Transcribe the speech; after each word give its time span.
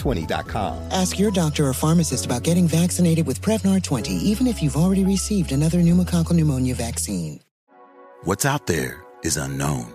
Prevnar20.com. 0.00 0.88
Ask 0.90 1.18
your 1.18 1.30
doctor 1.30 1.66
or 1.66 1.72
pharmacist 1.72 2.26
about 2.26 2.42
getting 2.42 2.66
vaccinated 2.66 3.26
with 3.26 3.40
Prevnar 3.40 3.82
20, 3.82 4.12
even 4.12 4.46
if 4.46 4.62
you've 4.62 4.76
already 4.76 5.04
received 5.04 5.52
another 5.52 5.78
pneumococcal 5.78 6.32
pneumonia 6.32 6.74
vaccine. 6.74 7.40
What's 8.24 8.44
out 8.44 8.66
there 8.66 9.04
is 9.22 9.36
unknown. 9.36 9.92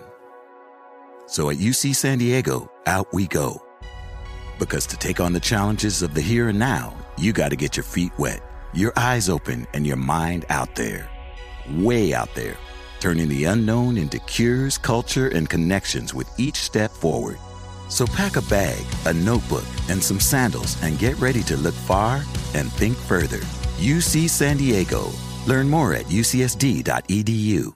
So 1.26 1.50
at 1.50 1.56
UC 1.56 1.94
San 1.94 2.18
Diego, 2.18 2.70
out 2.86 3.12
we 3.12 3.26
go. 3.26 3.62
Because 4.58 4.86
to 4.86 4.96
take 4.96 5.20
on 5.20 5.32
the 5.32 5.40
challenges 5.40 6.02
of 6.02 6.14
the 6.14 6.20
here 6.20 6.48
and 6.48 6.58
now, 6.58 6.96
you 7.18 7.32
got 7.32 7.50
to 7.50 7.56
get 7.56 7.76
your 7.76 7.84
feet 7.84 8.12
wet, 8.18 8.42
your 8.72 8.92
eyes 8.96 9.28
open, 9.28 9.66
and 9.74 9.86
your 9.86 9.96
mind 9.96 10.44
out 10.48 10.74
there. 10.74 11.08
Way 11.70 12.14
out 12.14 12.34
there. 12.34 12.56
Turning 13.00 13.28
the 13.28 13.44
unknown 13.44 13.98
into 13.98 14.18
cures, 14.20 14.78
culture, 14.78 15.28
and 15.28 15.48
connections 15.48 16.14
with 16.14 16.28
each 16.38 16.56
step 16.56 16.90
forward. 16.90 17.38
So 17.88 18.06
pack 18.06 18.36
a 18.36 18.42
bag, 18.42 18.84
a 19.06 19.12
notebook, 19.12 19.66
and 19.88 20.02
some 20.02 20.20
sandals 20.20 20.76
and 20.82 20.98
get 20.98 21.18
ready 21.18 21.42
to 21.44 21.56
look 21.56 21.74
far 21.74 22.16
and 22.54 22.72
think 22.72 22.96
further. 22.96 23.40
UC 23.78 24.28
San 24.28 24.56
Diego. 24.56 25.10
Learn 25.46 25.68
more 25.68 25.94
at 25.94 26.06
ucsd.edu. 26.06 27.75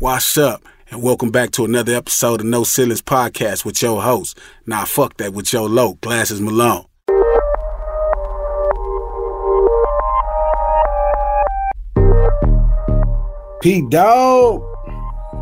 Wash 0.00 0.36
up 0.38 0.64
and 0.90 1.04
welcome 1.04 1.30
back 1.30 1.52
to 1.52 1.64
another 1.64 1.94
episode 1.94 2.40
of 2.40 2.46
No 2.46 2.64
Ceilings 2.64 3.00
Podcast 3.00 3.64
with 3.64 3.80
your 3.80 4.02
host. 4.02 4.36
Nah, 4.66 4.84
fuck 4.84 5.16
that 5.18 5.32
with 5.32 5.52
your 5.52 5.68
low, 5.68 5.94
Glasses 6.00 6.40
Malone. 6.40 6.84
Pete 13.62 13.88
Dog. 13.88 14.64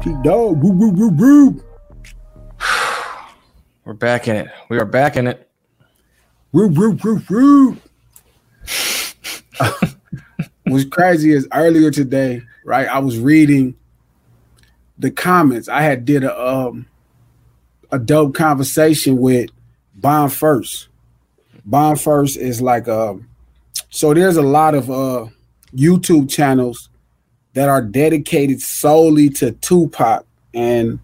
Pete 0.03 0.23
Dog. 0.23 0.63
Woo, 0.63 0.73
woo, 0.73 0.91
woo, 0.91 1.09
woo. 1.09 1.65
We're 3.87 3.95
back 3.95 4.29
in 4.29 4.37
it. 4.37 4.49
We 4.69 4.79
are 4.79 4.85
back 4.85 5.17
in 5.17 5.29
it. 5.29 5.49
Woo, 6.53 6.69
woo, 6.69 6.99
woo, 7.03 7.23
woo. 7.31 7.79
What's 10.65 10.85
crazy 10.85 11.33
is 11.33 11.49
earlier 11.55 11.91
today, 11.91 12.43
right? 12.67 12.87
I 12.87 12.99
was 12.99 13.19
reading 13.19 13.77
the 15.03 15.11
comments. 15.11 15.69
I 15.69 15.83
had 15.83 16.05
did 16.05 16.25
a 16.25 16.41
um 16.41 16.87
a 17.91 17.99
dope 17.99 18.35
conversation 18.35 19.19
with 19.19 19.51
Bond 19.97 20.33
First. 20.33 20.89
Bond 21.67 22.01
First 22.01 22.39
is 22.39 22.63
like 22.63 22.89
um 22.89 23.29
so 23.91 24.15
there's 24.15 24.37
a 24.37 24.43
lot 24.43 24.75
of 24.75 24.91
uh 24.91 25.27
YouTube 25.75 26.31
channels 26.31 26.89
that 27.55 27.69
are 27.69 27.83
dedicated 27.83 28.61
solely 28.61 29.29
to 29.29 29.53
Tupac 29.53 30.25
and 30.55 30.99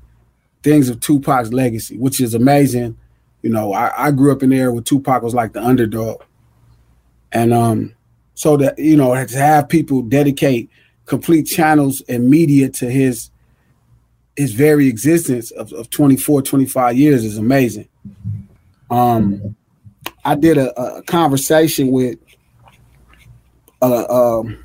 things 0.62 0.88
of 0.88 1.00
Tupac's 1.00 1.53
legacy, 1.53 1.98
which 1.98 2.20
is 2.20 2.34
amazing. 2.34 2.97
You 3.42 3.50
know, 3.50 3.72
I, 3.72 4.06
I 4.06 4.10
grew 4.12 4.32
up 4.32 4.42
in 4.42 4.50
there 4.50 4.72
where 4.72 4.82
Tupac 4.82 5.22
was 5.22 5.34
like 5.34 5.53
the 5.53 5.62
underdog. 5.62 6.22
And 7.32 7.53
um 7.53 7.94
so 8.34 8.56
that 8.59 8.78
you 8.78 8.97
know 8.97 9.12
to 9.12 9.36
have 9.38 9.69
people 9.69 10.03
dedicate 10.03 10.70
complete 11.06 11.44
channels 11.44 12.00
and 12.09 12.30
media 12.30 12.69
to 12.69 12.88
his 12.88 13.30
his 14.38 14.53
very 14.53 14.87
existence 14.87 15.50
of, 15.50 15.72
of 15.72 15.91
24 15.91 16.43
25 16.43 16.97
years 16.97 17.25
is 17.25 17.38
amazing. 17.38 17.88
Um 18.88 19.56
i 20.25 20.34
did 20.34 20.56
a, 20.56 20.81
a 20.81 21.03
conversation 21.03 21.91
with 21.91 22.19
a 23.82 24.10
um 24.10 24.65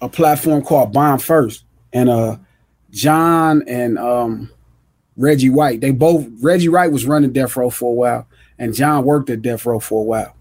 a 0.00 0.08
platform 0.08 0.62
called 0.62 0.92
bond 0.92 1.22
first 1.22 1.64
and 1.92 2.08
uh 2.08 2.36
john 2.90 3.62
and 3.66 3.98
um 3.98 4.50
reggie 5.16 5.50
Wright. 5.50 5.80
They 5.80 5.90
both 5.90 6.26
reggie 6.40 6.68
Wright 6.68 6.90
was 6.90 7.04
running 7.06 7.32
death 7.32 7.56
row 7.56 7.68
for 7.68 7.90
a 7.90 7.94
while 7.94 8.28
and 8.58 8.72
john 8.74 9.04
worked 9.04 9.28
at 9.28 9.42
death 9.42 9.66
row 9.66 9.80
for 9.80 10.00
a 10.00 10.04
while. 10.04 10.36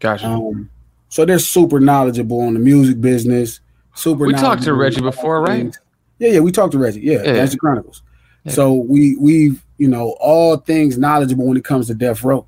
Gotcha. 0.00 0.26
Um 0.26 0.70
so 1.08 1.24
they're 1.24 1.38
super 1.38 1.78
knowledgeable 1.78 2.40
on 2.40 2.54
the 2.54 2.60
music 2.60 3.00
business 3.00 3.60
super 3.94 4.26
we 4.26 4.34
talked 4.34 4.64
to 4.64 4.74
reggie 4.74 5.00
before 5.00 5.40
right? 5.40 5.62
things. 5.62 5.78
Yeah, 6.18 6.30
yeah, 6.30 6.40
we 6.40 6.52
talked 6.52 6.72
to 6.72 6.78
Reggie. 6.78 7.00
Yeah, 7.00 7.22
Yeah. 7.24 7.32
that's 7.34 7.52
the 7.52 7.58
Chronicles. 7.58 8.02
Yeah. 8.44 8.52
So 8.52 8.74
we 8.74 9.16
we've 9.16 9.64
you 9.78 9.88
know 9.88 10.16
all 10.20 10.56
things 10.56 10.98
knowledgeable 10.98 11.46
when 11.46 11.56
it 11.56 11.64
comes 11.64 11.86
to 11.88 11.94
Death 11.94 12.22
Row, 12.24 12.46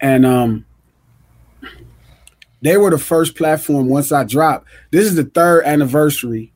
and 0.00 0.26
um, 0.26 0.66
they 2.62 2.76
were 2.76 2.90
the 2.90 2.98
first 2.98 3.36
platform 3.36 3.88
once 3.88 4.12
I 4.12 4.24
dropped. 4.24 4.66
This 4.90 5.06
is 5.06 5.14
the 5.14 5.24
third 5.24 5.64
anniversary. 5.64 6.52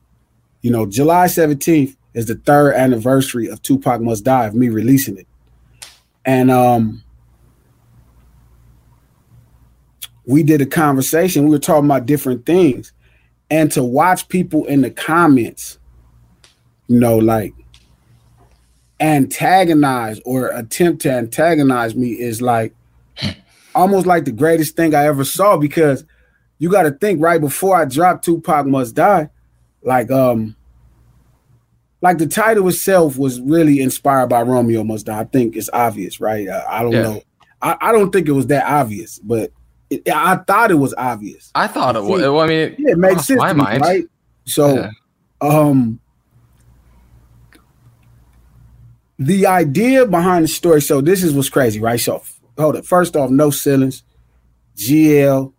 You 0.61 0.71
know, 0.71 0.85
July 0.85 1.27
seventeenth 1.27 1.95
is 2.13 2.27
the 2.27 2.35
third 2.35 2.73
anniversary 2.75 3.47
of 3.47 3.61
Tupac 3.61 4.01
Must 4.01 4.23
Die 4.23 4.45
of 4.45 4.53
me 4.53 4.69
releasing 4.69 5.17
it, 5.17 5.27
and 6.25 6.51
um, 6.51 7.03
we 10.25 10.43
did 10.43 10.61
a 10.61 10.65
conversation. 10.65 11.43
We 11.45 11.49
were 11.51 11.59
talking 11.59 11.85
about 11.85 12.05
different 12.05 12.45
things, 12.45 12.93
and 13.49 13.71
to 13.71 13.83
watch 13.83 14.27
people 14.29 14.65
in 14.65 14.81
the 14.81 14.91
comments 14.91 15.79
you 16.93 16.99
know, 16.99 17.17
like 17.17 17.53
antagonize 18.99 20.19
or 20.25 20.47
attempt 20.49 21.01
to 21.01 21.11
antagonize 21.11 21.95
me 21.95 22.11
is 22.11 22.39
like 22.41 22.73
almost 23.73 24.05
like 24.05 24.25
the 24.25 24.31
greatest 24.31 24.75
thing 24.75 24.93
I 24.93 25.05
ever 25.07 25.23
saw 25.23 25.57
because 25.57 26.05
you 26.59 26.69
got 26.69 26.83
to 26.83 26.91
think 26.91 27.19
right 27.19 27.41
before 27.41 27.75
I 27.75 27.85
dropped 27.85 28.23
Tupac 28.23 28.67
Must 28.67 28.93
Die, 28.93 29.27
like 29.81 30.11
um, 30.11 30.55
like 32.01 32.19
the 32.19 32.27
title 32.27 32.67
itself 32.69 33.17
was 33.17 33.41
really 33.41 33.81
inspired 33.81 34.27
by 34.27 34.43
Romeo 34.43 34.83
Must 34.83 35.05
Die. 35.07 35.19
I 35.19 35.23
think 35.25 35.55
it's 35.55 35.71
obvious, 35.73 36.19
right? 36.21 36.47
Uh, 36.47 36.63
I 36.69 36.83
don't 36.83 36.93
Yeah. 36.93 37.01
know. 37.01 37.21
I, 37.61 37.75
I 37.81 37.91
don't 37.91 38.11
think 38.11 38.27
it 38.27 38.33
was 38.33 38.47
that 38.47 38.65
obvious, 38.69 39.17
but 39.19 39.51
it, 39.89 40.07
I 40.07 40.35
thought 40.35 40.69
it 40.69 40.75
was 40.75 40.93
obvious. 40.95 41.49
I 41.55 41.65
thought 41.67 41.95
it 41.95 42.03
was. 42.03 42.21
Well, 42.21 42.39
I 42.39 42.45
mean, 42.47 42.57
it, 42.59 42.75
yeah, 42.77 42.91
it 42.91 42.97
makes 42.99 43.25
sense, 43.25 43.39
my 43.39 43.53
me, 43.53 43.63
mind. 43.63 43.81
right? 43.81 44.05
So, 44.45 44.75
Yeah. 44.75 44.89
um, 45.41 45.99
the 49.19 49.47
idea 49.47 50.05
behind 50.05 50.43
the 50.43 50.47
story. 50.47 50.81
So 50.81 51.01
this 51.01 51.23
is 51.23 51.33
what's 51.33 51.49
crazy, 51.49 51.79
right? 51.79 51.99
So 51.99 52.23
hold 52.57 52.75
it. 52.75 52.85
First 52.85 53.15
off, 53.15 53.29
no 53.29 53.49
ceilings. 53.49 54.03
GL, 54.75 55.53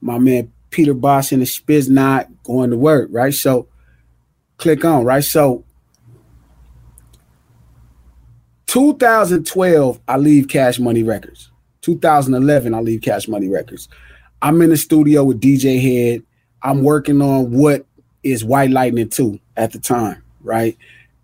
my 0.00 0.18
man 0.18 0.52
Peter 0.70 0.94
Boss 0.94 1.32
and 1.32 1.42
the 1.42 1.46
Spiz 1.46 1.88
not 1.88 2.28
going 2.44 2.70
to 2.70 2.76
work, 2.76 3.08
right? 3.12 3.34
So 3.34 3.68
click 4.56 4.84
on, 4.84 5.04
right? 5.04 5.24
So 5.24 5.64
2012, 8.66 10.00
I 10.06 10.16
leave 10.18 10.48
Cash 10.48 10.78
Money 10.78 11.02
Records. 11.02 11.50
2011, 11.82 12.74
I 12.74 12.80
leave 12.80 13.00
Cash 13.00 13.28
Money 13.28 13.48
Records. 13.48 13.88
I'm 14.42 14.60
in 14.62 14.70
the 14.70 14.76
studio 14.76 15.24
with 15.24 15.40
DJ 15.40 15.80
Head. 15.80 16.22
I'm 16.62 16.82
working 16.82 17.22
on 17.22 17.50
what 17.50 17.86
is 18.22 18.44
White 18.44 18.70
Lightning 18.70 19.08
2 19.08 19.38
at 19.56 19.72
the 19.72 19.78
time, 19.78 20.22
right? 20.42 20.76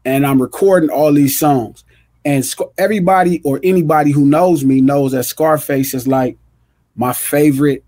And 0.04 0.26
I'm 0.26 0.40
recording 0.40 0.90
all 0.90 1.12
these 1.12 1.38
songs. 1.38 1.84
And 2.24 2.44
everybody 2.78 3.40
or 3.44 3.60
anybody 3.62 4.10
who 4.10 4.24
knows 4.24 4.64
me 4.64 4.80
knows 4.80 5.12
that 5.12 5.24
Scarface 5.24 5.94
is 5.94 6.06
like 6.06 6.38
my 6.96 7.12
favorite 7.12 7.84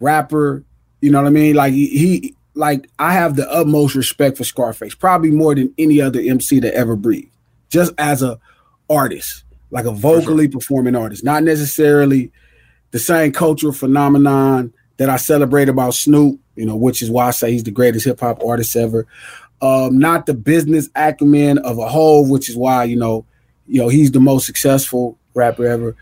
rapper. 0.00 0.64
You 1.00 1.10
know 1.10 1.20
what 1.20 1.28
I 1.28 1.30
mean? 1.30 1.54
Like 1.54 1.72
he, 1.72 2.34
like 2.54 2.88
I 2.98 3.12
have 3.12 3.36
the 3.36 3.50
utmost 3.50 3.94
respect 3.94 4.36
for 4.36 4.44
Scarface, 4.44 4.94
probably 4.94 5.30
more 5.30 5.54
than 5.54 5.72
any 5.78 6.00
other 6.00 6.20
MC 6.20 6.60
that 6.60 6.74
ever 6.74 6.96
breathed. 6.96 7.30
Just 7.68 7.92
as 7.98 8.22
a 8.22 8.38
artist, 8.88 9.44
like 9.70 9.84
a 9.84 9.92
vocally 9.92 10.48
performing 10.48 10.96
artist, 10.96 11.22
not 11.22 11.42
necessarily 11.42 12.32
the 12.90 12.98
same 12.98 13.32
cultural 13.32 13.72
phenomenon 13.72 14.72
that 14.96 15.08
I 15.10 15.16
celebrate 15.16 15.68
about 15.68 15.94
Snoop, 15.94 16.40
you 16.56 16.66
know, 16.66 16.76
which 16.76 17.02
is 17.02 17.10
why 17.10 17.28
I 17.28 17.30
say 17.30 17.52
he's 17.52 17.64
the 17.64 17.70
greatest 17.70 18.06
hip 18.06 18.20
hop 18.20 18.42
artist 18.42 18.74
ever. 18.76 19.06
Um, 19.60 19.98
not 19.98 20.26
the 20.26 20.34
business 20.34 20.88
acumen 20.94 21.58
of 21.58 21.78
a 21.78 21.88
whole, 21.88 22.28
which 22.28 22.48
is 22.48 22.56
why 22.56 22.84
you 22.84 22.96
know, 22.96 23.24
you 23.66 23.80
know, 23.80 23.88
he's 23.88 24.12
the 24.12 24.20
most 24.20 24.46
successful 24.46 25.18
rapper 25.34 25.66
ever. 25.66 25.96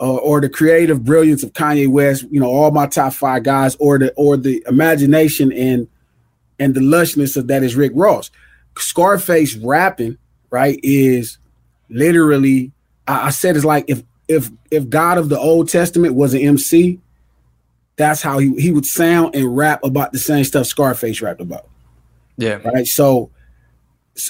Uh, 0.00 0.16
or 0.16 0.40
the 0.40 0.48
creative 0.48 1.04
brilliance 1.04 1.44
of 1.44 1.52
Kanye 1.52 1.88
West, 1.88 2.24
you 2.28 2.40
know, 2.40 2.50
all 2.50 2.72
my 2.72 2.86
top 2.86 3.12
five 3.12 3.44
guys, 3.44 3.76
or 3.78 3.98
the 3.98 4.12
or 4.16 4.36
the 4.36 4.64
imagination 4.66 5.52
and 5.52 5.86
and 6.58 6.74
the 6.74 6.80
lushness 6.80 7.36
of 7.36 7.46
that 7.48 7.62
is 7.62 7.76
Rick 7.76 7.92
Ross. 7.94 8.30
Scarface 8.76 9.56
rapping, 9.56 10.18
right, 10.50 10.80
is 10.82 11.38
literally 11.88 12.72
I, 13.06 13.26
I 13.26 13.30
said 13.30 13.56
it's 13.56 13.64
like 13.64 13.84
if 13.88 14.02
if 14.28 14.50
if 14.70 14.88
God 14.88 15.18
of 15.18 15.28
the 15.28 15.38
Old 15.38 15.68
Testament 15.68 16.14
was 16.14 16.34
an 16.34 16.40
MC, 16.40 17.00
that's 17.96 18.22
how 18.22 18.38
he, 18.38 18.54
he 18.60 18.70
would 18.70 18.86
sound 18.86 19.34
and 19.34 19.56
rap 19.56 19.84
about 19.84 20.12
the 20.12 20.18
same 20.18 20.44
stuff 20.44 20.66
Scarface 20.66 21.20
rapped 21.20 21.40
about. 21.40 21.68
Yeah. 22.36 22.54
Right. 22.64 22.86
So 22.86 23.30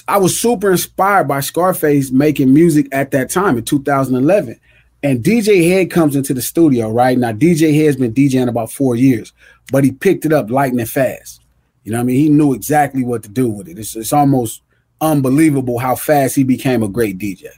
I 0.07 0.17
was 0.17 0.39
super 0.39 0.71
inspired 0.71 1.27
by 1.27 1.41
Scarface 1.41 2.11
making 2.11 2.53
music 2.53 2.87
at 2.91 3.11
that 3.11 3.29
time 3.29 3.57
in 3.57 3.63
2011. 3.63 4.59
And 5.03 5.23
DJ 5.23 5.69
Head 5.69 5.91
comes 5.91 6.15
into 6.15 6.33
the 6.33 6.41
studio, 6.41 6.89
right? 6.89 7.17
Now, 7.17 7.31
DJ 7.31 7.75
Head's 7.75 7.97
been 7.97 8.13
DJing 8.13 8.49
about 8.49 8.71
four 8.71 8.95
years, 8.95 9.33
but 9.71 9.83
he 9.83 9.91
picked 9.91 10.25
it 10.25 10.33
up 10.33 10.49
lightning 10.49 10.85
fast. 10.87 11.41
You 11.83 11.91
know 11.91 11.99
what 11.99 12.03
I 12.03 12.05
mean? 12.05 12.15
He 12.17 12.29
knew 12.29 12.53
exactly 12.53 13.03
what 13.03 13.21
to 13.23 13.29
do 13.29 13.47
with 13.47 13.67
it. 13.67 13.77
It's, 13.77 13.95
it's 13.95 14.13
almost 14.13 14.63
unbelievable 15.01 15.77
how 15.77 15.95
fast 15.95 16.35
he 16.35 16.43
became 16.43 16.81
a 16.81 16.87
great 16.87 17.19
DJ. 17.19 17.49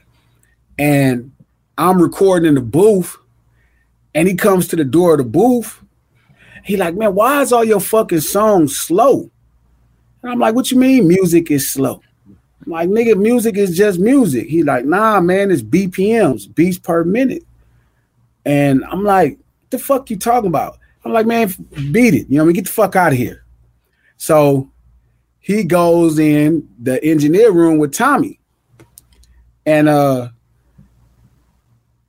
And 0.78 1.32
I'm 1.78 2.02
recording 2.02 2.48
in 2.48 2.54
the 2.54 2.60
booth, 2.60 3.16
and 4.14 4.28
he 4.28 4.34
comes 4.34 4.68
to 4.68 4.76
the 4.76 4.84
door 4.84 5.12
of 5.12 5.18
the 5.18 5.24
booth. 5.24 5.82
He 6.64 6.76
like, 6.76 6.94
man, 6.96 7.14
why 7.14 7.40
is 7.40 7.52
all 7.52 7.64
your 7.64 7.80
fucking 7.80 8.20
songs 8.20 8.76
slow? 8.76 9.30
And 10.28 10.34
I'm 10.34 10.40
like, 10.40 10.54
what 10.54 10.70
you 10.70 10.78
mean 10.78 11.08
music 11.08 11.50
is 11.50 11.70
slow? 11.70 12.02
I'm 12.66 12.70
like, 12.70 12.90
nigga, 12.90 13.16
music 13.16 13.56
is 13.56 13.74
just 13.74 13.98
music. 13.98 14.46
He 14.46 14.62
like, 14.62 14.84
nah, 14.84 15.20
man, 15.20 15.50
it's 15.50 15.62
BPMs, 15.62 16.54
beats 16.54 16.78
per 16.78 17.02
minute. 17.02 17.44
And 18.44 18.84
I'm 18.84 19.04
like, 19.04 19.38
the 19.70 19.78
fuck 19.78 20.10
you 20.10 20.18
talking 20.18 20.48
about? 20.48 20.78
I'm 21.02 21.14
like, 21.14 21.24
man, 21.24 21.48
beat 21.90 22.12
it. 22.12 22.28
You 22.28 22.36
know, 22.36 22.42
I 22.42 22.44
mean, 22.44 22.56
get 22.56 22.66
the 22.66 22.72
fuck 22.72 22.94
out 22.94 23.12
of 23.12 23.18
here. 23.18 23.42
So 24.18 24.70
he 25.40 25.64
goes 25.64 26.18
in 26.18 26.68
the 26.78 27.02
engineer 27.02 27.50
room 27.50 27.78
with 27.78 27.94
Tommy. 27.94 28.38
And 29.64 29.88
uh 29.88 30.28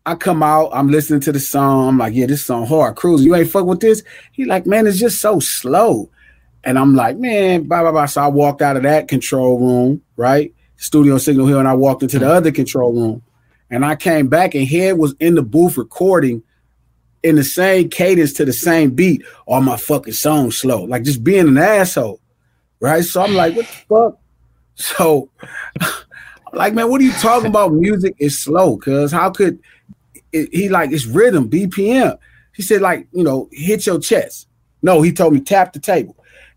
I 0.05 0.15
come 0.15 0.43
out, 0.43 0.71
I'm 0.73 0.89
listening 0.89 1.21
to 1.21 1.31
the 1.31 1.39
song. 1.39 1.87
I'm 1.87 1.97
like, 1.97 2.13
yeah, 2.13 2.25
this 2.25 2.43
song 2.43 2.65
hard 2.65 2.97
cruising. 2.97 3.27
You 3.27 3.35
ain't 3.35 3.49
fuck 3.49 3.65
with 3.65 3.79
this? 3.79 4.03
He 4.33 4.43
like, 4.43 4.65
man, 4.65 4.87
it's 4.87 4.99
just 4.99 5.21
so 5.21 5.39
slow. 5.39 6.09
And 6.63 6.77
I'm 6.77 6.95
like, 6.95 7.17
man, 7.17 7.63
blah, 7.63 7.81
blah, 7.81 7.91
blah. 7.91 8.05
So 8.05 8.21
I 8.21 8.27
walked 8.27 8.61
out 8.61 8.77
of 8.77 8.83
that 8.83 9.07
control 9.07 9.59
room, 9.59 10.01
right? 10.17 10.53
Studio 10.77 11.17
Signal 11.17 11.47
Hill, 11.47 11.59
and 11.59 11.67
I 11.67 11.73
walked 11.73 12.03
into 12.03 12.19
the 12.19 12.25
mm-hmm. 12.25 12.35
other 12.35 12.51
control 12.51 12.93
room. 12.93 13.21
And 13.69 13.85
I 13.85 13.95
came 13.95 14.27
back 14.27 14.55
and 14.55 14.67
Head 14.67 14.97
was 14.97 15.13
in 15.19 15.35
the 15.35 15.43
booth 15.43 15.77
recording 15.77 16.41
in 17.21 17.35
the 17.35 17.43
same 17.43 17.89
cadence 17.89 18.33
to 18.33 18.45
the 18.45 18.53
same 18.53 18.91
beat. 18.91 19.23
All 19.45 19.61
my 19.61 19.77
fucking 19.77 20.13
songs 20.13 20.57
slow, 20.57 20.83
like 20.83 21.03
just 21.03 21.23
being 21.23 21.47
an 21.47 21.57
asshole, 21.57 22.19
right? 22.79 23.03
So 23.03 23.21
I'm 23.21 23.35
like, 23.35 23.55
what 23.55 23.65
the 23.65 23.71
fuck? 23.95 24.19
So 24.75 25.29
like, 26.53 26.73
man, 26.73 26.89
what 26.89 27.01
are 27.01 27.03
you 27.03 27.11
talking 27.13 27.49
about? 27.49 27.73
Music 27.73 28.15
is 28.17 28.41
slow, 28.41 28.77
cuz 28.77 29.11
how 29.11 29.29
could 29.29 29.59
it, 30.31 30.49
he 30.51 30.69
like 30.69 30.91
it's 30.91 31.05
rhythm, 31.05 31.49
BPM? 31.49 32.17
He 32.55 32.63
said, 32.63 32.81
like, 32.81 33.07
you 33.13 33.23
know, 33.23 33.47
hit 33.51 33.85
your 33.85 33.99
chest. 33.99 34.47
No, 34.81 35.01
he 35.01 35.11
told 35.11 35.33
me 35.33 35.39
tap 35.39 35.73
the 35.73 35.79
table. 35.79 36.15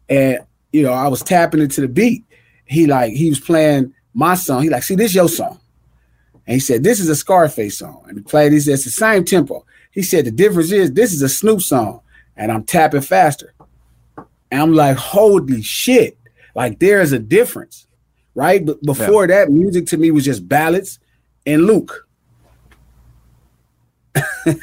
And 0.09 0.41
you 0.73 0.83
know, 0.83 0.93
I 0.93 1.09
was 1.09 1.23
tapping 1.23 1.61
into 1.61 1.81
the 1.81 1.89
beat. 1.89 2.25
He 2.65 2.87
like 2.87 3.13
he 3.13 3.29
was 3.29 3.41
playing 3.41 3.95
my 4.15 4.35
song. 4.35 4.63
He 4.63 4.71
like, 4.71 4.83
see, 4.83 4.95
this 4.95 5.15
your 5.15 5.29
song. 5.29 5.61
And 6.47 6.55
he 6.55 6.61
said, 6.61 6.83
This 6.83 7.01
is 7.01 7.09
a 7.09 7.17
Scarface 7.17 7.79
song. 7.79 8.05
And 8.09 8.19
he 8.19 8.23
played, 8.23 8.53
he 8.53 8.61
said, 8.61 8.75
It's 8.75 8.85
the 8.85 8.91
same 8.91 9.25
tempo. 9.25 9.65
He 9.91 10.03
said, 10.03 10.25
The 10.25 10.31
difference 10.31 10.73
is 10.73 10.93
this 10.93 11.13
is 11.13 11.23
a 11.23 11.29
Snoop 11.29 11.61
song, 11.61 12.01
and 12.37 12.51
I'm 12.51 12.65
tapping 12.65 13.01
faster. 13.01 13.55
And 14.51 14.61
I'm 14.61 14.75
like, 14.75 14.97
Holy 14.97 15.63
shit. 15.63 16.19
Like, 16.55 16.81
there's 16.81 17.13
a 17.13 17.19
difference, 17.19 17.87
right? 18.35 18.65
But 18.65 18.83
before 18.83 19.23
yeah. 19.23 19.45
that, 19.45 19.51
music 19.51 19.87
to 19.87 19.97
me 19.97 20.11
was 20.11 20.25
just 20.25 20.47
ballads 20.47 20.99
and 21.47 21.67
Luke. 21.67 22.07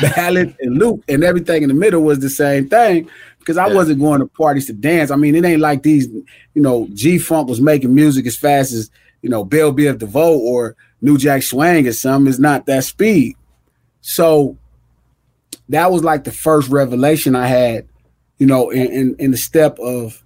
Ballad 0.00 0.56
and 0.60 0.78
Luke, 0.78 1.04
and 1.08 1.22
everything 1.22 1.62
in 1.62 1.68
the 1.68 1.74
middle 1.74 2.02
was 2.02 2.20
the 2.20 2.30
same 2.30 2.68
thing 2.68 3.10
because 3.48 3.56
I 3.56 3.68
yeah. 3.68 3.74
wasn't 3.76 3.98
going 3.98 4.20
to 4.20 4.26
parties 4.26 4.66
to 4.66 4.74
dance. 4.74 5.10
I 5.10 5.16
mean, 5.16 5.34
it 5.34 5.42
ain't 5.42 5.62
like 5.62 5.82
these, 5.82 6.06
you 6.06 6.60
know, 6.60 6.86
G 6.92 7.16
Funk 7.16 7.48
was 7.48 7.62
making 7.62 7.94
music 7.94 8.26
as 8.26 8.36
fast 8.36 8.72
as, 8.72 8.90
you 9.22 9.30
know, 9.30 9.42
Bell 9.42 9.72
Biv 9.72 9.96
DeVoe 9.96 10.38
or 10.38 10.76
New 11.00 11.16
Jack 11.16 11.42
Swing 11.42 11.88
or 11.88 11.92
something. 11.92 12.28
It's 12.28 12.38
not 12.38 12.66
that 12.66 12.84
speed. 12.84 13.36
So 14.02 14.58
that 15.70 15.90
was 15.90 16.04
like 16.04 16.24
the 16.24 16.30
first 16.30 16.68
revelation 16.68 17.34
I 17.34 17.46
had, 17.46 17.88
you 18.36 18.44
know, 18.44 18.68
in, 18.68 18.92
in, 18.92 19.16
in 19.18 19.30
the 19.30 19.38
step 19.38 19.78
of 19.78 20.22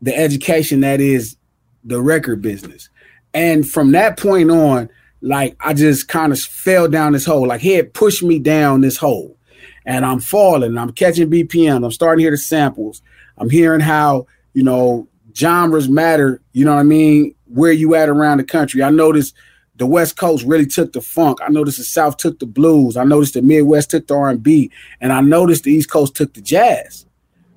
the 0.00 0.12
education 0.16 0.80
that 0.80 1.00
is 1.00 1.36
the 1.84 2.02
record 2.02 2.42
business. 2.42 2.88
And 3.32 3.64
from 3.68 3.92
that 3.92 4.18
point 4.18 4.50
on, 4.50 4.90
like 5.20 5.54
I 5.60 5.72
just 5.72 6.08
kind 6.08 6.32
of 6.32 6.40
fell 6.40 6.88
down 6.88 7.12
this 7.12 7.26
hole. 7.26 7.46
Like 7.46 7.60
he 7.60 7.74
had 7.74 7.94
pushed 7.94 8.24
me 8.24 8.40
down 8.40 8.80
this 8.80 8.96
hole. 8.96 9.36
And 9.84 10.04
I'm 10.04 10.20
falling. 10.20 10.78
I'm 10.78 10.92
catching 10.92 11.30
BPM. 11.30 11.84
I'm 11.84 11.92
starting 11.92 12.18
to 12.18 12.24
hear 12.24 12.30
the 12.30 12.36
samples. 12.36 13.02
I'm 13.38 13.50
hearing 13.50 13.80
how, 13.80 14.26
you 14.54 14.62
know, 14.62 15.08
genres 15.36 15.88
matter, 15.88 16.40
you 16.52 16.64
know 16.64 16.74
what 16.74 16.80
I 16.80 16.84
mean, 16.84 17.34
where 17.46 17.72
you 17.72 17.94
at 17.94 18.08
around 18.08 18.38
the 18.38 18.44
country. 18.44 18.82
I 18.82 18.90
noticed 18.90 19.34
the 19.76 19.86
West 19.86 20.16
Coast 20.16 20.44
really 20.44 20.66
took 20.66 20.92
the 20.92 21.00
funk. 21.00 21.38
I 21.42 21.48
noticed 21.48 21.78
the 21.78 21.84
South 21.84 22.16
took 22.16 22.38
the 22.38 22.46
blues. 22.46 22.96
I 22.96 23.04
noticed 23.04 23.34
the 23.34 23.42
Midwest 23.42 23.90
took 23.90 24.06
the 24.06 24.14
R&B, 24.14 24.70
and 25.00 25.12
I 25.12 25.20
noticed 25.20 25.64
the 25.64 25.72
East 25.72 25.90
Coast 25.90 26.14
took 26.14 26.34
the 26.34 26.40
jazz. 26.40 27.06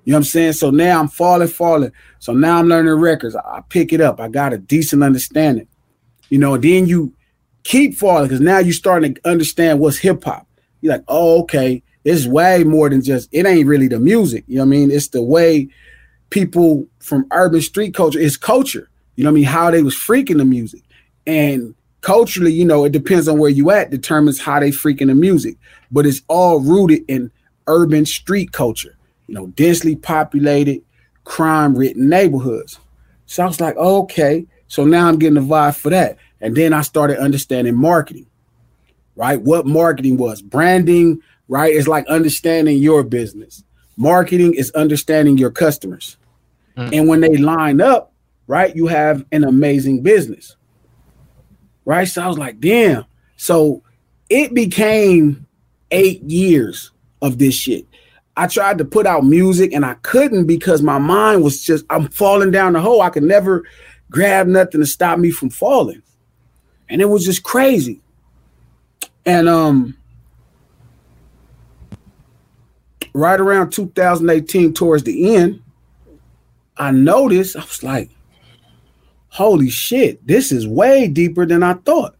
You 0.05 0.11
know 0.11 0.17
what 0.17 0.19
I'm 0.19 0.23
saying? 0.25 0.53
So 0.53 0.69
now 0.69 0.99
I'm 0.99 1.07
falling, 1.07 1.47
falling. 1.47 1.91
So 2.19 2.33
now 2.33 2.59
I'm 2.59 2.67
learning 2.67 2.93
records. 2.93 3.35
I 3.35 3.61
pick 3.69 3.91
it 3.91 4.01
up. 4.01 4.19
I 4.19 4.27
got 4.27 4.53
a 4.53 4.57
decent 4.57 5.03
understanding. 5.03 5.67
You 6.29 6.37
know, 6.37 6.57
then 6.57 6.87
you 6.87 7.13
keep 7.63 7.95
falling 7.95 8.25
because 8.25 8.41
now 8.41 8.59
you're 8.59 8.73
starting 8.73 9.15
to 9.15 9.29
understand 9.29 9.79
what's 9.79 9.97
hip 9.97 10.23
hop. 10.23 10.47
You're 10.81 10.93
like, 10.93 11.03
oh, 11.07 11.41
okay, 11.41 11.81
it's 12.05 12.27
way 12.27 12.63
more 12.63 12.89
than 12.89 13.01
just 13.01 13.27
it 13.31 13.45
ain't 13.45 13.67
really 13.67 13.87
the 13.87 13.99
music. 13.99 14.45
You 14.47 14.57
know 14.57 14.61
what 14.61 14.67
I 14.67 14.77
mean? 14.77 14.91
It's 14.91 15.09
the 15.09 15.23
way 15.23 15.67
people 16.29 16.87
from 16.99 17.25
urban 17.31 17.61
street 17.61 17.93
culture, 17.93 18.19
it's 18.19 18.37
culture. 18.37 18.89
You 19.15 19.23
know 19.23 19.31
what 19.31 19.35
I 19.37 19.41
mean? 19.41 19.43
How 19.45 19.71
they 19.71 19.83
was 19.83 19.95
freaking 19.95 20.37
the 20.37 20.45
music. 20.45 20.83
And 21.25 21.73
culturally, 22.01 22.53
you 22.53 22.65
know, 22.65 22.85
it 22.85 22.91
depends 22.91 23.27
on 23.27 23.39
where 23.39 23.49
you 23.49 23.71
at, 23.71 23.89
determines 23.89 24.39
how 24.39 24.59
they 24.59 24.69
freaking 24.69 25.07
the 25.07 25.15
music. 25.15 25.57
But 25.91 26.05
it's 26.05 26.21
all 26.27 26.59
rooted 26.59 27.03
in 27.07 27.31
urban 27.67 28.05
street 28.05 28.51
culture, 28.51 28.95
you 29.27 29.33
know, 29.33 29.47
densely 29.47 29.95
populated, 29.95 30.81
crime 31.23 31.75
ridden 31.75 32.07
neighborhoods. 32.07 32.79
So 33.25 33.43
I 33.43 33.47
was 33.47 33.59
like, 33.59 33.75
okay. 33.77 34.45
So 34.67 34.85
now 34.85 35.07
I'm 35.07 35.17
getting 35.17 35.35
the 35.35 35.41
vibe 35.41 35.75
for 35.75 35.89
that. 35.89 36.17
And 36.41 36.55
then 36.55 36.73
I 36.73 36.81
started 36.81 37.17
understanding 37.17 37.75
marketing, 37.75 38.27
right? 39.15 39.41
What 39.41 39.65
marketing 39.65 40.17
was, 40.17 40.43
branding, 40.43 41.21
right? 41.47 41.73
It's 41.73 41.87
like 41.87 42.05
understanding 42.07 42.77
your 42.77 43.03
business. 43.03 43.63
Marketing 43.97 44.53
is 44.53 44.71
understanding 44.71 45.37
your 45.37 45.51
customers. 45.51 46.17
Mm. 46.77 46.93
And 46.93 47.07
when 47.07 47.21
they 47.21 47.37
line 47.37 47.81
up, 47.81 48.13
right, 48.47 48.75
you 48.75 48.87
have 48.87 49.25
an 49.31 49.43
amazing 49.43 50.01
business. 50.01 50.55
Right. 51.85 52.07
So 52.07 52.21
I 52.21 52.27
was 52.27 52.37
like, 52.37 52.59
damn. 52.59 53.05
So 53.37 53.83
it 54.29 54.53
became 54.53 55.45
eight 55.91 56.23
years 56.23 56.91
of 57.21 57.37
this 57.37 57.53
shit. 57.53 57.85
I 58.37 58.47
tried 58.47 58.79
to 58.79 58.85
put 58.85 59.07
out 59.07 59.23
music 59.23 59.71
and 59.71 59.85
I 59.85 59.93
couldn't 59.95 60.45
because 60.45 60.81
my 60.81 60.97
mind 60.97 61.43
was 61.43 61.63
just, 61.63 61.85
I'm 61.89 62.09
falling 62.09 62.51
down 62.51 62.73
the 62.73 62.81
hole. 62.81 63.01
I 63.01 63.09
could 63.09 63.23
never 63.23 63.63
grab 64.11 64.47
nothing 64.47 64.81
to 64.81 64.85
stop 64.85 65.19
me 65.19 65.31
from 65.31 65.49
falling. 65.49 66.01
And 66.89 67.01
it 67.01 67.05
was 67.05 67.23
just 67.23 67.43
crazy. 67.43 68.01
And 69.25 69.47
um 69.47 69.97
right 73.15 73.39
around 73.39 73.71
2018, 73.71 74.73
towards 74.73 75.03
the 75.03 75.35
end, 75.35 75.61
I 76.77 76.91
noticed 76.91 77.55
I 77.55 77.61
was 77.61 77.81
like, 77.81 78.09
holy 79.29 79.69
shit, 79.69 80.25
this 80.27 80.51
is 80.51 80.67
way 80.67 81.07
deeper 81.07 81.45
than 81.45 81.63
I 81.63 81.75
thought. 81.75 82.15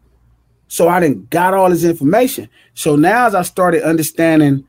So 0.68 0.88
I 0.88 1.00
didn't 1.00 1.28
got 1.28 1.52
all 1.52 1.68
this 1.68 1.84
information. 1.84 2.48
So 2.72 2.96
now 2.96 3.26
as 3.26 3.34
I 3.34 3.42
started 3.42 3.82
understanding 3.82 4.66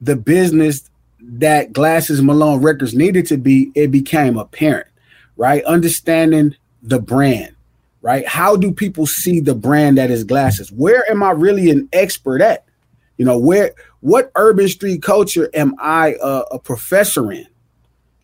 the 0.00 0.14
business 0.14 0.90
that 1.20 1.72
Glasses 1.72 2.20
Malone 2.20 2.62
Records 2.62 2.94
needed 2.94 3.26
to 3.28 3.38
be, 3.38 3.72
it 3.74 3.90
became 3.90 4.36
apparent, 4.36 4.88
right? 5.38 5.64
Understanding 5.64 6.54
the 6.82 7.00
brand, 7.00 7.56
right? 8.02 8.28
How 8.28 8.56
do 8.56 8.72
people 8.72 9.06
see 9.06 9.40
the 9.40 9.54
brand 9.54 9.96
that 9.96 10.10
is 10.10 10.22
Glasses? 10.22 10.70
Where 10.70 11.10
am 11.10 11.22
I 11.22 11.30
really 11.30 11.70
an 11.70 11.88
expert 11.94 12.42
at? 12.42 12.65
You 13.16 13.24
know, 13.24 13.38
where 13.38 13.72
what 14.00 14.30
urban 14.34 14.68
street 14.68 15.02
culture 15.02 15.50
am 15.54 15.74
I 15.78 16.16
a, 16.22 16.42
a 16.52 16.58
professor 16.58 17.32
in? 17.32 17.46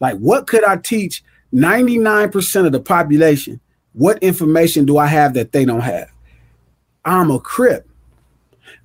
Like, 0.00 0.18
what 0.18 0.46
could 0.46 0.64
I 0.64 0.76
teach 0.76 1.22
99% 1.54 2.66
of 2.66 2.72
the 2.72 2.80
population? 2.80 3.60
What 3.92 4.22
information 4.22 4.84
do 4.84 4.98
I 4.98 5.06
have 5.06 5.34
that 5.34 5.52
they 5.52 5.64
don't 5.64 5.80
have? 5.80 6.10
I'm 7.04 7.30
a 7.30 7.40
crip. 7.40 7.88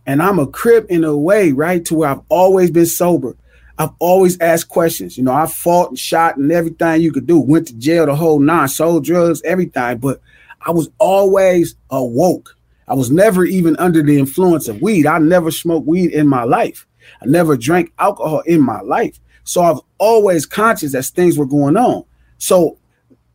And 0.05 0.21
I'm 0.21 0.39
a 0.39 0.47
crip 0.47 0.89
in 0.89 1.03
a 1.03 1.15
way, 1.15 1.51
right? 1.51 1.83
To 1.85 1.95
where 1.95 2.09
I've 2.09 2.21
always 2.29 2.71
been 2.71 2.85
sober. 2.85 3.35
I've 3.77 3.91
always 3.99 4.39
asked 4.39 4.69
questions. 4.69 5.17
You 5.17 5.23
know, 5.23 5.33
I 5.33 5.45
fought 5.45 5.89
and 5.89 5.99
shot 5.99 6.37
and 6.37 6.51
everything 6.51 7.01
you 7.01 7.11
could 7.11 7.27
do. 7.27 7.39
Went 7.39 7.67
to 7.67 7.73
jail 7.75 8.05
the 8.05 8.15
whole 8.15 8.39
nine, 8.39 8.67
sold 8.69 9.05
drugs, 9.05 9.41
everything. 9.43 9.97
But 9.99 10.21
I 10.65 10.71
was 10.71 10.89
always 10.97 11.75
awoke. 11.89 12.56
I 12.87 12.93
was 12.93 13.11
never 13.11 13.43
even 13.45 13.75
under 13.77 14.01
the 14.01 14.17
influence 14.17 14.67
of 14.67 14.81
weed. 14.81 15.05
I 15.05 15.19
never 15.19 15.51
smoked 15.51 15.87
weed 15.87 16.11
in 16.11 16.27
my 16.27 16.43
life. 16.43 16.87
I 17.21 17.25
never 17.25 17.57
drank 17.57 17.91
alcohol 17.99 18.41
in 18.41 18.61
my 18.61 18.81
life. 18.81 19.19
So 19.43 19.61
I 19.61 19.71
was 19.71 19.81
always 19.97 20.45
conscious 20.45 20.93
as 20.95 21.09
things 21.09 21.37
were 21.37 21.45
going 21.45 21.77
on. 21.77 22.05
So 22.37 22.77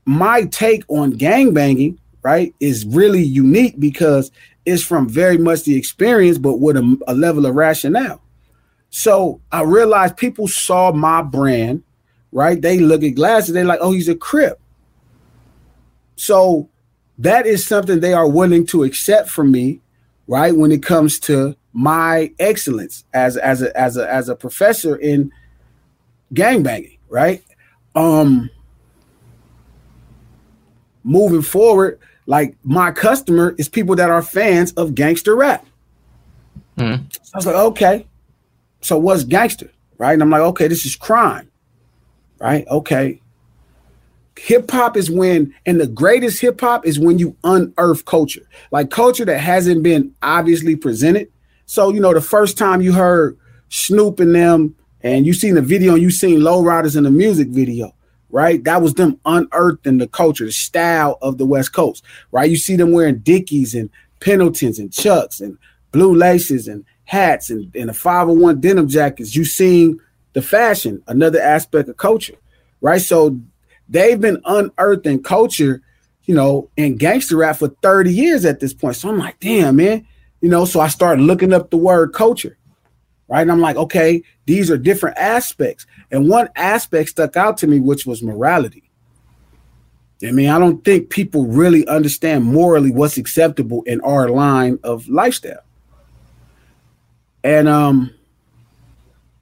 my 0.04 0.44
take 0.44 0.85
on 0.88 1.11
gang 1.12 1.52
banging, 1.52 1.99
right, 2.23 2.54
is 2.61 2.87
really 2.87 3.23
unique 3.23 3.78
because 3.78 4.30
it's 4.64 4.82
from 4.82 5.09
very 5.09 5.38
much 5.38 5.64
the 5.64 5.76
experience, 5.76 6.38
but 6.38 6.59
with 6.59 6.76
a, 6.76 6.99
a 7.06 7.14
level 7.14 7.47
of 7.47 7.54
rationale. 7.54 8.21
So 8.90 9.40
I 9.50 9.62
realized 9.62 10.16
people 10.16 10.49
saw 10.49 10.92
my 10.92 11.23
brand, 11.23 11.82
right? 12.30 12.61
They 12.61 12.78
look 12.78 13.02
at 13.02 13.14
glasses, 13.14 13.54
they're 13.54 13.64
like, 13.64 13.80
oh, 13.80 13.92
he's 13.92 14.09
a 14.09 14.14
crip. 14.14 14.61
So 16.16 16.68
that 17.22 17.46
is 17.46 17.64
something 17.64 18.00
they 18.00 18.12
are 18.12 18.28
willing 18.28 18.66
to 18.66 18.82
accept 18.82 19.30
from 19.30 19.52
me, 19.52 19.80
right? 20.26 20.54
When 20.54 20.72
it 20.72 20.82
comes 20.82 21.18
to 21.20 21.56
my 21.72 22.32
excellence 22.38 23.04
as 23.14 23.36
as 23.36 23.62
a 23.62 23.76
as 23.78 23.96
a 23.96 24.12
as 24.12 24.28
a 24.28 24.34
professor 24.34 24.96
in 24.96 25.32
gangbanging, 26.34 26.98
right? 27.08 27.42
Um 27.94 28.50
moving 31.04 31.42
forward, 31.42 31.98
like 32.26 32.56
my 32.64 32.90
customer 32.90 33.54
is 33.56 33.68
people 33.68 33.96
that 33.96 34.10
are 34.10 34.22
fans 34.22 34.72
of 34.72 34.94
gangster 34.94 35.36
rap. 35.36 35.64
Mm. 36.76 37.12
So 37.12 37.20
I 37.34 37.36
was 37.38 37.46
like, 37.46 37.54
okay, 37.54 38.06
so 38.80 38.98
what's 38.98 39.24
gangster? 39.24 39.70
Right. 39.98 40.12
And 40.12 40.22
I'm 40.22 40.30
like, 40.30 40.42
okay, 40.42 40.66
this 40.66 40.84
is 40.84 40.96
crime. 40.96 41.48
Right. 42.40 42.66
Okay. 42.66 43.21
Hip 44.38 44.70
hop 44.70 44.96
is 44.96 45.10
when, 45.10 45.54
and 45.66 45.80
the 45.80 45.86
greatest 45.86 46.40
hip 46.40 46.60
hop 46.60 46.86
is 46.86 46.98
when 46.98 47.18
you 47.18 47.36
unearth 47.44 48.04
culture, 48.04 48.48
like 48.70 48.90
culture 48.90 49.24
that 49.24 49.38
hasn't 49.38 49.82
been 49.82 50.14
obviously 50.22 50.74
presented. 50.76 51.30
So, 51.66 51.92
you 51.92 52.00
know, 52.00 52.14
the 52.14 52.20
first 52.20 52.56
time 52.58 52.80
you 52.80 52.92
heard 52.92 53.38
Snoop 53.68 54.20
and 54.20 54.34
them, 54.34 54.74
and 55.02 55.26
you 55.26 55.34
seen 55.34 55.54
the 55.54 55.62
video 55.62 55.94
and 55.94 56.02
you 56.02 56.10
seen 56.10 56.42
Low 56.42 56.62
Riders 56.62 56.96
in 56.96 57.04
the 57.04 57.10
music 57.10 57.48
video, 57.48 57.94
right? 58.30 58.62
That 58.64 58.82
was 58.82 58.94
them 58.94 59.18
unearthing 59.24 59.98
the 59.98 60.06
culture, 60.06 60.44
the 60.44 60.52
style 60.52 61.18
of 61.22 61.38
the 61.38 61.46
West 61.46 61.72
Coast, 61.72 62.04
right? 62.30 62.50
You 62.50 62.56
see 62.56 62.76
them 62.76 62.92
wearing 62.92 63.18
Dickies 63.18 63.74
and 63.74 63.90
Pendletons 64.20 64.78
and 64.78 64.92
Chucks 64.92 65.40
and 65.40 65.58
blue 65.90 66.14
laces 66.14 66.68
and 66.68 66.84
hats 67.04 67.50
and, 67.50 67.74
and 67.74 67.88
the 67.88 67.94
501 67.94 68.60
denim 68.60 68.88
jackets. 68.88 69.34
You 69.34 69.44
seen 69.44 70.00
the 70.32 70.42
fashion, 70.42 71.02
another 71.08 71.40
aspect 71.40 71.88
of 71.88 71.96
culture, 71.96 72.36
right? 72.80 73.02
So 73.02 73.40
they've 73.92 74.20
been 74.20 74.40
unearthing 74.44 75.22
culture, 75.22 75.80
you 76.25 76.34
know, 76.34 76.68
in 76.76 76.96
gangster 76.96 77.37
rap 77.37 77.56
for 77.56 77.68
30 77.68 78.12
years 78.12 78.44
at 78.44 78.61
this 78.61 78.75
point. 78.75 78.96
So 78.96 79.08
I'm 79.08 79.18
like, 79.18 79.38
damn, 79.40 79.76
man, 79.76 80.06
you 80.40 80.49
know, 80.49 80.64
so 80.64 80.80
I 80.80 80.88
started 80.88 81.22
looking 81.22 81.52
up 81.52 81.70
the 81.70 81.76
word 81.76 82.12
culture 82.12 82.58
right? 83.32 83.40
And 83.40 83.50
I'm 83.50 83.61
like, 83.61 83.76
okay, 83.76 84.22
these 84.44 84.70
are 84.70 84.76
different 84.76 85.16
aspects. 85.16 85.87
And 86.11 86.28
one 86.28 86.50
aspect 86.54 87.08
stuck 87.08 87.34
out 87.34 87.56
to 87.58 87.66
me, 87.66 87.80
which 87.80 88.04
was 88.04 88.22
morality. 88.22 88.90
I 90.22 90.32
mean, 90.32 90.50
I 90.50 90.58
don't 90.58 90.84
think 90.84 91.08
people 91.08 91.46
really 91.46 91.87
understand 91.88 92.44
morally 92.44 92.90
what's 92.90 93.16
acceptable 93.16 93.82
in 93.84 94.02
our 94.02 94.28
line 94.28 94.78
of 94.84 95.08
lifestyle. 95.08 95.64
And 97.42 97.68
um 97.68 98.14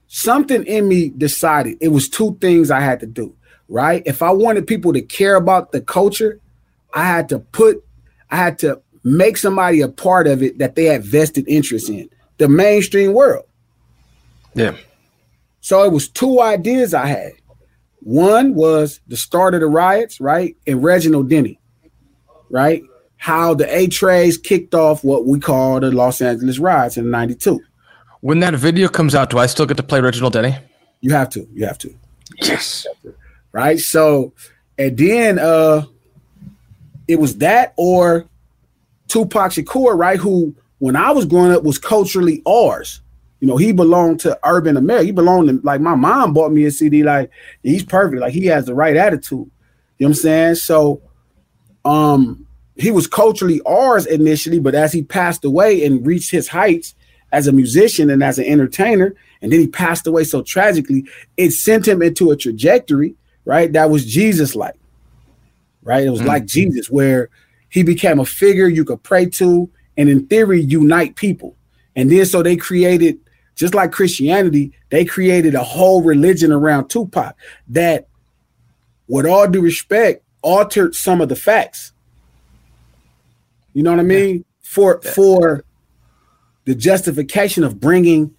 something 0.06 0.64
in 0.64 0.86
me 0.86 1.08
decided 1.08 1.76
it 1.80 1.88
was 1.88 2.08
two 2.08 2.38
things 2.40 2.70
I 2.70 2.80
had 2.80 3.00
to 3.00 3.06
do, 3.06 3.34
right? 3.70 4.02
If 4.04 4.20
I 4.20 4.30
wanted 4.32 4.66
people 4.66 4.92
to 4.92 5.00
care 5.00 5.36
about 5.36 5.72
the 5.72 5.80
culture, 5.80 6.38
I 6.92 7.04
had 7.04 7.28
to 7.30 7.38
put 7.38 7.82
I 8.30 8.36
had 8.36 8.58
to 8.60 8.82
make 9.02 9.36
somebody 9.36 9.80
a 9.80 9.88
part 9.88 10.26
of 10.26 10.42
it 10.42 10.58
that 10.58 10.74
they 10.74 10.84
had 10.84 11.02
vested 11.02 11.48
interest 11.48 11.88
in, 11.88 12.10
the 12.38 12.48
mainstream 12.48 13.14
world. 13.14 13.46
Yeah. 14.54 14.76
So 15.60 15.82
it 15.84 15.92
was 15.92 16.08
two 16.08 16.40
ideas 16.40 16.94
I 16.94 17.06
had. 17.06 17.32
One 18.00 18.54
was 18.54 19.00
the 19.08 19.16
start 19.16 19.54
of 19.54 19.60
the 19.60 19.66
riots, 19.66 20.20
right? 20.20 20.56
And 20.66 20.82
Reginald 20.82 21.28
Denny, 21.28 21.58
right? 22.50 22.82
How 23.16 23.52
the 23.54 23.74
Eight 23.76 23.92
Trays 23.92 24.38
kicked 24.38 24.74
off 24.74 25.04
what 25.04 25.26
we 25.26 25.38
call 25.38 25.80
the 25.80 25.90
Los 25.90 26.22
Angeles 26.22 26.58
riots 26.58 26.96
in 26.96 27.10
92. 27.10 27.60
When 28.20 28.40
that 28.40 28.54
video 28.54 28.88
comes 28.88 29.14
out, 29.14 29.30
do 29.30 29.38
I 29.38 29.46
still 29.46 29.66
get 29.66 29.76
to 29.76 29.82
play 29.82 30.00
Reginald 30.00 30.32
Denny? 30.32 30.56
You 31.00 31.12
have 31.12 31.28
to. 31.30 31.46
You 31.52 31.66
have 31.66 31.78
to. 31.78 31.94
Yes. 32.42 32.86
Right. 33.52 33.78
So, 33.78 34.32
and 34.78 34.96
then 34.96 35.38
uh 35.38 35.84
it 37.08 37.18
was 37.18 37.38
that 37.38 37.74
or 37.76 38.26
Tupac 39.08 39.50
Shakur, 39.50 39.98
right? 39.98 40.18
Who, 40.18 40.54
when 40.78 40.94
I 40.94 41.10
was 41.10 41.26
growing 41.26 41.50
up, 41.50 41.64
was 41.64 41.78
culturally 41.78 42.42
ours. 42.46 43.00
You 43.40 43.48
know, 43.48 43.56
he 43.56 43.72
belonged 43.72 44.20
to 44.20 44.38
urban 44.44 44.76
America. 44.76 45.06
He 45.06 45.12
belonged 45.12 45.48
to 45.48 45.60
like 45.64 45.80
my 45.80 45.94
mom 45.94 46.32
bought 46.32 46.52
me 46.52 46.64
a 46.64 46.70
CD. 46.70 47.02
Like 47.02 47.30
he's 47.62 47.84
perfect. 47.84 48.20
Like 48.20 48.32
he 48.32 48.46
has 48.46 48.66
the 48.66 48.74
right 48.74 48.96
attitude. 48.96 49.50
You 49.98 50.06
know 50.06 50.06
what 50.06 50.06
I'm 50.08 50.14
saying? 50.14 50.54
So, 50.56 51.02
um, 51.84 52.46
he 52.76 52.90
was 52.90 53.06
culturally 53.06 53.60
ours 53.66 54.06
initially, 54.06 54.58
but 54.58 54.74
as 54.74 54.92
he 54.92 55.02
passed 55.02 55.44
away 55.44 55.84
and 55.84 56.06
reached 56.06 56.30
his 56.30 56.48
heights 56.48 56.94
as 57.32 57.46
a 57.46 57.52
musician 57.52 58.10
and 58.10 58.22
as 58.22 58.38
an 58.38 58.46
entertainer, 58.46 59.14
and 59.42 59.52
then 59.52 59.60
he 59.60 59.66
passed 59.66 60.06
away 60.06 60.24
so 60.24 60.42
tragically, 60.42 61.04
it 61.36 61.50
sent 61.50 61.86
him 61.86 62.02
into 62.02 62.30
a 62.30 62.36
trajectory, 62.36 63.14
right? 63.50 63.72
That 63.72 63.90
was 63.90 64.06
Jesus 64.06 64.54
like, 64.54 64.76
right? 65.82 66.06
It 66.06 66.10
was 66.10 66.20
mm-hmm. 66.20 66.28
like 66.28 66.46
Jesus, 66.46 66.88
where 66.88 67.30
he 67.68 67.82
became 67.82 68.20
a 68.20 68.24
figure 68.24 68.68
you 68.68 68.84
could 68.84 69.02
pray 69.02 69.26
to 69.26 69.68
and 69.96 70.08
in 70.08 70.28
theory 70.28 70.60
unite 70.60 71.16
people. 71.16 71.56
And 71.96 72.12
then 72.12 72.24
so 72.26 72.44
they 72.44 72.54
created 72.54 73.18
just 73.56 73.74
like 73.74 73.90
Christianity, 73.90 74.70
they 74.90 75.04
created 75.04 75.56
a 75.56 75.64
whole 75.64 76.00
religion 76.00 76.52
around 76.52 76.90
Tupac 76.90 77.34
that, 77.70 78.06
with 79.08 79.26
all 79.26 79.48
due 79.48 79.62
respect, 79.62 80.22
altered 80.42 80.94
some 80.94 81.20
of 81.20 81.28
the 81.28 81.34
facts. 81.34 81.90
You 83.72 83.82
know 83.82 83.90
what 83.90 83.98
I 83.98 84.04
mean? 84.04 84.36
Yeah. 84.36 84.42
For 84.60 85.00
for 85.00 85.64
the 86.66 86.76
justification 86.76 87.64
of 87.64 87.80
bringing 87.80 88.32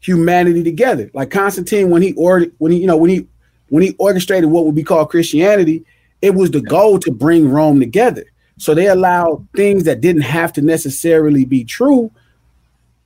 humanity 0.00 0.62
together. 0.62 1.10
Like 1.12 1.30
Constantine, 1.30 1.90
when 1.90 2.00
he 2.00 2.14
ordered, 2.14 2.54
when 2.56 2.72
he, 2.72 2.78
you 2.78 2.86
know, 2.86 2.96
when 2.96 3.10
he 3.10 3.28
when 3.68 3.82
he 3.82 3.94
orchestrated 3.98 4.50
what 4.50 4.66
would 4.66 4.74
be 4.74 4.84
called 4.84 5.10
Christianity, 5.10 5.84
it 6.22 6.34
was 6.34 6.50
the 6.50 6.60
goal 6.60 6.98
to 7.00 7.10
bring 7.10 7.48
Rome 7.48 7.80
together. 7.80 8.24
So 8.56 8.74
they 8.74 8.86
allowed 8.86 9.46
things 9.56 9.84
that 9.84 10.00
didn't 10.00 10.22
have 10.22 10.52
to 10.54 10.62
necessarily 10.62 11.44
be 11.44 11.64
true 11.64 12.10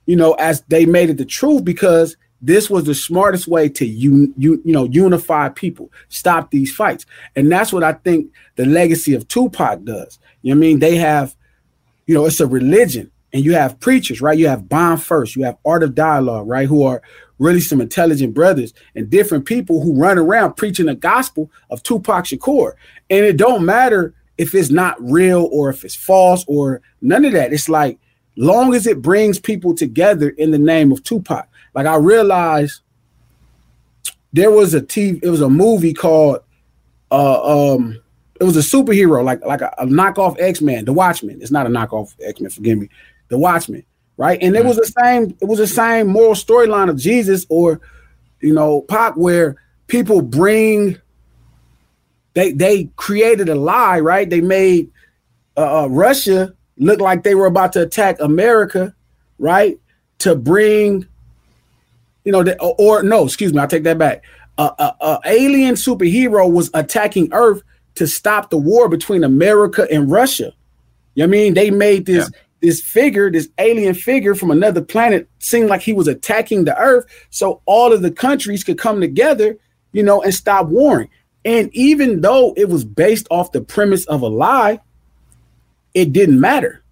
you 0.09 0.15
know, 0.15 0.33
as 0.33 0.63
they 0.69 0.87
made 0.87 1.11
it 1.11 1.19
the 1.19 1.25
truth 1.25 1.63
because 1.63 2.17
this 2.41 2.67
was 2.67 2.85
the 2.85 2.95
smartest 2.95 3.47
way 3.47 3.69
to 3.69 3.85
you 3.85 4.33
you 4.37 4.59
know 4.65 4.85
unify 4.85 5.49
people, 5.49 5.91
stop 6.07 6.49
these 6.49 6.73
fights, 6.73 7.05
and 7.35 7.51
that's 7.51 7.71
what 7.71 7.83
I 7.83 7.93
think 7.93 8.31
the 8.55 8.65
legacy 8.65 9.13
of 9.13 9.27
Tupac 9.27 9.83
does. 9.83 10.17
You 10.41 10.55
know 10.55 10.57
I 10.57 10.61
mean? 10.61 10.79
They 10.79 10.95
have, 10.95 11.35
you 12.07 12.15
know, 12.15 12.25
it's 12.25 12.39
a 12.39 12.47
religion, 12.47 13.11
and 13.33 13.45
you 13.45 13.53
have 13.53 13.79
preachers, 13.79 14.19
right? 14.19 14.35
You 14.35 14.47
have 14.47 14.67
Bond 14.67 15.03
First, 15.03 15.35
you 15.35 15.43
have 15.43 15.57
Art 15.63 15.83
of 15.83 15.93
Dialogue, 15.93 16.47
right? 16.47 16.67
Who 16.67 16.81
are 16.85 17.03
really 17.39 17.61
some 17.61 17.81
intelligent 17.81 18.33
brothers 18.33 18.73
and 18.95 19.09
different 19.09 19.45
people 19.45 19.81
who 19.81 19.99
run 19.99 20.17
around 20.17 20.53
preaching 20.53 20.85
the 20.85 20.95
gospel 20.95 21.49
of 21.69 21.81
Tupac 21.81 22.25
Shakur, 22.25 22.73
and 23.09 23.25
it 23.25 23.37
don't 23.37 23.65
matter 23.65 24.13
if 24.37 24.55
it's 24.55 24.69
not 24.69 24.95
real 25.01 25.49
or 25.51 25.69
if 25.69 25.83
it's 25.83 25.95
false 25.95 26.45
or 26.47 26.81
none 27.01 27.25
of 27.25 27.33
that. 27.33 27.51
It's 27.51 27.67
like 27.67 27.99
long 28.35 28.73
as 28.73 28.87
it 28.87 29.01
brings 29.01 29.37
people 29.37 29.75
together 29.75 30.29
in 30.29 30.51
the 30.51 30.57
name 30.57 30.91
of 30.91 31.03
Tupac. 31.03 31.47
Like 31.73 31.85
I 31.85 31.97
realize 31.97 32.81
there 34.31 34.51
was 34.51 34.73
a 34.73 34.81
TV, 34.81 35.19
it 35.21 35.29
was 35.29 35.41
a 35.41 35.49
movie 35.49 35.93
called 35.93 36.39
uh 37.11 37.73
um 37.73 37.99
it 38.39 38.45
was 38.45 38.55
a 38.55 38.61
superhero, 38.61 39.23
like 39.23 39.43
like 39.45 39.61
a, 39.61 39.73
a 39.77 39.85
knockoff 39.85 40.39
X-Men, 40.39 40.85
the 40.85 40.93
Watchmen. 40.93 41.41
It's 41.41 41.51
not 41.51 41.65
a 41.67 41.69
knockoff 41.69 42.15
X-Men, 42.23 42.49
forgive 42.49 42.77
me. 42.77 42.89
The 43.27 43.37
Watchmen, 43.37 43.83
right? 44.19 44.37
And 44.41 44.53
it 44.53 44.65
was 44.65 44.75
the 44.75 44.93
same, 45.01 45.37
it 45.41 45.45
was 45.45 45.59
the 45.59 45.67
same 45.67 46.07
moral 46.07 46.33
storyline 46.33 46.89
of 46.89 46.97
Jesus 46.97 47.45
or 47.47 47.79
you 48.41 48.53
know, 48.53 48.81
Pac, 48.81 49.15
where 49.15 49.55
people 49.87 50.21
bring 50.21 50.97
they 52.33 52.51
they 52.51 52.89
created 52.95 53.49
a 53.49 53.55
lie, 53.55 53.99
right? 53.99 54.29
They 54.29 54.41
made 54.41 54.91
uh, 55.57 55.83
uh, 55.83 55.87
Russia 55.87 56.53
look 56.77 56.99
like 56.99 57.23
they 57.23 57.35
were 57.35 57.47
about 57.47 57.73
to 57.73 57.81
attack 57.81 58.17
America, 58.19 58.93
right? 59.37 59.79
To 60.19 60.35
bring, 60.35 61.07
you 62.23 62.31
know, 62.31 62.43
the, 62.43 62.59
or, 62.61 62.75
or 62.77 63.03
no, 63.03 63.25
excuse 63.25 63.53
me, 63.53 63.59
I 63.59 63.67
take 63.67 63.83
that 63.83 63.97
back. 63.97 64.23
A 64.57 64.61
uh, 64.61 64.75
uh, 64.77 64.91
uh, 65.01 65.19
alien 65.25 65.75
superhero 65.75 66.49
was 66.51 66.69
attacking 66.73 67.29
Earth 67.33 67.61
to 67.95 68.07
stop 68.07 68.49
the 68.49 68.57
war 68.57 68.87
between 68.89 69.23
America 69.23 69.87
and 69.91 70.11
Russia. 70.11 70.53
You 71.15 71.23
know 71.23 71.29
what 71.29 71.37
I 71.37 71.39
mean? 71.39 71.53
They 71.53 71.71
made 71.71 72.05
this 72.05 72.29
yeah. 72.31 72.39
This 72.61 72.81
figure, 72.81 73.31
this 73.31 73.49
alien 73.57 73.93
figure 73.93 74.35
from 74.35 74.51
another 74.51 74.81
planet, 74.81 75.29
seemed 75.39 75.69
like 75.69 75.81
he 75.81 75.93
was 75.93 76.07
attacking 76.07 76.65
the 76.65 76.77
Earth, 76.77 77.05
so 77.29 77.61
all 77.65 77.93
of 77.93 78.01
the 78.01 78.11
countries 78.11 78.63
could 78.63 78.77
come 78.77 78.99
together, 78.99 79.57
you 79.91 80.03
know, 80.03 80.21
and 80.21 80.33
stop 80.33 80.67
warring. 80.67 81.09
And 81.45 81.69
even 81.73 82.21
though 82.21 82.53
it 82.57 82.69
was 82.69 82.83
based 82.83 83.27
off 83.31 83.51
the 83.51 83.61
premise 83.61 84.05
of 84.07 84.21
a 84.21 84.27
lie, 84.27 84.79
it 85.93 86.11
didn't 86.11 86.39
matter. 86.39 86.83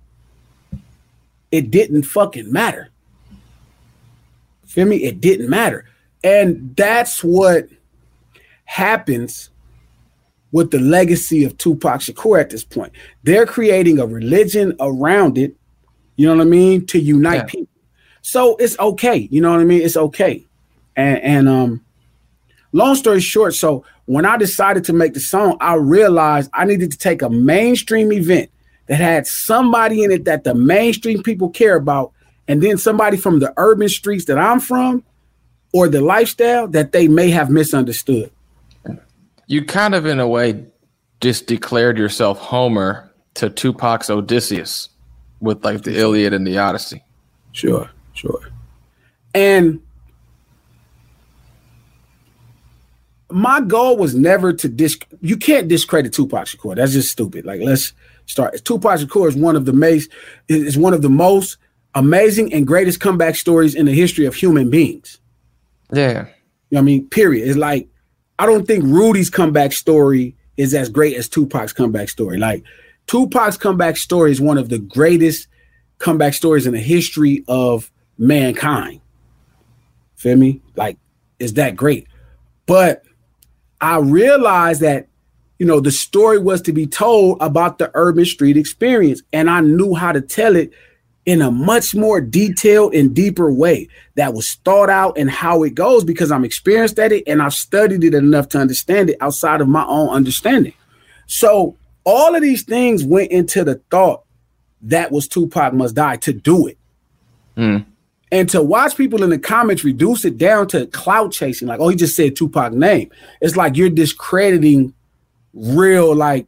It 1.52 1.70
didn't 1.70 2.04
fucking 2.04 2.52
matter. 2.52 2.90
Feel 4.66 4.86
me? 4.88 4.98
It 5.04 5.22
didn't 5.22 5.50
matter. 5.50 5.86
And 6.24 6.76
that's 6.76 7.24
what 7.24 7.68
happens 8.66 9.50
with 10.52 10.72
the 10.72 10.80
legacy 10.80 11.44
of 11.44 11.58
Tupac 11.58 12.00
Shakur 12.00 12.40
at 12.40 12.50
this 12.50 12.64
point. 12.64 12.94
They're 13.24 13.46
creating 13.46 14.00
a 14.00 14.06
religion 14.06 14.76
around 14.80 15.38
it, 15.38 15.56
you 16.18 16.28
know 16.28 16.36
what 16.36 16.46
I 16.46 16.50
mean, 16.50 16.86
to 16.88 17.00
unite 17.00 17.36
yeah. 17.36 17.44
people. 17.46 17.74
So 18.22 18.58
it's 18.58 18.78
okay, 18.78 19.30
you 19.32 19.40
know 19.40 19.52
what 19.52 19.62
I 19.62 19.64
mean? 19.64 19.82
It's 19.82 19.96
okay. 19.96 20.46
And 20.98 21.20
and 21.22 21.50
um 21.50 21.86
long 22.74 22.96
story 22.96 23.22
short, 23.22 23.56
so 23.56 23.86
when 24.06 24.26
I 24.26 24.36
decided 24.38 24.84
to 24.86 24.94
make 24.94 25.14
the 25.14 25.20
song, 25.20 25.58
I 25.62 25.76
realized 25.76 26.50
I 26.54 26.66
needed 26.66 26.92
to 26.92 26.98
take 26.98 27.22
a 27.22 27.30
mainstream 27.30 28.12
event 28.12 28.50
that 28.88 28.96
had 28.96 29.28
somebody 29.28 30.04
in 30.04 30.12
it 30.12 30.26
that 30.26 30.44
the 30.44 30.56
mainstream 30.56 31.24
people 31.24 31.50
care 31.50 31.76
about, 31.76 32.12
and 32.48 32.62
then 32.62 32.78
somebody 32.78 33.18
from 33.18 33.40
the 33.40 33.54
urban 33.58 33.90
streets 33.90 34.26
that 34.26 34.38
I'm 34.38 34.60
from 34.60 35.04
or 35.74 35.88
the 35.88 36.02
lifestyle 36.02 36.68
that 36.70 36.94
they 36.94 37.08
may 37.08 37.30
have 37.30 37.50
misunderstood. 37.50 38.32
You 39.48 39.64
kind 39.64 39.96
of, 39.96 40.06
in 40.06 40.20
a 40.20 40.28
way, 40.28 40.66
just 41.22 41.48
declared 41.48 41.98
yourself 41.98 42.40
Homer 42.40 43.12
to 43.36 43.50
Tupac's 43.50 44.10
Odysseus 44.10 44.90
with 45.40 45.64
like 45.64 45.84
the 45.84 45.98
Iliad 45.98 46.34
and 46.34 46.46
the 46.46 46.58
Odyssey. 46.58 47.04
Sure, 47.52 47.90
sure. 48.14 48.52
And 49.34 49.82
my 53.30 53.62
goal 53.62 53.98
was 53.98 54.16
never 54.16 54.54
to 54.54 54.68
dis. 54.68 54.98
You 55.22 55.38
can't 55.38 55.68
discredit 55.68 56.14
Tupac 56.14 56.46
Shakur. 56.46 56.76
That's 56.76 56.94
just 56.94 57.12
stupid. 57.12 57.46
Like 57.46 57.62
let's 57.62 57.94
start. 58.26 58.64
Tupac 58.64 59.00
Shakur 59.00 59.28
is 59.28 59.36
one 59.36 59.56
of 59.56 59.66
the 59.66 59.74
most 59.74 60.10
is 60.48 60.78
one 60.78 60.94
of 60.94 61.02
the 61.02 61.10
most 61.10 61.58
amazing 61.96 62.54
and 62.54 62.66
greatest 62.66 63.00
comeback 63.00 63.36
stories 63.36 63.76
in 63.76 63.86
the 63.86 63.94
history 63.94 64.26
of 64.26 64.36
human 64.36 64.70
beings. 64.70 65.20
Yeah. 65.92 66.28
You 66.70 66.76
know 66.76 66.80
I 66.80 66.82
mean, 66.84 67.08
period. 67.10 67.48
It's 67.48 67.58
like 67.58 67.88
I 68.40 68.46
don't 68.46 68.66
think 68.66 68.84
Rudy's 68.86 69.30
comeback 69.30 69.74
story 69.74 70.36
is 70.58 70.74
as 70.74 70.90
great 70.90 71.16
as 71.16 71.28
Tupac's 71.28 71.74
comeback 71.74 72.10
story. 72.10 72.38
Like 72.38 72.64
Tupac's 73.08 73.58
comeback 73.58 73.98
story 73.98 74.32
is 74.32 74.42
one 74.42 74.58
of 74.58 74.70
the 74.70 74.80
greatest 74.80 75.48
comeback 75.98 76.34
stories 76.34 76.68
in 76.68 76.74
the 76.74 76.80
history 76.80 77.44
of 77.48 77.92
mankind. 78.18 79.02
Feel 80.16 80.36
me? 80.36 80.62
Like, 80.76 80.98
is 81.40 81.54
that 81.54 81.76
great? 81.76 82.08
But 82.66 83.04
I 83.80 83.98
realized 83.98 84.82
that, 84.82 85.08
you 85.58 85.66
know, 85.66 85.80
the 85.80 85.92
story 85.92 86.38
was 86.38 86.62
to 86.64 86.74
be 86.74 86.86
told 86.86 87.38
about 87.40 87.78
the 87.78 87.92
urban 87.94 88.26
street 88.26 88.58
experience. 88.58 89.22
And 89.32 89.50
I 89.50 89.62
knew 89.62 89.96
how 89.96 90.12
to 90.12 90.22
tell 90.22 90.56
it 90.56 90.72
in 91.26 91.42
a 91.42 91.52
much 91.52 91.94
more 91.94 92.22
detailed 92.22 92.94
and 92.94 93.14
deeper 93.14 93.52
way 93.52 93.88
that 94.16 94.34
was 94.34 94.56
thought 94.66 94.90
out 94.90 95.18
and 95.18 95.30
how 95.30 95.64
it 95.64 95.76
goes 95.76 96.04
because 96.04 96.32
I'm 96.32 96.46
experienced 96.46 97.00
at 97.00 97.12
it 97.12 97.24
and 97.28 97.42
I've 97.42 97.54
studied 97.54 98.04
it 98.04 98.14
enough 98.14 98.50
to 98.50 98.60
understand 98.60 99.10
it 99.10 99.18
outside 99.22 99.62
of 99.62 99.68
my 99.68 99.86
own 99.86 100.10
understanding. 100.10 100.74
So 101.28 101.78
all 102.08 102.36
of 102.36 102.42
these 102.42 102.64
things 102.64 103.04
went 103.04 103.32
into 103.32 103.66
the 103.66 103.76
thought 103.92 104.24
that 104.84 105.12
was 105.12 105.28
Tupac 105.28 105.74
must 105.74 105.94
die 105.94 106.16
to 106.16 106.32
do 106.32 106.68
it. 106.68 106.78
Mm. 107.58 107.86
And 108.32 108.50
to 108.50 108.64
watch 108.64 108.96
people 108.96 109.24
in 109.24 109.30
the 109.30 109.38
comments 109.38 109.84
reduce 109.84 110.24
it 110.24 110.38
down 110.38 110.70
to 110.70 110.88
clout 110.88 111.34
chasing, 111.34 111.68
like, 111.68 111.82
oh, 111.82 111.90
he 111.90 111.98
just 111.98 112.16
said 112.16 112.38
Tupac 112.38 112.72
name. 112.72 113.12
It's 113.42 113.58
like 113.58 113.76
you're 113.76 113.90
discrediting 113.90 114.94
real 115.54 116.16
like 116.16 116.48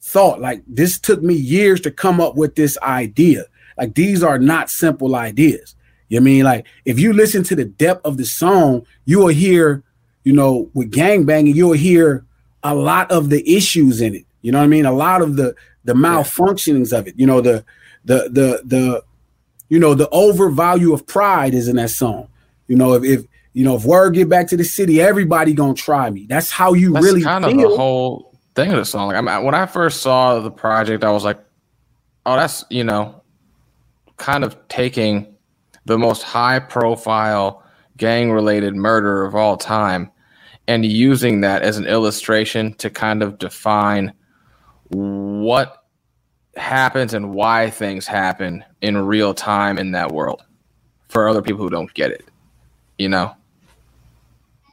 thought. 0.00 0.40
Like 0.40 0.62
this 0.68 1.00
took 1.00 1.22
me 1.22 1.34
years 1.34 1.80
to 1.80 1.90
come 1.90 2.20
up 2.20 2.36
with 2.36 2.54
this 2.54 2.78
idea. 2.78 3.46
Like 3.76 3.96
these 3.96 4.22
are 4.22 4.38
not 4.38 4.70
simple 4.70 5.16
ideas. 5.16 5.74
You 6.08 6.20
know 6.20 6.22
I 6.22 6.24
mean 6.24 6.44
like 6.44 6.66
if 6.84 7.00
you 7.00 7.12
listen 7.12 7.42
to 7.44 7.56
the 7.56 7.64
depth 7.64 8.06
of 8.06 8.16
the 8.16 8.24
song, 8.24 8.86
you 9.06 9.18
will 9.18 9.28
hear, 9.28 9.82
you 10.22 10.32
know, 10.32 10.70
with 10.72 10.92
gang 10.92 11.24
banging, 11.24 11.56
you'll 11.56 11.72
hear 11.72 12.24
a 12.62 12.76
lot 12.76 13.10
of 13.10 13.28
the 13.30 13.56
issues 13.56 14.00
in 14.00 14.14
it. 14.14 14.26
You 14.42 14.52
know 14.52 14.58
what 14.58 14.64
I 14.64 14.68
mean? 14.68 14.86
A 14.86 14.92
lot 14.92 15.22
of 15.22 15.36
the 15.36 15.54
the 15.84 15.94
malfunctionings 15.94 16.96
of 16.96 17.06
it. 17.06 17.14
You 17.16 17.26
know, 17.26 17.40
the 17.40 17.64
the 18.04 18.28
the 18.30 18.62
the 18.64 19.04
you 19.68 19.78
know, 19.78 19.94
the 19.94 20.08
overvalue 20.10 20.92
of 20.92 21.06
pride 21.06 21.54
is 21.54 21.68
in 21.68 21.76
that 21.76 21.90
song. 21.90 22.28
You 22.66 22.76
know, 22.76 22.94
if, 22.94 23.04
if 23.04 23.26
you 23.52 23.64
know, 23.64 23.76
if 23.76 23.84
word 23.84 24.14
get 24.14 24.28
back 24.28 24.48
to 24.48 24.56
the 24.56 24.64
city, 24.64 25.00
everybody 25.00 25.54
gonna 25.54 25.74
try 25.74 26.10
me. 26.10 26.26
That's 26.28 26.50
how 26.50 26.74
you 26.74 26.92
That's 26.92 27.04
really 27.04 27.22
kind 27.22 27.44
feel. 27.44 27.54
of 27.54 27.70
the 27.70 27.76
whole 27.76 28.38
thing 28.54 28.70
of 28.70 28.76
the 28.76 28.84
song. 28.84 29.08
Like, 29.08 29.16
I 29.16 29.20
mean, 29.20 29.44
when 29.44 29.54
I 29.54 29.66
first 29.66 30.02
saw 30.02 30.38
the 30.40 30.50
project, 30.50 31.04
I 31.04 31.10
was 31.10 31.24
like, 31.24 31.38
oh, 32.26 32.36
that's 32.36 32.64
you 32.70 32.84
know, 32.84 33.22
kind 34.16 34.44
of 34.44 34.56
taking 34.68 35.34
the 35.86 35.98
most 35.98 36.22
high 36.22 36.58
profile 36.58 37.64
gang 37.96 38.30
related 38.32 38.74
murder 38.74 39.24
of 39.24 39.34
all 39.34 39.56
time 39.56 40.10
and 40.66 40.84
using 40.84 41.40
that 41.40 41.62
as 41.62 41.76
an 41.76 41.86
illustration 41.86 42.72
to 42.74 42.90
kind 42.90 43.22
of 43.22 43.38
define 43.38 44.12
what 44.90 45.84
happens 46.56 47.14
and 47.14 47.32
why 47.32 47.70
things 47.70 48.06
happen 48.06 48.64
in 48.82 48.96
real 48.96 49.34
time 49.34 49.78
in 49.78 49.92
that 49.92 50.12
world 50.12 50.42
for 51.08 51.28
other 51.28 51.42
people 51.42 51.62
who 51.62 51.70
don't 51.70 51.92
get 51.94 52.10
it. 52.10 52.24
You 52.98 53.08
know? 53.08 53.34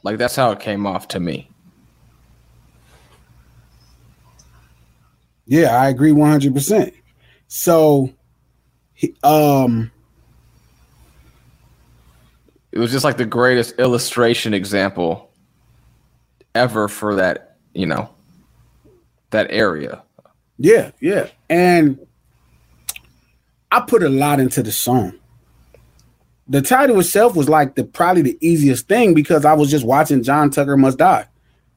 Like 0.02 0.18
that's 0.18 0.36
how 0.36 0.50
it 0.52 0.60
came 0.60 0.86
off 0.86 1.08
to 1.08 1.20
me. 1.20 1.50
Yeah, 5.46 5.76
I 5.76 5.88
agree 5.88 6.12
100%. 6.12 6.92
So 7.48 8.12
um 9.22 9.90
it 12.72 12.78
was 12.78 12.92
just 12.92 13.04
like 13.04 13.16
the 13.16 13.24
greatest 13.24 13.78
illustration 13.78 14.52
example 14.52 15.30
ever 16.54 16.88
for 16.88 17.14
that, 17.14 17.56
you 17.72 17.86
know, 17.86 18.10
that 19.30 19.46
area. 19.50 20.02
Yeah, 20.58 20.90
yeah. 21.00 21.28
And 21.48 21.98
I 23.70 23.80
put 23.80 24.02
a 24.02 24.08
lot 24.08 24.40
into 24.40 24.62
the 24.62 24.72
song. 24.72 25.14
The 26.48 26.62
title 26.62 26.98
itself 26.98 27.36
was 27.36 27.48
like 27.48 27.74
the 27.74 27.84
probably 27.84 28.22
the 28.22 28.38
easiest 28.40 28.88
thing 28.88 29.14
because 29.14 29.44
I 29.44 29.52
was 29.52 29.70
just 29.70 29.84
watching 29.84 30.22
John 30.22 30.50
Tucker 30.50 30.76
Must 30.76 30.98
Die. 30.98 31.26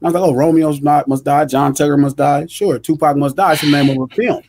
I 0.02 0.04
was 0.04 0.14
like, 0.14 0.22
oh, 0.22 0.32
Romeo's 0.32 0.80
not 0.80 1.06
must 1.06 1.24
die, 1.24 1.44
John 1.44 1.74
Tucker 1.74 1.96
must 1.96 2.16
die. 2.16 2.46
Sure, 2.46 2.78
Tupac 2.78 3.16
must 3.16 3.36
die. 3.36 3.52
It's 3.52 3.60
the 3.62 3.70
name 3.70 3.90
of 3.90 4.10
a 4.10 4.14
film. 4.14 4.42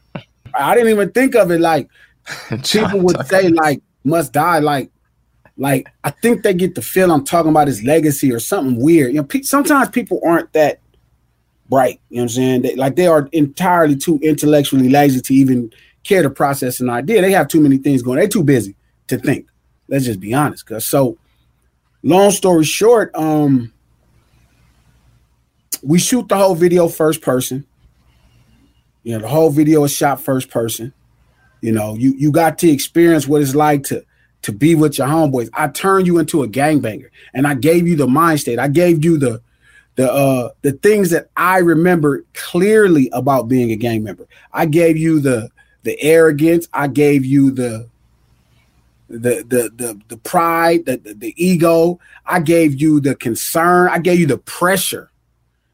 I 0.56 0.74
didn't 0.74 0.90
even 0.90 1.12
think 1.12 1.36
of 1.36 1.52
it 1.52 1.60
like 1.62 1.90
people 2.64 3.02
would 3.02 3.18
Tucker. 3.18 3.28
say 3.28 3.50
like 3.50 3.82
must 4.04 4.34
die 4.34 4.60
like 4.60 4.90
like 5.58 5.88
I 6.04 6.10
think 6.10 6.42
they 6.42 6.54
get 6.54 6.74
the 6.74 6.82
feel 6.82 7.12
I'm 7.12 7.24
talking 7.24 7.52
about 7.52 7.68
his 7.68 7.84
legacy 7.84 8.32
or 8.32 8.40
something 8.40 8.82
weird. 8.82 9.12
You 9.12 9.18
know, 9.18 9.24
pe- 9.26 9.42
sometimes 9.44 9.90
people 9.90 10.20
aren't 10.26 10.52
that 10.54 10.80
bright. 11.70 12.00
You 12.10 12.18
know 12.18 12.24
what 12.24 12.24
I'm 12.24 12.30
saying? 12.30 12.62
They, 12.64 12.76
like 12.76 12.96
they 12.96 13.08
are 13.08 13.28
entirely 13.32 13.96
too 13.96 14.20
intellectually 14.22 14.90
lazy 14.90 15.22
to 15.22 15.34
even 15.34 15.72
care 16.04 16.22
to 16.22 16.30
process 16.30 16.80
an 16.80 16.90
idea. 16.90 17.22
They 17.22 17.32
have 17.32 17.48
too 17.48 17.62
many 17.62 17.78
things 17.78 18.02
going. 18.02 18.20
They're 18.20 18.28
too 18.28 18.44
busy 18.44 18.76
to 19.08 19.18
think. 19.18 19.48
Let's 19.88 20.06
just 20.06 20.20
be 20.20 20.34
honest. 20.34 20.66
Cause 20.66 20.88
so 20.88 21.18
long 22.02 22.32
story 22.32 22.64
short, 22.64 23.14
um, 23.16 23.74
we 25.82 26.00
shoot 26.00 26.28
the 26.28 26.38
whole 26.38 26.56
video 26.56 26.88
first 26.88 27.22
person. 27.22 27.66
You 29.04 29.14
know, 29.14 29.20
the 29.20 29.28
whole 29.28 29.50
video 29.50 29.84
is 29.84 29.94
shot 29.94 30.22
first 30.22 30.50
person. 30.50 30.94
You 31.62 31.72
know, 31.72 31.96
you 31.96 32.14
you 32.18 32.32
got 32.32 32.58
to 32.60 32.70
experience 32.70 33.28
what 33.28 33.42
it's 33.42 33.56
like 33.56 33.84
to 33.86 34.06
to 34.44 34.52
be 34.52 34.76
with 34.76 34.98
your 34.98 35.08
homeboys. 35.08 35.50
I 35.54 35.68
turned 35.70 36.08
you 36.08 36.20
into 36.20 36.44
a 36.44 36.48
gangbanger, 36.48 37.10
and 37.34 37.48
I 37.48 37.56
gave 37.56 37.88
you 37.88 37.96
the 37.96 38.08
mind 38.08 38.42
state. 38.42 38.60
I 38.60 38.68
gave 38.68 39.04
you 39.04 39.18
the 39.18 39.42
the 39.96 40.12
uh 40.12 40.50
the 40.62 40.74
things 40.74 41.10
that 41.12 41.30
I 41.38 41.60
remember 41.60 42.26
clearly 42.34 43.10
about 43.14 43.48
being 43.48 43.72
a 43.72 43.76
gang 43.76 44.04
member. 44.04 44.28
I 44.52 44.66
gave 44.66 44.98
you 44.98 45.20
the 45.20 45.50
the 45.84 46.02
arrogance. 46.02 46.68
I 46.74 46.88
gave 46.88 47.26
you 47.26 47.52
the 47.52 47.88
the 49.10 49.44
the 49.48 49.72
the, 49.76 50.02
the 50.08 50.18
pride, 50.18 50.86
the, 50.86 50.98
the, 50.98 51.14
the 51.14 51.44
ego. 51.44 52.00
I 52.26 52.40
gave 52.40 52.80
you 52.82 53.00
the 53.00 53.16
concern. 53.16 53.90
I 53.90 54.00
gave 54.00 54.20
you 54.20 54.28
the 54.28 54.38
pressure. 54.38 55.10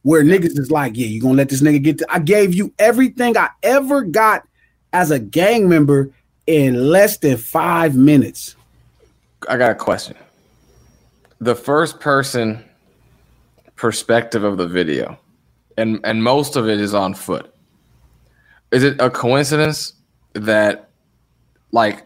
Where 0.04 0.24
niggas 0.24 0.58
is 0.58 0.72
like, 0.72 0.96
yeah, 0.96 1.08
you 1.08 1.22
gonna 1.22 1.36
let 1.36 1.50
this 1.50 1.62
nigga 1.62 1.84
get 1.84 1.98
to 2.00 2.08
I 2.10 2.20
gave 2.20 2.54
you 2.54 2.74
everything 2.80 3.38
I 3.38 3.50
ever 3.64 4.02
got 4.02 4.48
as 4.94 5.12
a 5.12 5.20
gang 5.20 5.70
member 5.70 6.12
in 6.48 6.90
less 6.90 7.18
than 7.18 7.38
five 7.38 7.96
minutes. 7.96 8.56
I 9.48 9.58
got 9.58 9.72
a 9.72 9.76
question. 9.76 10.18
The 11.40 11.56
first 11.56 12.00
person 12.00 12.69
perspective 13.80 14.44
of 14.44 14.58
the 14.58 14.68
video, 14.68 15.18
and 15.78 16.00
and 16.04 16.22
most 16.22 16.56
of 16.58 16.68
it 16.68 16.80
is 16.80 16.94
on 16.94 17.14
foot. 17.14 17.56
Is 18.72 18.84
it 18.84 19.00
a 19.02 19.10
coincidence 19.10 19.94
that, 20.34 20.90
like, 21.72 22.06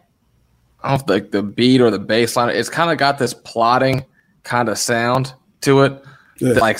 I 0.82 0.96
don't 0.96 1.08
know 1.08 1.16
if 1.16 1.32
the, 1.32 1.44
beat 1.44 1.82
or 1.82 1.90
the 1.90 2.00
bass 2.00 2.38
line, 2.38 2.50
it's 2.56 2.70
kind 2.70 2.90
of 2.90 2.98
got 2.98 3.18
this 3.18 3.34
plotting 3.34 4.06
kind 4.44 4.70
of 4.70 4.78
sound 4.78 5.34
to 5.62 5.82
it 5.82 6.02
yeah. 6.40 6.54
that 6.54 6.62
like 6.62 6.80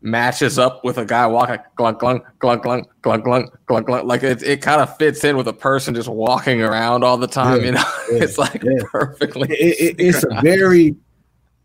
matches 0.00 0.58
up 0.58 0.84
with 0.84 0.96
a 0.96 1.04
guy 1.04 1.26
walking 1.26 1.56
glunk 1.76 1.98
glunk 1.98 2.22
glunk 2.38 2.62
glunk 2.62 2.86
glunk 3.02 3.22
glunk 3.22 3.50
glunk 3.68 3.84
glunk. 3.84 4.04
Like 4.04 4.22
it, 4.22 4.42
it 4.42 4.62
kind 4.62 4.80
of 4.80 4.96
fits 4.96 5.24
in 5.24 5.36
with 5.36 5.48
a 5.48 5.52
person 5.52 5.94
just 5.94 6.08
walking 6.08 6.62
around 6.62 7.04
all 7.04 7.18
the 7.18 7.26
time. 7.26 7.60
Yeah. 7.60 7.66
You 7.66 7.72
know, 7.72 7.84
yeah. 8.12 8.22
it's 8.22 8.38
like 8.38 8.62
perfectly. 8.92 9.48
It, 9.50 9.80
it, 9.80 9.96
it's 9.98 10.24
a 10.24 10.40
very 10.42 10.96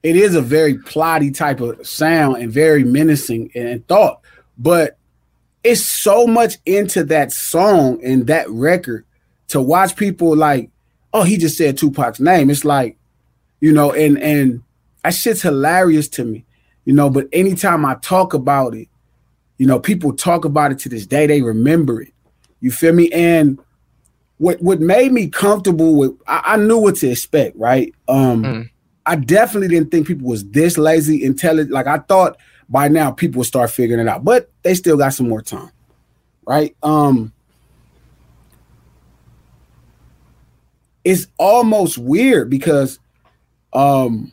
it 0.04 0.18
is 0.18 0.36
a 0.36 0.42
very 0.42 0.78
plotty 0.78 1.34
type 1.34 1.62
of 1.62 1.88
sound 1.88 2.38
and 2.38 2.52
very 2.52 2.84
menacing 2.84 3.50
and 3.56 3.88
thought, 3.88 4.20
but 4.58 4.98
it's 5.64 5.90
so 5.90 6.28
much 6.28 6.58
into 6.66 7.06
that 7.06 7.32
song 7.32 8.04
and 8.04 8.28
that 8.28 8.50
record 8.50 9.06
to 9.48 9.62
watch 9.62 9.96
people 9.96 10.36
like, 10.36 10.70
oh, 11.14 11.24
he 11.24 11.38
just 11.38 11.58
said 11.58 11.78
Tupac's 11.78 12.20
name. 12.20 12.50
It's 12.50 12.66
like, 12.66 12.98
you 13.62 13.72
know, 13.72 13.94
and 13.94 14.20
and 14.20 14.62
that 15.06 15.14
shit's 15.14 15.42
hilarious 15.42 16.10
to 16.10 16.26
me, 16.26 16.44
you 16.84 16.94
know. 16.94 17.10
But 17.10 17.28
anytime 17.32 17.86
I 17.86 17.96
talk 17.96 18.34
about 18.34 18.76
it, 18.76 18.90
you 19.58 19.66
know, 19.66 19.80
people 19.80 20.14
talk 20.14 20.44
about 20.44 20.74
it 20.74 20.80
to 20.80 20.90
this 20.90 21.06
day. 21.06 21.28
They 21.28 21.42
remember 21.42 22.02
it. 22.02 22.14
You 22.60 22.72
feel 22.72 22.94
me? 22.94 23.10
And 23.12 23.58
what 24.38 24.62
what 24.62 24.82
made 24.82 25.14
me 25.14 25.30
comfortable 25.30 25.96
with, 25.96 26.12
I, 26.28 26.42
I 26.46 26.58
knew 26.58 26.80
what 26.80 26.98
to 26.98 27.10
expect, 27.10 27.56
right? 27.56 27.94
Um, 28.10 28.44
mm 28.44 28.70
I 29.06 29.16
definitely 29.16 29.68
didn't 29.68 29.92
think 29.92 30.08
people 30.08 30.28
was 30.28 30.46
this 30.50 30.78
lazy, 30.78 31.24
intelligent. 31.24 31.72
Like 31.72 31.88
I 31.88 31.98
thought 32.00 32.38
by 32.70 32.88
now 32.88 33.12
people 33.12 33.40
would 33.40 33.48
start 33.48 33.70
figuring 33.70 34.02
it 34.02 34.10
out, 34.10 34.24
but 34.24 34.50
they 34.64 34.74
still 34.74 34.98
got 34.98 35.14
some 35.14 35.28
more 35.28 35.42
time, 35.42 35.72
right? 36.46 36.76
Um, 36.82 37.34
it's 41.04 41.28
almost 41.38 41.98
weird 41.98 42.50
because, 42.50 43.00
um, 43.74 44.32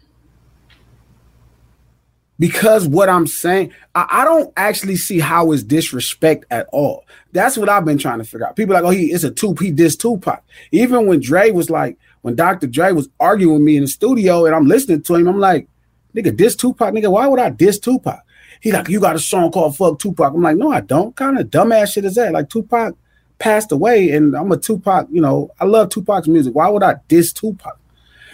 because 2.39 2.87
what 2.87 3.09
I'm 3.09 3.27
saying, 3.27 3.73
I, 3.95 4.07
I, 4.09 4.25
don't 4.25 4.53
actually 4.57 4.97
see 4.97 5.19
how 5.19 5.53
is 5.53 5.63
disrespect 5.63 6.47
at 6.51 6.69
all. 6.73 7.05
That's 7.33 7.59
what 7.59 7.69
I've 7.69 7.85
been 7.85 7.99
trying 7.99 8.19
to 8.19 8.25
figure 8.25 8.47
out. 8.47 8.57
People 8.57 8.75
like, 8.75 8.85
oh, 8.85 8.91
he 8.91 9.13
it's 9.13 9.25
a 9.25 9.31
two, 9.31 9.55
he 9.61 9.71
diss 9.71 9.97
Tupac. 9.97 10.43
Even 10.73 11.07
when 11.07 11.21
Dre 11.21 11.51
was 11.51 11.69
like, 11.69 11.99
when 12.23 12.37
Dr. 12.37 12.67
Dre 12.67 12.93
was 12.93 13.09
arguing 13.19 13.55
with 13.55 13.63
me 13.63 13.77
in 13.77 13.83
the 13.83 13.89
studio 13.89 14.47
and 14.47 14.55
I'm 14.55 14.67
listening 14.67 15.03
to 15.03 15.15
him, 15.15 15.29
I'm 15.29 15.39
like, 15.39 15.69
nigga, 16.15 16.37
diss 16.37 16.57
Tupac, 16.57 16.93
nigga, 16.93 17.11
why 17.11 17.27
would 17.27 17.41
I 17.41 17.51
diss 17.51 17.79
Tupac? 17.79 18.21
He 18.61 18.73
like, 18.73 18.89
you 18.89 19.01
got 19.01 19.17
a 19.17 19.21
song 19.21 19.51
called 19.51 19.77
Fuck 19.77 19.99
Tupac. 19.99 20.35
I'm 20.35 20.43
like, 20.43 20.57
no, 20.57 20.71
I 20.71 20.81
don't. 20.81 21.17
Kind 21.17 21.39
of 21.39 21.49
dumbass 21.49 21.93
shit 21.95 22.05
is 22.05 22.17
that? 22.17 22.33
Like 22.33 22.51
Tupac 22.51 22.95
passed 23.39 23.73
away, 23.73 24.11
and 24.11 24.37
I'm 24.37 24.53
a 24.53 24.57
Tupac, 24.57 25.09
you 25.11 25.21
know, 25.21 25.51
I 25.59 25.65
love 25.65 25.89
Tupac's 25.89 26.29
music. 26.29 26.55
Why 26.55 26.69
would 26.69 26.83
I 26.83 26.97
diss 27.09 27.33
Tupac? 27.33 27.79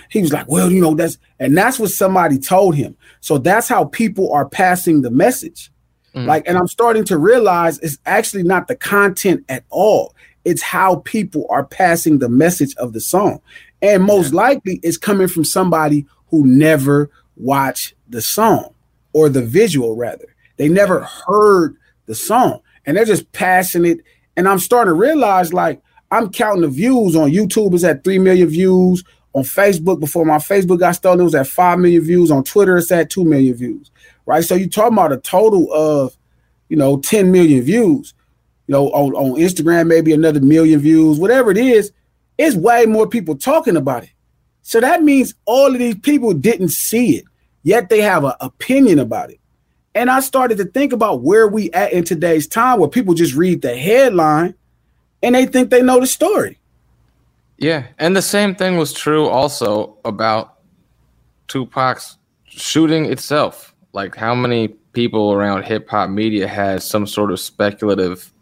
He 0.08 0.20
was 0.20 0.32
like, 0.32 0.48
well, 0.48 0.70
you 0.70 0.80
know, 0.80 0.94
that's 0.94 1.18
and 1.38 1.56
that's 1.56 1.78
what 1.78 1.90
somebody 1.90 2.38
told 2.38 2.74
him. 2.74 2.96
So 3.20 3.38
that's 3.38 3.68
how 3.68 3.86
people 3.86 4.32
are 4.32 4.48
passing 4.48 5.02
the 5.02 5.10
message. 5.10 5.70
Mm. 6.14 6.26
Like, 6.26 6.44
and 6.46 6.56
I'm 6.56 6.68
starting 6.68 7.04
to 7.06 7.18
realize 7.18 7.78
it's 7.80 7.98
actually 8.06 8.42
not 8.42 8.68
the 8.68 8.76
content 8.76 9.44
at 9.48 9.64
all. 9.70 10.14
It's 10.44 10.62
how 10.62 10.96
people 11.04 11.46
are 11.50 11.64
passing 11.64 12.18
the 12.18 12.28
message 12.28 12.74
of 12.76 12.92
the 12.92 13.00
song. 13.00 13.40
And 13.86 14.02
most 14.02 14.32
yeah. 14.32 14.40
likely 14.40 14.80
it's 14.82 14.96
coming 14.96 15.28
from 15.28 15.44
somebody 15.44 16.06
who 16.30 16.44
never 16.44 17.08
watched 17.36 17.94
the 18.08 18.20
song 18.20 18.74
or 19.12 19.28
the 19.28 19.42
visual, 19.42 19.94
rather. 19.94 20.34
They 20.56 20.68
never 20.68 21.00
heard 21.00 21.76
the 22.06 22.16
song 22.16 22.60
and 22.84 22.96
they're 22.96 23.04
just 23.04 23.30
passing 23.30 23.84
it. 23.84 24.00
And 24.36 24.48
I'm 24.48 24.58
starting 24.58 24.90
to 24.90 24.98
realize 24.98 25.52
like 25.52 25.80
I'm 26.10 26.30
counting 26.30 26.62
the 26.62 26.68
views 26.68 27.14
on 27.14 27.30
YouTube 27.30 27.74
is 27.74 27.84
at 27.84 28.02
3 28.02 28.18
million 28.18 28.48
views. 28.48 29.04
On 29.34 29.42
Facebook, 29.42 30.00
before 30.00 30.24
my 30.24 30.38
Facebook 30.38 30.80
got 30.80 30.92
stolen, 30.92 31.20
it 31.20 31.24
was 31.24 31.34
at 31.34 31.46
5 31.46 31.78
million 31.78 32.02
views. 32.02 32.30
On 32.30 32.42
Twitter, 32.42 32.78
it's 32.78 32.90
at 32.90 33.10
2 33.10 33.24
million 33.24 33.54
views. 33.54 33.90
Right. 34.24 34.42
So 34.42 34.56
you're 34.56 34.68
talking 34.68 34.94
about 34.94 35.12
a 35.12 35.18
total 35.18 35.72
of, 35.72 36.16
you 36.68 36.76
know, 36.76 36.98
10 36.98 37.30
million 37.30 37.62
views. 37.62 38.14
You 38.66 38.72
know, 38.72 38.88
on, 38.88 39.14
on 39.14 39.38
Instagram, 39.38 39.86
maybe 39.86 40.12
another 40.12 40.40
million 40.40 40.80
views, 40.80 41.20
whatever 41.20 41.52
it 41.52 41.58
is 41.58 41.92
it's 42.38 42.56
way 42.56 42.86
more 42.86 43.08
people 43.08 43.36
talking 43.36 43.76
about 43.76 44.04
it. 44.04 44.10
So 44.62 44.80
that 44.80 45.02
means 45.02 45.34
all 45.44 45.72
of 45.72 45.78
these 45.78 45.98
people 45.98 46.34
didn't 46.34 46.70
see 46.70 47.18
it, 47.18 47.24
yet 47.62 47.88
they 47.88 48.00
have 48.00 48.24
an 48.24 48.32
opinion 48.40 48.98
about 48.98 49.30
it. 49.30 49.38
And 49.94 50.10
I 50.10 50.20
started 50.20 50.58
to 50.58 50.64
think 50.64 50.92
about 50.92 51.22
where 51.22 51.48
we 51.48 51.70
at 51.72 51.92
in 51.92 52.04
today's 52.04 52.46
time 52.46 52.80
where 52.80 52.88
people 52.88 53.14
just 53.14 53.34
read 53.34 53.62
the 53.62 53.76
headline 53.76 54.54
and 55.22 55.34
they 55.34 55.46
think 55.46 55.70
they 55.70 55.82
know 55.82 56.00
the 56.00 56.06
story. 56.06 56.58
Yeah, 57.58 57.86
and 57.98 58.14
the 58.14 58.22
same 58.22 58.54
thing 58.54 58.76
was 58.76 58.92
true 58.92 59.26
also 59.26 59.96
about 60.04 60.58
Tupac's 61.48 62.18
shooting 62.44 63.06
itself. 63.06 63.74
Like 63.92 64.14
how 64.14 64.34
many 64.34 64.68
people 64.92 65.32
around 65.32 65.62
hip 65.62 65.88
hop 65.88 66.10
media 66.10 66.46
had 66.46 66.82
some 66.82 67.06
sort 67.06 67.30
of 67.30 67.40
speculative, 67.40 68.32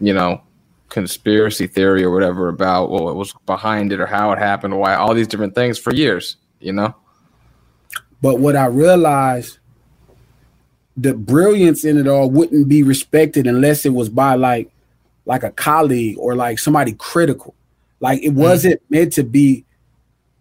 you 0.00 0.12
know, 0.12 0.42
conspiracy 0.88 1.66
theory 1.66 2.02
or 2.04 2.10
whatever 2.10 2.48
about 2.48 2.90
what 2.90 3.16
was 3.16 3.34
behind 3.46 3.92
it 3.92 4.00
or 4.00 4.06
how 4.06 4.32
it 4.32 4.38
happened, 4.38 4.74
or 4.74 4.80
why 4.80 4.94
all 4.94 5.14
these 5.14 5.28
different 5.28 5.54
things 5.54 5.78
for 5.78 5.94
years, 5.94 6.36
you 6.60 6.72
know? 6.72 6.94
But 8.22 8.38
what 8.38 8.56
I 8.56 8.66
realized 8.66 9.58
the 10.96 11.14
brilliance 11.14 11.84
in 11.84 11.98
it 11.98 12.08
all 12.08 12.30
wouldn't 12.30 12.68
be 12.68 12.82
respected 12.82 13.46
unless 13.46 13.84
it 13.84 13.90
was 13.90 14.08
by 14.08 14.34
like 14.34 14.70
like 15.26 15.42
a 15.42 15.50
colleague 15.50 16.16
or 16.18 16.34
like 16.34 16.58
somebody 16.58 16.92
critical. 16.92 17.54
Like 18.00 18.22
it 18.22 18.30
mm. 18.30 18.36
wasn't 18.36 18.80
mm 18.80 18.90
meant 18.90 19.12
to 19.14 19.24
be 19.24 19.64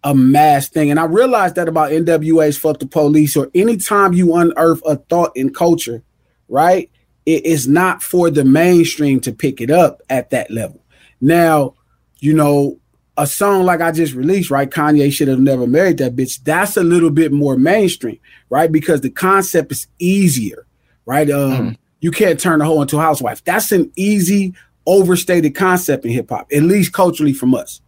a 0.03 0.13
mass 0.13 0.69
thing. 0.69 0.91
And 0.91 0.99
I 0.99 1.05
realized 1.05 1.55
that 1.55 1.67
about 1.67 1.89
NWA's 1.89 2.59
fuck 2.59 2.77
the 2.79 2.85
police 2.85 3.35
or 3.35 3.49
anytime 3.55 4.13
you 4.13 4.35
unearth 4.35 4.81
a 4.85 4.97
thought 4.97 5.35
in 5.35 5.51
culture, 5.51 6.03
right? 6.47 6.91
It 7.25 7.45
is 7.45 7.67
not 7.67 8.03
for 8.03 8.29
the 8.29 8.45
mainstream 8.45 9.19
to 9.21 9.31
pick 9.31 9.61
it 9.61 9.71
up 9.71 10.01
at 10.09 10.29
that 10.29 10.51
level. 10.51 10.81
Now, 11.21 11.75
you 12.19 12.33
know, 12.33 12.79
a 13.17 13.25
song 13.25 13.63
like 13.63 13.81
I 13.81 13.91
just 13.91 14.13
released, 14.13 14.51
right? 14.51 14.69
Kanye 14.69 15.11
should 15.11 15.27
have 15.27 15.39
never 15.39 15.65
married 15.65 15.97
that 15.99 16.15
bitch. 16.15 16.43
That's 16.43 16.77
a 16.77 16.83
little 16.83 17.09
bit 17.09 17.31
more 17.31 17.57
mainstream, 17.57 18.19
right? 18.49 18.71
Because 18.71 19.01
the 19.01 19.09
concept 19.09 19.71
is 19.71 19.87
easier, 19.99 20.65
right? 21.05 21.29
Um, 21.29 21.51
mm. 21.51 21.77
you 22.01 22.11
can't 22.11 22.39
turn 22.39 22.61
a 22.61 22.65
hoe 22.65 22.81
into 22.81 22.97
a 22.97 23.01
housewife. 23.01 23.43
That's 23.43 23.71
an 23.71 23.91
easy, 23.95 24.53
overstated 24.85 25.55
concept 25.55 26.05
in 26.05 26.11
hip 26.11 26.29
hop, 26.29 26.47
at 26.51 26.63
least 26.63 26.93
culturally 26.93 27.33
from 27.33 27.55
us. 27.55 27.81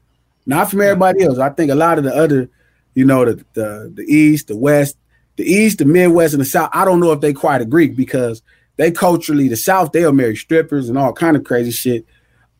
Not 0.45 0.71
from 0.71 0.81
everybody 0.81 1.23
else. 1.23 1.39
I 1.39 1.49
think 1.49 1.71
a 1.71 1.75
lot 1.75 1.97
of 1.97 2.05
the 2.05 2.15
other, 2.15 2.49
you 2.95 3.03
know, 3.03 3.25
the 3.25 3.45
the, 3.53 3.91
the 3.93 4.03
East, 4.03 4.47
the 4.47 4.55
West, 4.55 4.97
the 5.35 5.43
East, 5.43 5.79
the 5.79 5.85
Midwest, 5.85 6.33
and 6.33 6.41
the 6.41 6.45
South. 6.45 6.69
I 6.71 6.85
don't 6.85 7.01
know 7.01 7.11
if 7.11 7.19
they 7.19 7.33
quite 7.33 7.61
agree 7.61 7.89
because 7.89 8.41
they 8.77 8.91
culturally, 8.91 9.47
the 9.47 9.57
South, 9.57 9.91
they'll 9.91 10.13
marry 10.13 10.35
strippers 10.35 10.87
and 10.87 10.97
all 10.97 11.11
kind 11.11 11.35
of 11.35 11.43
crazy 11.43 11.71
shit. 11.71 12.05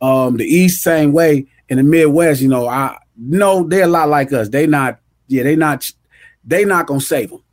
Um, 0.01 0.37
the 0.37 0.45
East, 0.45 0.83
same 0.83 1.13
way. 1.13 1.47
In 1.69 1.77
the 1.77 1.83
Midwest, 1.83 2.41
you 2.41 2.47
know, 2.47 2.67
I 2.67 2.97
know 3.17 3.63
they're 3.63 3.83
a 3.83 3.87
lot 3.87 4.09
like 4.09 4.33
us. 4.33 4.49
They 4.49 4.67
not, 4.67 4.99
yeah, 5.27 5.43
they 5.43 5.55
not, 5.55 5.89
they 6.43 6.65
not 6.65 6.87
gonna 6.87 7.01
save 7.01 7.29
them. 7.29 7.43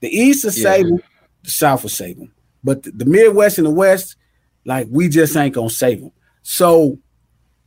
The 0.00 0.08
East 0.08 0.44
will 0.44 0.52
yeah. 0.52 0.62
save 0.62 0.88
them, 0.88 1.02
the 1.44 1.50
South 1.50 1.82
will 1.82 1.90
save 1.90 2.18
them. 2.18 2.32
But 2.64 2.82
the, 2.82 2.90
the, 2.92 3.04
Midwest 3.04 3.58
and 3.58 3.66
the 3.66 3.72
West, 3.72 4.16
like 4.64 4.86
we 4.90 5.08
just 5.08 5.36
ain't 5.36 5.54
gonna 5.54 5.70
save 5.70 6.00
them. 6.00 6.12
So 6.42 6.98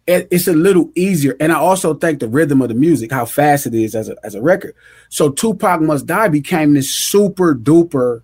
it, 0.08 0.28
it's 0.32 0.48
a 0.48 0.54
little 0.54 0.92
easier. 0.96 1.38
And 1.40 1.52
I 1.52 1.56
also 1.56 1.94
think 1.94 2.20
the 2.20 2.28
rhythm 2.28 2.62
of 2.62 2.70
the 2.70 2.76
music, 2.76 3.12
how 3.12 3.26
fast 3.26 3.68
it 3.68 3.74
is 3.74 3.96
as 3.96 4.10
a 4.10 4.16
as 4.24 4.36
a 4.36 4.42
record. 4.42 4.76
So 5.10 5.30
Tupac 5.30 5.82
Must 5.82 6.06
Die 6.06 6.28
became 6.30 6.74
this 6.74 6.90
super 6.90 7.54
duper 7.54 8.24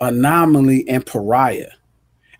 anomaly 0.00 0.88
and 0.88 1.04
pariah. 1.04 1.70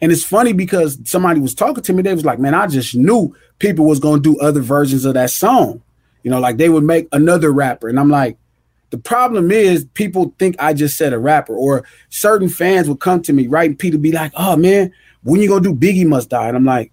And 0.01 0.13
it's 0.13 0.25
funny 0.25 0.53
because 0.53 0.99
somebody 1.05 1.41
was 1.41 1.55
talking 1.55 1.83
to 1.83 1.93
me, 1.93 2.03
they 2.03 2.15
was 2.15 2.25
like, 2.25 2.39
man, 2.39 2.55
I 2.55 2.67
just 2.67 2.95
knew 2.95 3.35
people 3.59 3.87
was 3.87 4.01
gonna 4.01 4.21
do 4.21 4.39
other 4.41 4.61
versions 4.61 5.05
of 5.05 5.15
that 5.15 5.31
song. 5.31 5.83
You 6.23 6.31
know, 6.31 6.41
like 6.41 6.57
they 6.57 6.69
would 6.69 6.85
make 6.85 7.09
another 7.13 7.53
rapper, 7.53 7.89
and 7.89 7.99
I'm 7.99 8.11
like, 8.11 8.37
the 8.91 8.99
problem 8.99 9.51
is 9.51 9.85
people 9.95 10.35
think 10.39 10.57
I 10.59 10.73
just 10.73 10.97
said 10.97 11.13
a 11.13 11.19
rapper, 11.19 11.55
or 11.55 11.85
certain 12.09 12.49
fans 12.49 12.89
would 12.89 13.01
come 13.01 13.23
to 13.23 13.33
me, 13.33 13.47
right? 13.47 13.71
And 13.71 13.79
Peter 13.79 13.99
be 13.99 14.13
like, 14.13 14.33
"Oh 14.37 14.57
man, 14.57 14.93
when 15.23 15.41
you 15.41 15.49
gonna 15.49 15.63
do 15.63 15.75
Biggie 15.75 16.07
Must 16.07 16.29
Die?" 16.29 16.49
And 16.49 16.57
I'm 16.57 16.65
like, 16.65 16.93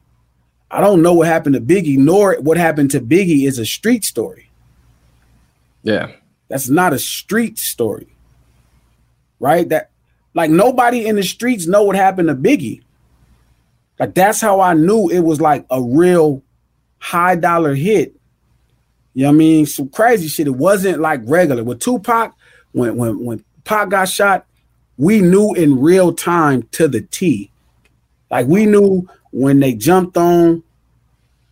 I 0.70 0.82
don't 0.82 1.02
know 1.02 1.14
what 1.14 1.28
happened 1.28 1.56
to 1.56 1.62
Biggie, 1.62 1.98
nor 1.98 2.36
what 2.42 2.58
happened 2.58 2.92
to 2.92 3.02
Biggie 3.02 3.48
is 3.48 3.60
a 3.60 3.66
street 3.66 4.04
story. 4.04 4.50
Yeah, 5.84 6.12
that's 6.48 6.70
not 6.70 6.94
a 6.94 7.00
street 7.00 7.60
story, 7.60 8.08
right? 9.40 9.68
That 9.70 9.92
like 10.34 10.50
nobody 10.50 11.06
in 11.06 11.16
the 11.16 11.24
streets 11.24 11.68
know 11.68 11.84
what 11.84 11.96
happened 11.96 12.28
to 12.28 12.36
Biggie. 12.36 12.82
Like 14.00 14.14
that's 14.14 14.42
how 14.42 14.60
I 14.60 14.74
knew 14.74 15.10
it 15.10 15.20
was 15.20 15.40
like 15.40 15.66
a 15.70 15.82
real 15.82 16.42
high 17.00 17.36
dollar 17.36 17.76
hit. 17.76 18.16
You 19.14 19.24
know 19.24 19.30
what 19.30 19.36
I 19.36 19.38
mean? 19.38 19.66
Some 19.66 19.90
crazy 19.90 20.28
shit. 20.28 20.48
It 20.48 20.52
wasn't 20.52 21.00
like 21.00 21.22
regular. 21.26 21.64
With 21.64 21.80
Tupac, 21.80 22.34
when 22.72 22.98
when 22.98 23.24
when 23.24 23.44
Pac 23.64 23.90
got 23.90 24.10
shot, 24.10 24.46
we 24.98 25.22
knew 25.22 25.54
in 25.54 25.80
real 25.80 26.14
time 26.14 26.64
to 26.72 26.88
the 26.88 27.02
T. 27.02 27.52
Like 28.32 28.48
we 28.48 28.66
knew 28.66 29.08
when 29.32 29.60
they 29.60 29.74
jumped 29.74 30.18
on, 30.18 30.64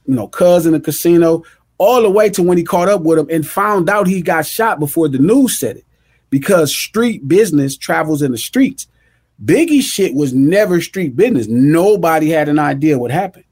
you 0.07 0.15
know, 0.15 0.27
cuz 0.27 0.65
in 0.65 0.73
the 0.73 0.79
casino, 0.79 1.43
all 1.77 2.01
the 2.01 2.09
way 2.09 2.29
to 2.31 2.41
when 2.41 2.57
he 2.57 2.63
caught 2.63 2.89
up 2.89 3.01
with 3.01 3.19
him 3.19 3.27
and 3.29 3.47
found 3.47 3.89
out 3.89 4.07
he 4.07 4.21
got 4.21 4.45
shot 4.45 4.79
before 4.79 5.07
the 5.07 5.19
news 5.19 5.59
said 5.59 5.77
it. 5.77 5.85
Because 6.31 6.75
street 6.75 7.27
business 7.27 7.77
travels 7.77 8.23
in 8.23 8.31
the 8.31 8.39
streets. 8.39 8.87
Biggie 9.43 9.83
shit 9.83 10.15
was 10.15 10.33
never 10.33 10.81
street 10.81 11.15
business. 11.15 11.47
Nobody 11.47 12.29
had 12.29 12.49
an 12.49 12.57
idea 12.57 12.97
what 12.97 13.11
happened. 13.11 13.45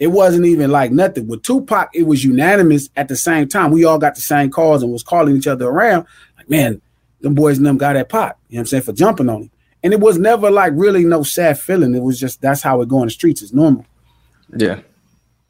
It 0.00 0.08
wasn't 0.08 0.46
even 0.46 0.72
like 0.72 0.90
nothing. 0.90 1.28
With 1.28 1.44
Tupac, 1.44 1.90
it 1.94 2.08
was 2.08 2.24
unanimous 2.24 2.90
at 2.96 3.06
the 3.06 3.14
same 3.14 3.46
time. 3.48 3.70
We 3.70 3.84
all 3.84 3.98
got 3.98 4.16
the 4.16 4.20
same 4.20 4.50
calls 4.50 4.82
and 4.82 4.90
was 4.90 5.04
calling 5.04 5.36
each 5.36 5.46
other 5.46 5.68
around. 5.68 6.06
Like, 6.36 6.50
man, 6.50 6.80
them 7.20 7.34
boys 7.34 7.58
and 7.58 7.66
them 7.66 7.76
got 7.78 7.92
that 7.92 8.08
pot. 8.08 8.36
You 8.48 8.56
know 8.56 8.58
what 8.58 8.62
I'm 8.62 8.66
saying? 8.66 8.82
For 8.84 8.92
jumping 8.92 9.28
on 9.28 9.42
him. 9.42 9.50
And 9.82 9.92
it 9.92 10.00
was 10.00 10.16
never 10.16 10.50
like 10.50 10.72
really 10.76 11.04
no 11.04 11.22
sad 11.22 11.58
feeling. 11.58 11.94
It 11.94 12.02
was 12.02 12.18
just 12.18 12.40
that's 12.40 12.62
how 12.62 12.80
it 12.80 12.88
go 12.88 13.00
in 13.00 13.06
the 13.06 13.10
streets. 13.10 13.42
It's 13.42 13.52
normal. 13.52 13.84
Yeah. 14.56 14.80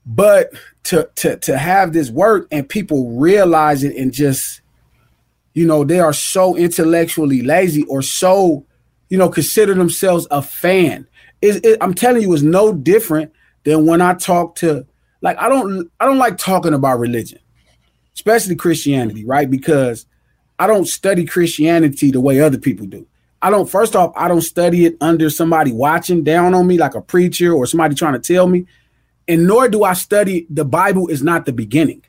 But 0.06 0.52
to 0.84 1.08
to 1.16 1.36
to 1.36 1.58
have 1.58 1.92
this 1.92 2.10
work 2.10 2.48
and 2.50 2.68
people 2.68 3.18
realize 3.18 3.84
it 3.84 3.94
and 3.96 4.10
just, 4.12 4.61
you 5.54 5.66
know, 5.66 5.84
they 5.84 6.00
are 6.00 6.12
so 6.12 6.56
intellectually 6.56 7.42
lazy 7.42 7.84
or 7.84 8.02
so, 8.02 8.66
you 9.08 9.18
know, 9.18 9.28
consider 9.28 9.74
themselves 9.74 10.26
a 10.30 10.42
fan. 10.42 11.06
It, 11.40 11.64
it, 11.64 11.78
I'm 11.80 11.94
telling 11.94 12.22
you, 12.22 12.32
it's 12.32 12.42
no 12.42 12.72
different 12.72 13.32
than 13.64 13.86
when 13.86 14.00
I 14.00 14.14
talk 14.14 14.56
to 14.56 14.86
like 15.20 15.38
I 15.38 15.48
don't 15.48 15.90
I 16.00 16.06
don't 16.06 16.18
like 16.18 16.38
talking 16.38 16.74
about 16.74 16.98
religion, 16.98 17.38
especially 18.14 18.56
Christianity, 18.56 19.24
right? 19.24 19.50
Because 19.50 20.06
I 20.58 20.66
don't 20.66 20.86
study 20.86 21.24
Christianity 21.24 22.10
the 22.10 22.20
way 22.20 22.40
other 22.40 22.58
people 22.58 22.86
do. 22.86 23.06
I 23.40 23.50
don't 23.50 23.68
first 23.68 23.96
off, 23.96 24.12
I 24.16 24.28
don't 24.28 24.42
study 24.42 24.86
it 24.86 24.96
under 25.00 25.30
somebody 25.30 25.72
watching 25.72 26.22
down 26.22 26.54
on 26.54 26.66
me 26.66 26.78
like 26.78 26.94
a 26.94 27.00
preacher 27.00 27.52
or 27.52 27.66
somebody 27.66 27.94
trying 27.94 28.14
to 28.14 28.20
tell 28.20 28.46
me. 28.46 28.66
And 29.28 29.46
nor 29.46 29.68
do 29.68 29.84
I 29.84 29.92
study 29.94 30.46
the 30.50 30.64
Bible 30.64 31.08
is 31.08 31.22
not 31.22 31.46
the 31.46 31.52
beginning. 31.52 32.02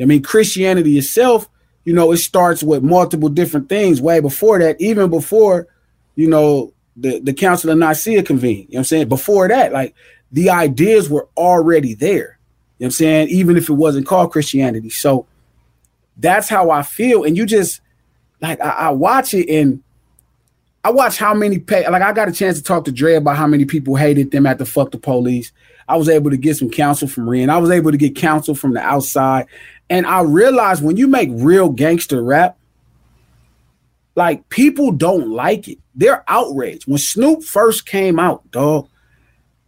I 0.00 0.04
mean, 0.04 0.22
Christianity 0.22 0.98
itself, 0.98 1.48
you 1.84 1.92
know, 1.92 2.12
it 2.12 2.18
starts 2.18 2.62
with 2.62 2.82
multiple 2.82 3.28
different 3.28 3.68
things 3.68 4.00
way 4.00 4.20
before 4.20 4.58
that, 4.58 4.80
even 4.80 5.10
before, 5.10 5.66
you 6.14 6.28
know, 6.28 6.72
the, 6.96 7.18
the 7.20 7.32
Council 7.32 7.70
of 7.70 7.78
Nicaea 7.78 8.22
convened. 8.22 8.56
You 8.56 8.62
know 8.62 8.68
what 8.68 8.78
I'm 8.78 8.84
saying? 8.84 9.08
Before 9.08 9.48
that, 9.48 9.72
like 9.72 9.94
the 10.32 10.50
ideas 10.50 11.08
were 11.08 11.28
already 11.36 11.94
there. 11.94 12.38
You 12.78 12.84
know 12.84 12.86
what 12.86 12.86
I'm 12.86 12.90
saying? 12.92 13.28
Even 13.28 13.56
if 13.56 13.68
it 13.68 13.74
wasn't 13.74 14.06
called 14.06 14.32
Christianity. 14.32 14.90
So 14.90 15.26
that's 16.16 16.48
how 16.48 16.70
I 16.70 16.82
feel. 16.82 17.24
And 17.24 17.36
you 17.36 17.46
just 17.46 17.80
like 18.40 18.60
I, 18.60 18.70
I 18.70 18.90
watch 18.90 19.34
it 19.34 19.48
and 19.48 19.82
I 20.84 20.90
watch 20.90 21.16
how 21.16 21.34
many 21.34 21.58
pay 21.58 21.88
like 21.88 22.02
I 22.02 22.12
got 22.12 22.28
a 22.28 22.32
chance 22.32 22.58
to 22.58 22.62
talk 22.62 22.84
to 22.84 22.92
Dre 22.92 23.14
about 23.14 23.36
how 23.36 23.46
many 23.46 23.64
people 23.64 23.96
hated 23.96 24.30
them 24.30 24.46
at 24.46 24.58
the 24.58 24.66
fuck 24.66 24.90
the 24.90 24.98
police. 24.98 25.52
I 25.88 25.96
was 25.96 26.08
able 26.08 26.30
to 26.30 26.36
get 26.36 26.56
some 26.56 26.70
counsel 26.70 27.08
from 27.08 27.28
Ren. 27.28 27.50
I 27.50 27.58
was 27.58 27.70
able 27.70 27.90
to 27.90 27.96
get 27.96 28.16
counsel 28.16 28.54
from 28.54 28.72
the 28.72 28.80
outside. 28.80 29.46
And 29.90 30.06
I 30.06 30.22
realized 30.22 30.82
when 30.82 30.96
you 30.96 31.06
make 31.06 31.28
real 31.32 31.68
gangster 31.68 32.22
rap, 32.22 32.56
like 34.14 34.48
people 34.48 34.92
don't 34.92 35.28
like 35.30 35.68
it. 35.68 35.78
They're 35.94 36.24
outraged. 36.28 36.86
When 36.86 36.98
Snoop 36.98 37.42
first 37.42 37.86
came 37.86 38.18
out, 38.18 38.50
dog, 38.50 38.88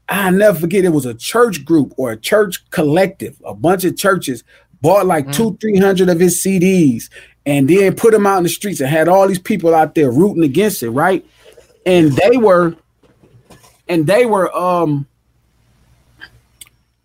I 0.09 0.31
never 0.31 0.59
forget 0.59 0.85
it 0.85 0.91
was 0.91 1.07
a 1.07 1.15
church 1.15 1.65
group 1.65 1.93
or 1.97 2.13
a 2.13 2.17
church 2.17 2.69
collective. 2.71 3.41
A 3.45 3.55
bunch 3.55 3.85
of 3.85 3.97
churches 3.97 4.45
bought 4.81 5.07
like 5.07 5.27
mm. 5.27 5.35
two, 5.35 5.57
three 5.61 5.79
hundred 5.79 6.09
of 6.09 6.21
his 6.21 6.43
CDs 6.43 7.11
and 7.45 7.69
then 7.69 7.95
put 7.95 8.13
them 8.13 8.27
out 8.27 8.39
in 8.39 8.43
the 8.43 8.49
streets 8.49 8.81
and 8.81 8.89
had 8.89 9.09
all 9.09 9.27
these 9.29 9.39
people 9.39 9.75
out 9.75 9.95
there 9.95 10.11
rooting 10.11 10.45
against 10.45 10.83
it, 10.83 10.91
right? 10.91 11.25
And 11.85 12.13
they 12.13 12.37
were, 12.37 12.77
and 13.89 14.07
they 14.07 14.27
were, 14.27 14.55
um, 14.57 15.07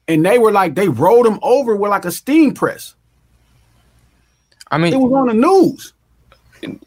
and 0.07 0.25
they 0.25 0.39
were 0.39 0.51
like 0.51 0.75
they 0.75 0.89
rolled 0.89 1.27
him 1.27 1.39
over 1.41 1.75
with 1.75 1.91
like 1.91 2.05
a 2.05 2.11
steam 2.11 2.53
press. 2.53 2.95
I 4.71 4.77
mean, 4.77 4.93
it 4.93 4.97
was 4.97 5.11
on 5.13 5.27
the 5.27 5.33
news. 5.33 5.93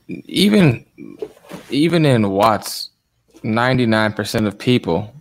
Even, 0.08 0.84
even 1.70 2.04
in 2.04 2.30
Watts, 2.30 2.90
ninety 3.42 3.86
nine 3.86 4.12
percent 4.12 4.46
of 4.46 4.58
people 4.58 5.14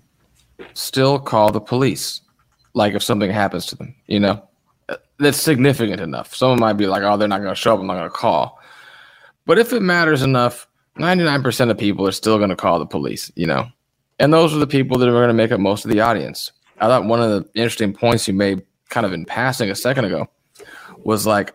still 0.74 1.20
call 1.20 1.52
the 1.52 1.60
police, 1.60 2.22
like 2.74 2.94
if 2.94 3.04
something 3.04 3.30
happens 3.30 3.66
to 3.68 3.76
them. 3.76 3.94
You 4.08 4.22
know, 4.22 4.48
that's 5.20 5.42
significant 5.42 6.00
enough. 6.02 6.34
Someone 6.34 6.60
might 6.60 6.74
be 6.74 6.88
like, 6.88 7.04
"Oh, 7.04 7.18
they're 7.18 7.28
not 7.28 7.42
going 7.42 7.54
to 7.54 7.60
show 7.60 7.74
up. 7.74 7.80
I'm 7.80 7.88
not 7.88 7.96
going 7.96 8.10
to 8.10 8.10
call." 8.10 8.60
But 9.46 9.60
if 9.60 9.74
it 9.74 9.82
matters 9.82 10.22
enough, 10.22 10.68
99% 10.98 11.70
of 11.70 11.78
people 11.78 12.08
are 12.08 12.14
still 12.14 12.38
going 12.38 12.50
to 12.50 12.56
call 12.56 12.80
the 12.80 12.86
police, 12.86 13.32
you 13.36 13.46
know. 13.46 13.68
And 14.20 14.34
those 14.34 14.56
are 14.56 14.60
the 14.60 14.68
people 14.68 14.98
that 14.98 15.10
are 15.10 15.12
going 15.12 15.28
to 15.28 15.34
make 15.34 15.52
up 15.52 15.60
most 15.60 15.84
of 15.84 15.92
the 15.92 16.00
audience. 16.00 16.52
I 16.80 16.88
thought 16.88 17.06
one 17.06 17.22
of 17.22 17.30
the 17.30 17.50
interesting 17.60 17.94
points 17.94 18.28
you 18.28 18.34
made 18.34 18.62
kind 18.90 19.06
of 19.06 19.12
in 19.12 19.26
passing 19.26 19.70
a 19.70 19.76
second 19.76 20.06
ago 20.06 20.30
was 21.04 21.26
like 21.26 21.54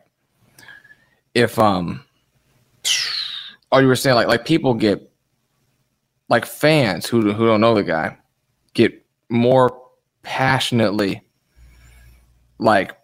if 1.38 1.59
um 1.59 2.05
oh 3.72 3.79
you 3.79 3.87
were 3.87 3.96
saying 3.96 4.16
like 4.16 4.29
like 4.29 4.44
people 4.44 4.74
get 4.74 5.11
like 6.29 6.44
fans 6.44 7.07
who 7.07 7.33
who 7.33 7.46
don't 7.46 7.61
know 7.61 7.74
the 7.74 7.83
guy 7.83 8.16
get 8.74 9.05
more 9.29 9.83
passionately 10.22 11.22
like 12.59 12.96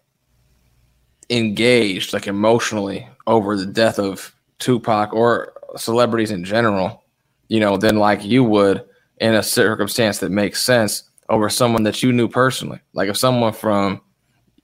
engaged 1.29 2.13
like 2.13 2.27
emotionally 2.27 3.07
over 3.27 3.55
the 3.57 3.65
death 3.65 3.99
of 3.99 4.35
Tupac 4.59 5.13
or 5.13 5.53
celebrities 5.75 6.31
in 6.31 6.43
general, 6.43 7.03
you 7.47 7.59
know, 7.59 7.77
than 7.77 7.97
like 7.97 8.23
you 8.23 8.43
would 8.43 8.83
in 9.17 9.33
a 9.33 9.43
circumstance 9.43 10.19
that 10.19 10.31
makes 10.31 10.61
sense 10.61 11.09
over 11.29 11.49
someone 11.49 11.83
that 11.83 12.03
you 12.03 12.13
knew 12.13 12.27
personally. 12.27 12.79
Like 12.93 13.09
if 13.09 13.17
someone 13.17 13.53
from, 13.53 14.01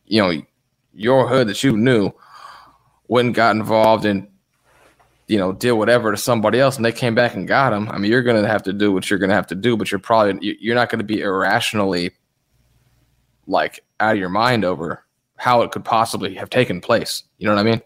you 0.06 0.22
know, 0.22 0.42
your 0.94 1.28
hood 1.28 1.48
that 1.48 1.64
you 1.64 1.76
knew 1.76 2.12
wouldn't 3.12 3.36
got 3.36 3.58
involved 3.58 4.06
and, 4.06 4.26
you 5.28 5.38
know, 5.38 5.52
did 5.52 5.74
whatever 5.74 6.12
to 6.12 6.18
somebody 6.18 6.62
else 6.62 6.78
and 6.78 6.86
they 6.86 6.94
came 6.94 7.14
back 7.14 7.36
and 7.36 7.46
got 7.46 7.74
him. 7.74 7.90
I 7.90 7.98
mean, 7.98 8.10
you're 8.10 8.24
going 8.24 8.42
to 8.42 8.48
have 8.48 8.64
to 8.64 8.72
do 8.72 8.94
what 8.94 9.10
you're 9.10 9.20
going 9.20 9.30
to 9.30 9.36
have 9.36 9.48
to 9.48 9.56
do, 9.56 9.76
but 9.76 9.92
you're 9.92 10.00
probably, 10.00 10.56
you're 10.62 10.76
not 10.76 10.90
going 10.90 11.00
to 11.00 11.06
be 11.06 11.20
irrationally 11.20 12.12
like 13.48 13.84
out 14.00 14.14
of 14.14 14.18
your 14.18 14.30
mind 14.30 14.64
over 14.64 15.04
how 15.36 15.62
it 15.62 15.72
could 15.72 15.84
possibly 15.84 16.36
have 16.36 16.50
taken 16.50 16.80
place. 16.80 17.24
You 17.38 17.48
know 17.48 17.56
what 17.56 17.68
I 17.68 17.70
mean? 17.70 17.82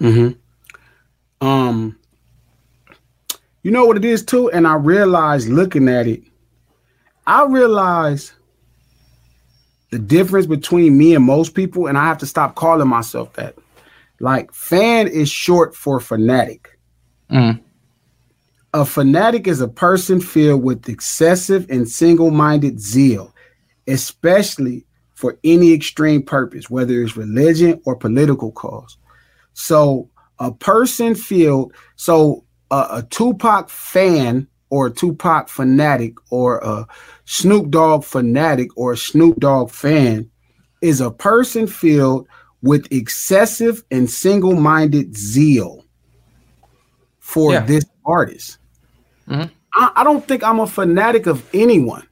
Mm-hmm. 0.00 1.46
Um, 1.46 1.96
you 3.62 3.70
know 3.70 3.84
what 3.84 3.96
it 3.96 4.04
is 4.04 4.24
too, 4.24 4.50
and 4.50 4.66
I 4.66 4.74
realized 4.74 5.48
looking 5.48 5.88
at 5.88 6.08
it, 6.08 6.24
I 7.28 7.44
realize 7.44 8.32
the 9.90 10.00
difference 10.00 10.46
between 10.46 10.98
me 10.98 11.14
and 11.14 11.24
most 11.24 11.54
people, 11.54 11.86
and 11.86 11.96
I 11.96 12.06
have 12.06 12.18
to 12.18 12.26
stop 12.26 12.56
calling 12.56 12.88
myself 12.88 13.34
that. 13.34 13.54
Like, 14.20 14.52
fan 14.52 15.08
is 15.08 15.28
short 15.28 15.74
for 15.74 16.00
fanatic. 16.00 16.78
Mm. 17.30 17.60
A 18.72 18.84
fanatic 18.84 19.46
is 19.46 19.60
a 19.60 19.68
person 19.68 20.20
filled 20.20 20.62
with 20.62 20.88
excessive 20.88 21.66
and 21.70 21.88
single 21.88 22.30
minded 22.30 22.80
zeal, 22.80 23.34
especially 23.86 24.84
for 25.14 25.38
any 25.44 25.72
extreme 25.72 26.22
purpose, 26.22 26.68
whether 26.68 27.00
it's 27.02 27.16
religion 27.16 27.80
or 27.84 27.96
political 27.96 28.50
cause. 28.52 28.96
So 29.52 30.10
a 30.38 30.50
person 30.52 31.14
filled 31.14 31.72
so 31.96 32.44
uh, 32.70 32.88
a 32.90 33.02
Tupac 33.04 33.68
fan 33.68 34.48
or 34.70 34.88
a 34.88 34.90
Tupac 34.90 35.48
fanatic 35.48 36.14
or 36.30 36.58
a 36.58 36.86
Snoop 37.24 37.70
Dogg 37.70 38.02
fanatic 38.04 38.76
or 38.76 38.92
a 38.92 38.96
Snoop 38.96 39.38
Dogg 39.38 39.70
fan 39.70 40.28
is 40.80 41.00
a 41.00 41.10
person 41.10 41.66
filled 41.66 42.26
with 42.64 42.90
excessive 42.90 43.84
and 43.90 44.10
single-minded 44.10 45.14
zeal 45.14 45.84
for 47.20 47.52
yeah. 47.52 47.60
this 47.60 47.84
artist. 48.06 48.56
Mm-hmm. 49.28 49.52
I, 49.74 49.92
I 49.96 50.04
don't 50.04 50.26
think 50.26 50.42
I'm 50.42 50.60
a 50.60 50.66
fanatic 50.66 51.26
of 51.26 51.46
anyone. 51.54 52.08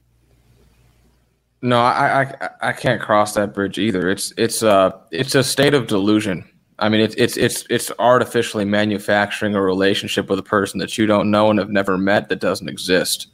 No, 1.63 1.79
I, 1.79 2.21
I 2.21 2.49
I 2.61 2.71
can't 2.73 3.01
cross 3.01 3.33
that 3.33 3.53
bridge 3.53 3.79
either. 3.79 4.09
It's 4.09 4.31
it's 4.37 4.61
a 4.61 4.99
it's 5.11 5.33
a 5.33 5.43
state 5.43 5.73
of 5.73 5.87
delusion. 5.87 6.47
I 6.77 6.89
mean, 6.89 7.01
it's 7.01 7.15
it's 7.15 7.37
it's 7.37 7.65
it's 7.69 7.91
artificially 7.99 8.65
manufacturing 8.65 9.55
a 9.55 9.61
relationship 9.61 10.29
with 10.29 10.39
a 10.39 10.43
person 10.43 10.79
that 10.81 10.97
you 10.97 11.05
don't 11.05 11.31
know 11.31 11.49
and 11.49 11.57
have 11.57 11.69
never 11.69 11.97
met 11.97 12.29
that 12.29 12.39
doesn't 12.39 12.67
exist. 12.69 13.27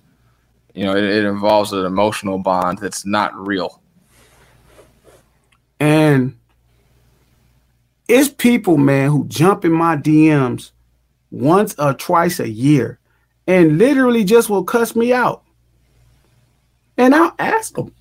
You 0.74 0.86
know, 0.86 0.96
it, 0.96 1.04
it 1.04 1.26
involves 1.26 1.74
an 1.74 1.86
emotional 1.86 2.38
bond 2.38 2.78
that's 2.78 3.06
not 3.06 3.36
real. 3.36 3.82
And 5.80 6.39
it's 8.10 8.28
people, 8.28 8.78
man, 8.78 9.12
who 9.12 9.26
jump 9.28 9.64
in 9.64 9.72
my 9.72 9.96
DMs 9.96 10.72
once 11.32 11.76
or 11.78 11.94
twice 11.94 12.40
a 12.40 12.50
year 12.50 13.00
and 13.48 13.78
literally 13.78 14.24
just 14.24 14.50
will 14.50 14.64
cuss 14.64 14.96
me 14.96 15.14
out. 15.14 15.44
And 16.98 17.16
I'll 17.16 17.36
ask 17.40 17.76
them 17.76 17.94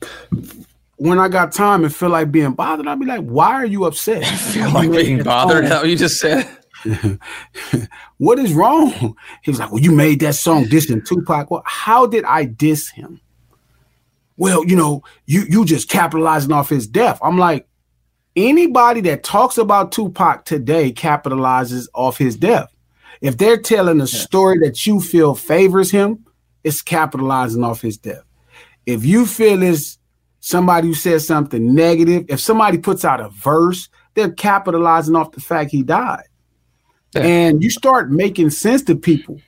when 0.97 1.19
I 1.19 1.29
got 1.29 1.53
time 1.53 1.85
and 1.85 1.95
feel 1.95 2.09
like 2.09 2.33
being 2.33 2.53
bothered. 2.55 2.89
I'll 2.89 2.97
be 2.97 3.07
like, 3.07 3.21
why 3.21 3.53
are 3.53 3.67
you 3.67 3.85
upset? 3.85 4.25
feel 4.53 4.71
like 4.73 4.91
being 4.91 5.23
bothered? 5.23 5.67
How 5.67 5.85
you 5.85 5.97
just 5.97 6.19
said? 6.19 6.49
what 8.19 8.39
is 8.39 8.53
wrong? 8.55 9.17
He 9.43 9.51
was 9.51 9.61
like, 9.61 9.73
Well, 9.73 9.83
you 9.83 9.93
made 9.93 10.21
that 10.21 10.37
song 10.37 10.65
dissing 10.65 11.05
Tupac. 11.05 11.51
Well, 11.51 11.63
how 11.67 12.07
did 12.07 12.25
I 12.25 12.45
diss 12.45 12.89
him? 12.89 13.21
Well, 14.37 14.65
you 14.65 14.77
know, 14.77 15.03
you 15.27 15.45
you 15.49 15.65
just 15.65 15.89
capitalizing 15.89 16.53
off 16.53 16.69
his 16.69 16.87
death. 16.87 17.19
I'm 17.21 17.37
like, 17.37 17.67
anybody 18.47 19.01
that 19.03 19.25
talks 19.25 19.59
about 19.59 19.93
Tupac 19.93 20.45
today 20.45 20.93
capitalizes 20.93 21.89
off 21.95 22.17
his 22.19 22.37
death. 22.37 22.69
If 23.21 23.37
they're 23.37 23.61
telling 23.61 24.01
a 24.01 24.07
story 24.07 24.59
that 24.61 24.87
you 24.87 25.01
feel 25.01 25.35
favors 25.35 25.91
him, 25.91 26.25
it's 26.63 26.83
capitalizing 26.83 27.65
off 27.65 27.81
his 27.81 27.97
death. 27.97 28.23
If 28.87 29.05
you 29.05 29.27
feel 29.27 29.63
it's 29.63 29.99
somebody 30.41 30.89
who 30.89 30.95
says 30.95 31.27
something 31.27 31.75
negative, 31.75 32.27
if 32.29 32.41
somebody 32.41 32.79
puts 32.79 33.05
out 33.05 33.21
a 33.21 33.29
verse, 33.31 33.89
they're 34.15 34.31
capitalizing 34.31 35.17
off 35.17 35.33
the 35.33 35.41
fact 35.41 35.71
he 35.71 35.83
died. 35.83 36.25
Yeah. 37.15 37.23
And 37.23 37.63
you 37.63 37.71
start 37.71 38.11
making 38.11 38.51
sense 38.51 38.83
to 38.85 38.95
people. 38.95 39.41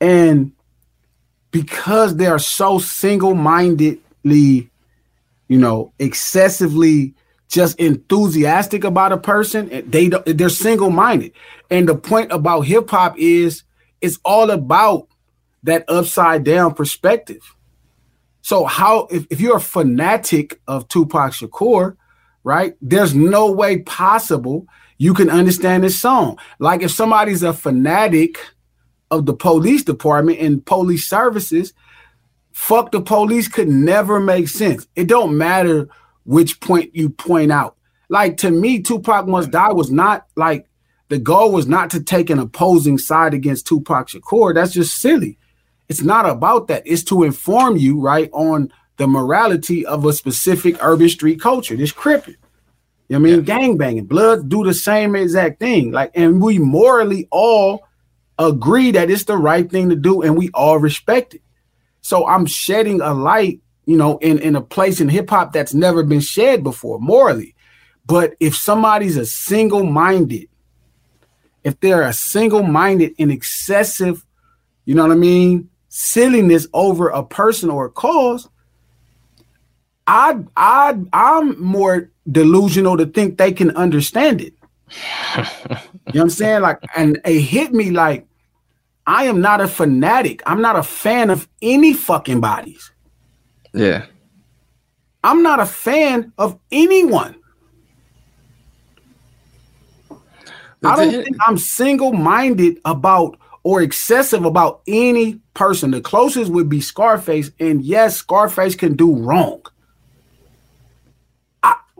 And 0.00 0.52
because 1.50 2.16
they 2.16 2.26
are 2.26 2.38
so 2.38 2.78
single-mindedly, 2.78 4.70
you 5.48 5.58
know, 5.58 5.92
excessively 5.98 7.14
just 7.52 7.78
enthusiastic 7.78 8.82
about 8.82 9.12
a 9.12 9.18
person, 9.18 9.68
they 9.86 10.08
they're 10.08 10.48
single-minded. 10.48 11.32
And 11.70 11.86
the 11.86 11.94
point 11.94 12.32
about 12.32 12.62
hip 12.62 12.88
hop 12.88 13.18
is 13.18 13.62
it's 14.00 14.18
all 14.24 14.50
about 14.50 15.06
that 15.62 15.84
upside 15.86 16.44
down 16.44 16.72
perspective. 16.72 17.42
So 18.40 18.64
how 18.64 19.06
if, 19.10 19.26
if 19.28 19.38
you're 19.38 19.58
a 19.58 19.60
fanatic 19.60 20.62
of 20.66 20.88
Tupac 20.88 21.32
Shakur, 21.32 21.96
right? 22.42 22.74
There's 22.80 23.14
no 23.14 23.52
way 23.52 23.80
possible 23.80 24.66
you 24.96 25.12
can 25.12 25.28
understand 25.28 25.84
this 25.84 26.00
song. 26.00 26.38
Like 26.58 26.80
if 26.80 26.90
somebody's 26.90 27.42
a 27.42 27.52
fanatic 27.52 28.38
of 29.10 29.26
the 29.26 29.34
police 29.34 29.84
department 29.84 30.38
and 30.40 30.64
police 30.64 31.06
services, 31.06 31.74
fuck 32.50 32.92
the 32.92 33.02
police 33.02 33.46
could 33.46 33.68
never 33.68 34.20
make 34.20 34.48
sense. 34.48 34.88
It 34.96 35.06
don't 35.06 35.36
matter 35.36 35.88
which 36.24 36.60
point 36.60 36.94
you 36.94 37.10
point 37.10 37.52
out. 37.52 37.76
Like 38.08 38.36
to 38.38 38.50
me, 38.50 38.80
Tupac 38.82 39.26
Must 39.26 39.50
Die 39.50 39.72
was 39.72 39.90
not 39.90 40.26
like 40.36 40.68
the 41.08 41.18
goal 41.18 41.52
was 41.52 41.66
not 41.66 41.90
to 41.90 42.02
take 42.02 42.30
an 42.30 42.38
opposing 42.38 42.98
side 42.98 43.34
against 43.34 43.66
Tupac 43.66 44.08
Shakur. 44.08 44.54
That's 44.54 44.72
just 44.72 45.00
silly. 45.00 45.38
It's 45.88 46.02
not 46.02 46.28
about 46.28 46.68
that. 46.68 46.82
It's 46.86 47.04
to 47.04 47.22
inform 47.22 47.76
you, 47.76 48.00
right, 48.00 48.30
on 48.32 48.72
the 48.96 49.06
morality 49.06 49.84
of 49.84 50.06
a 50.06 50.12
specific 50.12 50.82
urban 50.82 51.08
street 51.08 51.40
culture. 51.40 51.76
This 51.76 51.92
crippin'. 51.92 52.36
You 53.08 53.18
know 53.18 53.28
I 53.28 53.30
mean? 53.30 53.34
Yeah. 53.34 53.40
Gang 53.58 53.76
banging. 53.76 54.06
Bloods 54.06 54.44
do 54.44 54.64
the 54.64 54.72
same 54.72 55.14
exact 55.14 55.60
thing. 55.60 55.90
Like, 55.90 56.12
and 56.14 56.40
we 56.40 56.58
morally 56.58 57.28
all 57.30 57.86
agree 58.38 58.90
that 58.92 59.10
it's 59.10 59.24
the 59.24 59.36
right 59.36 59.70
thing 59.70 59.90
to 59.90 59.96
do 59.96 60.22
and 60.22 60.36
we 60.36 60.50
all 60.54 60.78
respect 60.78 61.34
it. 61.34 61.42
So 62.00 62.26
I'm 62.26 62.46
shedding 62.46 63.00
a 63.00 63.12
light, 63.12 63.60
you 63.84 63.96
know, 63.96 64.18
in, 64.18 64.38
in 64.38 64.56
a 64.56 64.60
place 64.60 65.00
in 65.00 65.08
hip 65.08 65.30
hop 65.30 65.52
that's 65.52 65.74
never 65.74 66.02
been 66.02 66.20
shared 66.20 66.62
before, 66.62 66.98
morally. 67.00 67.54
But 68.06 68.34
if 68.40 68.54
somebody's 68.54 69.16
a 69.16 69.26
single 69.26 69.84
minded, 69.84 70.48
if 71.64 71.78
they're 71.80 72.02
a 72.02 72.12
single 72.12 72.62
minded 72.62 73.14
and 73.18 73.30
excessive, 73.30 74.24
you 74.84 74.94
know 74.94 75.02
what 75.02 75.12
I 75.12 75.16
mean, 75.16 75.68
silliness 75.88 76.66
over 76.72 77.08
a 77.08 77.22
person 77.22 77.70
or 77.70 77.86
a 77.86 77.90
cause, 77.90 78.48
I 80.06 80.38
I 80.56 80.98
I'm 81.12 81.60
more 81.62 82.10
delusional 82.30 82.96
to 82.96 83.06
think 83.06 83.38
they 83.38 83.52
can 83.52 83.70
understand 83.76 84.40
it. 84.40 84.54
you 85.36 85.42
know 85.42 85.78
what 86.04 86.16
I'm 86.16 86.30
saying? 86.30 86.62
Like, 86.62 86.80
and 86.96 87.20
it 87.24 87.40
hit 87.40 87.72
me 87.72 87.90
like 87.90 88.26
I 89.06 89.24
am 89.24 89.40
not 89.40 89.60
a 89.60 89.68
fanatic. 89.68 90.42
I'm 90.46 90.60
not 90.60 90.76
a 90.76 90.82
fan 90.82 91.30
of 91.30 91.48
any 91.60 91.92
fucking 91.92 92.40
bodies. 92.40 92.91
Yeah. 93.72 94.06
I'm 95.24 95.42
not 95.42 95.60
a 95.60 95.66
fan 95.66 96.32
of 96.38 96.58
anyone. 96.70 97.36
I 100.84 100.96
don't 100.96 101.24
think 101.24 101.36
I'm 101.46 101.58
single-minded 101.58 102.78
about 102.84 103.38
or 103.62 103.82
excessive 103.82 104.44
about 104.44 104.82
any 104.88 105.40
person. 105.54 105.92
The 105.92 106.00
closest 106.00 106.50
would 106.50 106.68
be 106.68 106.80
Scarface, 106.80 107.52
and 107.60 107.82
yes, 107.82 108.16
Scarface 108.16 108.74
can 108.74 108.96
do 108.96 109.14
wrong 109.14 109.62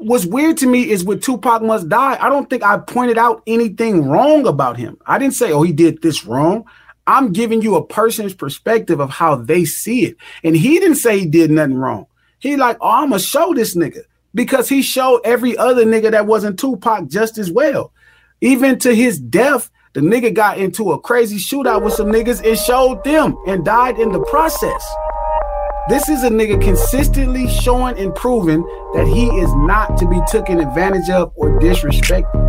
what's 0.02 0.26
weird 0.26 0.56
to 0.58 0.66
me 0.66 0.90
is 0.90 1.04
with 1.04 1.22
Tupac 1.22 1.62
Must 1.62 1.88
Die, 1.88 2.18
I 2.20 2.28
don't 2.28 2.50
think 2.50 2.62
I 2.62 2.78
pointed 2.78 3.18
out 3.18 3.42
anything 3.46 4.04
wrong 4.04 4.46
about 4.46 4.76
him. 4.76 4.98
I 5.06 5.18
didn't 5.18 5.34
say, 5.34 5.52
oh, 5.52 5.62
he 5.62 5.72
did 5.72 6.02
this 6.02 6.24
wrong. 6.24 6.64
I'm 7.06 7.32
giving 7.32 7.62
you 7.62 7.76
a 7.76 7.84
person's 7.84 8.34
perspective 8.34 9.00
of 9.00 9.10
how 9.10 9.36
they 9.36 9.64
see 9.64 10.04
it. 10.04 10.16
And 10.44 10.56
he 10.56 10.78
didn't 10.78 10.96
say 10.96 11.18
he 11.18 11.26
did 11.26 11.50
nothing 11.50 11.76
wrong. 11.76 12.06
He 12.38 12.56
like, 12.56 12.76
oh, 12.80 12.90
I'm 12.90 13.10
gonna 13.10 13.20
show 13.20 13.54
this 13.54 13.76
nigga 13.76 14.02
because 14.34 14.68
he 14.68 14.82
showed 14.82 15.20
every 15.24 15.56
other 15.56 15.84
nigga 15.84 16.10
that 16.12 16.26
wasn't 16.26 16.58
Tupac 16.58 17.08
just 17.08 17.38
as 17.38 17.50
well. 17.50 17.92
Even 18.40 18.78
to 18.80 18.94
his 18.94 19.18
death, 19.18 19.70
the 19.94 20.00
nigga 20.00 20.32
got 20.32 20.58
into 20.58 20.92
a 20.92 21.00
crazy 21.00 21.36
shootout 21.36 21.82
with 21.84 21.94
some 21.94 22.08
niggas 22.08 22.44
and 22.46 22.58
showed 22.58 23.04
them 23.04 23.36
and 23.46 23.64
died 23.64 23.98
in 23.98 24.10
the 24.10 24.20
process. 24.24 24.84
This 25.88 26.08
is 26.08 26.22
a 26.22 26.30
nigga 26.30 26.62
consistently 26.62 27.48
showing 27.48 27.98
and 27.98 28.14
proving 28.14 28.62
that 28.94 29.06
he 29.06 29.26
is 29.26 29.52
not 29.54 29.98
to 29.98 30.08
be 30.08 30.20
taken 30.30 30.60
advantage 30.60 31.10
of 31.10 31.32
or 31.34 31.58
disrespected. 31.58 32.48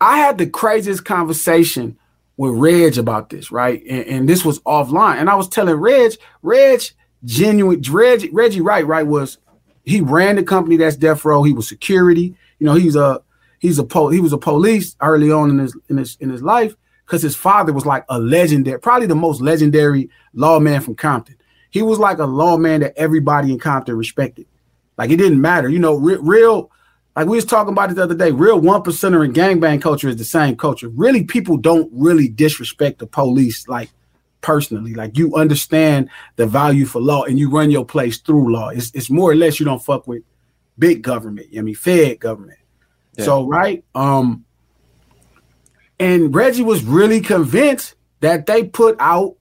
I 0.00 0.18
had 0.18 0.38
the 0.38 0.46
craziest 0.46 1.04
conversation 1.04 1.98
with 2.36 2.52
Reg 2.54 2.96
about 2.96 3.28
this, 3.28 3.52
right? 3.52 3.82
And, 3.86 4.06
and, 4.06 4.28
this 4.28 4.44
was 4.44 4.60
offline. 4.60 5.16
And 5.16 5.28
I 5.28 5.34
was 5.34 5.46
telling 5.46 5.74
Reg, 5.74 6.12
Reg, 6.42 6.82
genuine, 7.24 7.82
Reg, 7.82 8.30
Reggie 8.32 8.62
Wright, 8.62 8.86
right, 8.86 9.06
was 9.06 9.36
he 9.84 10.00
ran 10.00 10.36
the 10.36 10.42
company 10.42 10.76
that's 10.76 10.96
Death 10.96 11.24
Row. 11.24 11.42
He 11.42 11.52
was 11.52 11.68
security. 11.68 12.34
You 12.58 12.66
know, 12.66 12.74
he's 12.74 12.96
a 12.96 13.22
he's 13.58 13.78
a 13.78 13.84
po- 13.84 14.08
he 14.08 14.20
was 14.20 14.32
a 14.32 14.38
police 14.38 14.96
early 15.02 15.30
on 15.30 15.50
in 15.50 15.58
his 15.58 15.76
in 15.88 15.98
his 15.98 16.16
in 16.20 16.30
his 16.30 16.42
life 16.42 16.74
because 17.04 17.22
his 17.22 17.36
father 17.36 17.72
was 17.72 17.86
like 17.86 18.04
a 18.08 18.18
legendary, 18.18 18.78
probably 18.78 19.06
the 19.06 19.14
most 19.14 19.40
legendary 19.40 20.08
lawman 20.32 20.80
from 20.80 20.94
Compton. 20.94 21.36
He 21.70 21.82
was 21.82 21.98
like 21.98 22.18
a 22.18 22.24
lawman 22.24 22.80
that 22.80 22.96
everybody 22.96 23.52
in 23.52 23.58
Compton 23.58 23.96
respected. 23.96 24.46
Like 24.96 25.10
it 25.10 25.16
didn't 25.16 25.40
matter, 25.40 25.68
you 25.68 25.78
know, 25.78 25.96
re- 25.96 26.18
real 26.20 26.70
like 27.20 27.28
we 27.28 27.36
was 27.36 27.44
talking 27.44 27.74
about 27.74 27.90
it 27.90 27.96
the 27.96 28.02
other 28.02 28.14
day, 28.14 28.30
real 28.30 28.58
one 28.58 28.82
percenter 28.82 29.22
and 29.22 29.34
gangbang 29.34 29.82
culture 29.82 30.08
is 30.08 30.16
the 30.16 30.24
same 30.24 30.56
culture. 30.56 30.88
Really, 30.88 31.22
people 31.22 31.58
don't 31.58 31.90
really 31.92 32.28
disrespect 32.28 32.98
the 32.98 33.06
police 33.06 33.68
like 33.68 33.90
personally. 34.40 34.94
Like 34.94 35.18
you 35.18 35.36
understand 35.36 36.08
the 36.36 36.46
value 36.46 36.86
for 36.86 36.98
law 36.98 37.24
and 37.24 37.38
you 37.38 37.50
run 37.50 37.70
your 37.70 37.84
place 37.84 38.16
through 38.16 38.50
law. 38.50 38.70
It's, 38.70 38.90
it's 38.94 39.10
more 39.10 39.30
or 39.30 39.34
less 39.34 39.60
you 39.60 39.66
don't 39.66 39.84
fuck 39.84 40.06
with 40.06 40.22
big 40.78 41.02
government. 41.02 41.48
I 41.54 41.60
mean, 41.60 41.74
Fed 41.74 42.20
government. 42.20 42.58
Yeah. 43.18 43.26
So 43.26 43.46
right, 43.46 43.84
um, 43.94 44.46
and 45.98 46.34
Reggie 46.34 46.62
was 46.62 46.82
really 46.84 47.20
convinced 47.20 47.96
that 48.20 48.46
they 48.46 48.64
put 48.64 48.96
out, 48.98 49.36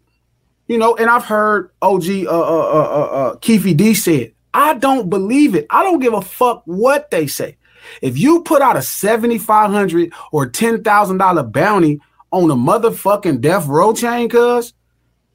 you 0.68 0.78
know, 0.78 0.98
and 0.98 1.10
I've 1.10 1.24
heard 1.24 1.72
OG 1.82 2.10
uh 2.10 2.24
uh 2.28 2.34
uh 2.34 2.90
uh, 2.92 3.10
uh 3.16 3.36
Keffe 3.38 3.78
D 3.78 3.94
said, 3.94 4.34
I 4.54 4.74
don't 4.74 5.10
believe 5.10 5.56
it. 5.56 5.66
I 5.70 5.84
don't 5.84 6.00
give 6.00 6.14
a 6.14 6.22
fuck 6.22 6.64
what 6.66 7.10
they 7.10 7.26
say. 7.26 7.56
If 8.02 8.18
you 8.18 8.44
put 8.44 8.62
out 8.62 8.78
a 8.78 8.82
7,500 8.82 10.14
or 10.32 10.48
$10,000 10.50 11.52
bounty 11.52 12.02
on 12.32 12.52
a 12.52 12.56
motherfucking 12.56 13.42
death 13.42 13.68
row 13.68 13.94
chain, 13.94 14.30
cuz, 14.30 14.74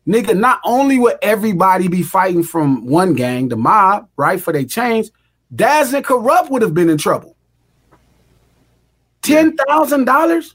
nigga, 0.06 0.38
not 0.38 0.60
only 0.64 0.98
would 0.98 1.16
everybody 1.22 1.88
be 1.88 2.02
fighting 2.02 2.42
from 2.42 2.86
one 2.86 3.14
gang, 3.14 3.48
the 3.48 3.56
mob, 3.56 4.08
right, 4.16 4.40
for 4.40 4.52
their 4.52 4.64
chains, 4.64 5.10
Daz 5.54 5.92
and 5.92 6.04
Kurupt 6.04 6.50
would 6.50 6.62
have 6.62 6.74
been 6.74 6.90
in 6.90 6.98
trouble. 6.98 7.36
$10,000? 9.22 10.54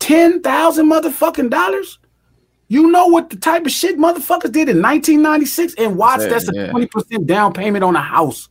10,000 0.00 0.86
motherfucking 0.86 1.50
dollars? 1.50 1.98
You 2.68 2.90
know 2.90 3.06
what 3.06 3.30
the 3.30 3.36
type 3.36 3.66
of 3.66 3.72
shit 3.72 3.98
motherfuckers 3.98 4.52
did 4.52 4.68
in 4.68 4.80
1996? 4.80 5.74
And 5.74 5.96
watch, 5.96 6.20
that's 6.20 6.48
a 6.48 6.52
yeah. 6.54 6.70
20% 6.70 7.26
down 7.26 7.52
payment 7.52 7.82
on 7.82 7.96
a 7.96 8.00
house. 8.00 8.48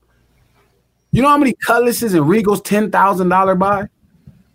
You 1.11 1.21
know 1.21 1.29
how 1.29 1.37
many 1.37 1.53
Cutlasses 1.53 2.13
and 2.13 2.25
Regals 2.25 2.63
ten 2.63 2.91
thousand 2.91 3.29
dollar 3.29 3.55
buy? 3.55 3.87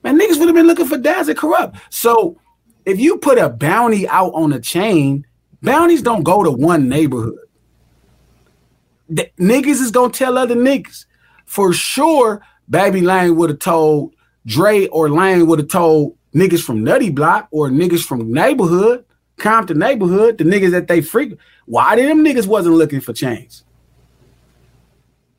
Man, 0.02 0.18
niggas 0.18 0.38
would 0.38 0.46
have 0.46 0.54
been 0.54 0.66
looking 0.66 0.86
for 0.86 0.98
Daz 0.98 1.28
and 1.28 1.38
Kurupt. 1.38 1.80
So 1.90 2.38
if 2.84 3.00
you 3.00 3.16
put 3.18 3.38
a 3.38 3.48
bounty 3.48 4.06
out 4.08 4.30
on 4.34 4.52
a 4.52 4.60
chain, 4.60 5.26
bounties 5.62 6.02
don't 6.02 6.22
go 6.22 6.44
to 6.44 6.50
one 6.50 6.88
neighborhood. 6.88 7.38
The 9.08 9.30
niggas 9.38 9.80
is 9.80 9.90
gonna 9.90 10.12
tell 10.12 10.38
other 10.38 10.54
niggas. 10.54 11.06
For 11.46 11.72
sure, 11.72 12.42
Baby 12.70 13.00
Lane 13.00 13.36
would 13.36 13.50
have 13.50 13.58
told 13.58 14.14
Dre 14.46 14.86
or 14.88 15.10
Lane 15.10 15.46
would 15.46 15.58
have 15.58 15.68
told 15.68 16.16
niggas 16.34 16.62
from 16.62 16.84
Nutty 16.84 17.10
Block 17.10 17.48
or 17.50 17.68
niggas 17.68 18.04
from 18.04 18.32
neighborhood, 18.32 19.04
Compton 19.38 19.78
neighborhood, 19.78 20.38
the 20.38 20.44
niggas 20.44 20.70
that 20.70 20.88
they 20.88 21.00
freak. 21.00 21.36
Why 21.66 21.96
did 21.96 22.08
them 22.08 22.24
niggas 22.24 22.46
wasn't 22.46 22.76
looking 22.76 23.00
for 23.00 23.12
chains? 23.12 23.63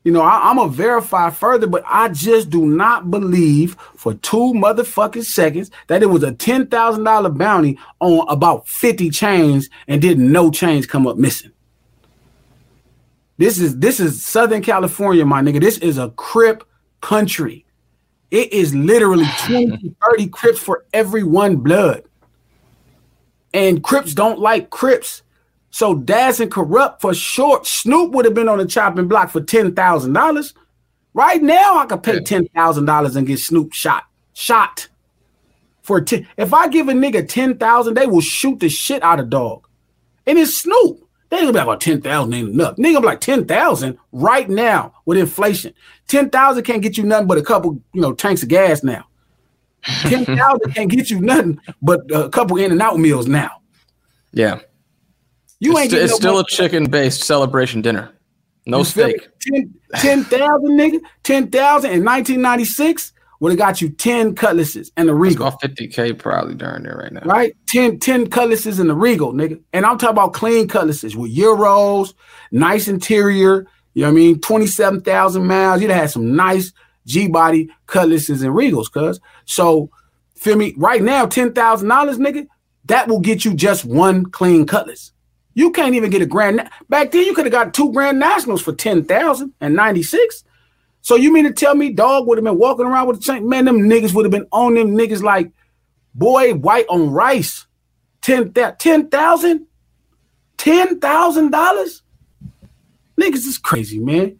You 0.06 0.12
know, 0.12 0.22
I, 0.22 0.50
am 0.52 0.58
gonna 0.58 0.70
verify 0.70 1.30
further, 1.30 1.66
but 1.66 1.82
I 1.84 2.10
just 2.10 2.48
do 2.48 2.64
not 2.64 3.10
believe 3.10 3.74
for 3.96 4.14
two 4.14 4.52
motherfucking 4.54 5.24
seconds 5.24 5.72
that 5.88 6.00
it 6.00 6.06
was 6.06 6.22
a 6.22 6.30
ten 6.30 6.68
thousand 6.68 7.02
dollar 7.02 7.28
bounty 7.28 7.76
on 7.98 8.24
about 8.28 8.68
fifty 8.68 9.10
chains 9.10 9.68
and 9.88 10.00
didn't 10.00 10.30
no 10.30 10.52
chains 10.52 10.86
come 10.86 11.08
up 11.08 11.16
missing. 11.16 11.50
This 13.38 13.58
is 13.58 13.80
this 13.80 13.98
is 13.98 14.24
Southern 14.24 14.62
California, 14.62 15.26
my 15.26 15.42
nigga. 15.42 15.60
This 15.60 15.78
is 15.78 15.98
a 15.98 16.10
Crip 16.10 16.62
country. 17.00 17.66
It 18.30 18.52
is 18.52 18.76
literally 18.76 19.26
20, 19.46 19.96
30 20.08 20.28
Crips 20.28 20.60
for 20.60 20.86
every 20.92 21.24
one 21.24 21.56
blood. 21.56 22.04
And 23.52 23.82
Crips 23.82 24.14
don't 24.14 24.38
like 24.38 24.70
Crips. 24.70 25.22
So 25.76 25.94
Daz 25.94 26.40
and 26.40 26.50
Kurupt 26.50 27.02
for 27.02 27.12
short. 27.12 27.66
Snoop 27.66 28.12
would 28.12 28.24
have 28.24 28.32
been 28.32 28.48
on 28.48 28.56
the 28.56 28.64
chopping 28.64 29.08
block 29.08 29.28
for 29.28 29.42
ten 29.42 29.74
thousand 29.74 30.14
dollars. 30.14 30.54
Right 31.12 31.42
now, 31.42 31.76
I 31.76 31.84
could 31.84 32.02
pay 32.02 32.20
ten 32.20 32.48
thousand 32.48 32.86
dollars 32.86 33.14
and 33.14 33.26
get 33.26 33.40
Snoop 33.40 33.74
shot. 33.74 34.04
Shot 34.32 34.88
for 35.82 36.00
ten. 36.00 36.26
If 36.38 36.54
I 36.54 36.68
give 36.68 36.88
a 36.88 36.92
nigga 36.92 37.28
ten 37.28 37.58
thousand, 37.58 37.92
they 37.92 38.06
will 38.06 38.22
shoot 38.22 38.58
the 38.58 38.70
shit 38.70 39.02
out 39.02 39.20
of 39.20 39.28
dog. 39.28 39.68
And 40.26 40.38
it's 40.38 40.54
Snoop. 40.54 41.06
They 41.28 41.40
gonna 41.40 41.52
be 41.52 41.58
about 41.58 41.82
ten 41.82 42.00
thousand 42.00 42.32
ain't 42.32 42.48
enough. 42.48 42.76
Nigga, 42.76 42.96
I'm 42.96 43.04
like 43.04 43.20
ten 43.20 43.44
thousand 43.44 43.98
right 44.12 44.48
now 44.48 44.94
with 45.04 45.18
inflation. 45.18 45.74
Ten 46.08 46.30
thousand 46.30 46.64
can't 46.64 46.80
get 46.80 46.96
you 46.96 47.04
nothing 47.04 47.26
but 47.26 47.36
a 47.36 47.42
couple, 47.42 47.74
you 47.92 48.00
know, 48.00 48.14
tanks 48.14 48.42
of 48.42 48.48
gas 48.48 48.82
now. 48.82 49.04
Ten 49.82 50.24
thousand 50.24 50.72
can't 50.72 50.90
get 50.90 51.10
you 51.10 51.20
nothing 51.20 51.60
but 51.82 52.10
a 52.10 52.30
couple 52.30 52.56
in 52.56 52.72
and 52.72 52.80
out 52.80 52.98
meals 52.98 53.26
now. 53.26 53.60
Yeah. 54.32 54.60
You 55.60 55.72
it's 55.72 55.80
ain't. 55.80 55.90
St- 55.90 56.02
it's 56.02 56.12
no 56.12 56.16
still 56.16 56.32
money. 56.34 56.46
a 56.48 56.54
chicken-based 56.54 57.22
celebration 57.22 57.82
dinner. 57.82 58.12
No 58.66 58.78
you 58.78 58.84
steak. 58.84 59.28
10,000, 59.92 60.24
10, 60.24 60.24
nigga. 60.26 61.00
10,000 61.22 61.90
in 61.90 62.04
1996 62.04 63.12
would 63.40 63.52
have 63.52 63.58
got 63.58 63.80
you 63.80 63.90
10 63.90 64.34
cutlasses 64.34 64.90
and 64.96 65.08
a 65.08 65.14
regal. 65.14 65.46
It's 65.46 65.56
about 65.56 65.76
50K 65.76 66.18
probably 66.18 66.54
during 66.54 66.82
there 66.82 66.96
right 66.96 67.12
now. 67.12 67.20
Right? 67.24 67.54
10, 67.68 68.00
10 68.00 68.28
cutlasses 68.28 68.78
and 68.78 68.90
a 68.90 68.94
regal, 68.94 69.32
nigga. 69.32 69.60
And 69.72 69.86
I'm 69.86 69.98
talking 69.98 70.14
about 70.14 70.32
clean 70.32 70.68
cutlasses 70.68 71.16
with 71.16 71.34
euros, 71.34 72.14
nice 72.50 72.88
interior. 72.88 73.66
You 73.94 74.02
know 74.02 74.08
what 74.08 74.12
I 74.12 74.14
mean? 74.14 74.40
27,000 74.40 75.46
miles. 75.46 75.80
You'd 75.80 75.90
have 75.90 76.00
had 76.00 76.10
some 76.10 76.34
nice 76.34 76.72
G 77.06 77.28
body 77.28 77.70
cutlasses 77.86 78.42
and 78.42 78.54
regals, 78.54 78.90
cuz. 78.90 79.20
So, 79.44 79.90
feel 80.34 80.56
me? 80.56 80.74
Right 80.76 81.02
now, 81.02 81.26
$10,000, 81.26 81.52
nigga, 81.54 82.46
that 82.86 83.08
will 83.08 83.20
get 83.20 83.44
you 83.44 83.54
just 83.54 83.84
one 83.84 84.26
clean 84.26 84.66
cutlass. 84.66 85.12
You 85.56 85.70
can't 85.70 85.94
even 85.94 86.10
get 86.10 86.20
a 86.20 86.26
grand. 86.26 86.68
Back 86.90 87.12
then, 87.12 87.24
you 87.24 87.32
could 87.32 87.46
have 87.46 87.52
got 87.52 87.72
two 87.72 87.90
grand 87.90 88.18
nationals 88.18 88.60
for 88.60 88.74
10,000 88.74 89.54
and 89.58 89.74
96. 89.74 90.44
So 91.00 91.16
you 91.16 91.32
mean 91.32 91.44
to 91.44 91.52
tell 91.52 91.74
me 91.74 91.94
dog 91.94 92.26
would 92.26 92.36
have 92.36 92.44
been 92.44 92.58
walking 92.58 92.84
around 92.84 93.06
with 93.06 93.16
the 93.16 93.22
same 93.22 93.48
man? 93.48 93.64
Them 93.64 93.78
niggas 93.78 94.12
would 94.12 94.26
have 94.26 94.30
been 94.30 94.46
on 94.52 94.74
them 94.74 94.90
niggas 94.90 95.22
like 95.22 95.50
boy 96.14 96.52
white 96.52 96.84
on 96.90 97.10
rice. 97.10 97.66
10,000 98.20 98.52
$10,000? 99.08 99.64
$10,000? 100.58 102.00
Niggas 103.18 103.34
is 103.34 103.56
crazy, 103.56 103.98
man. 103.98 104.38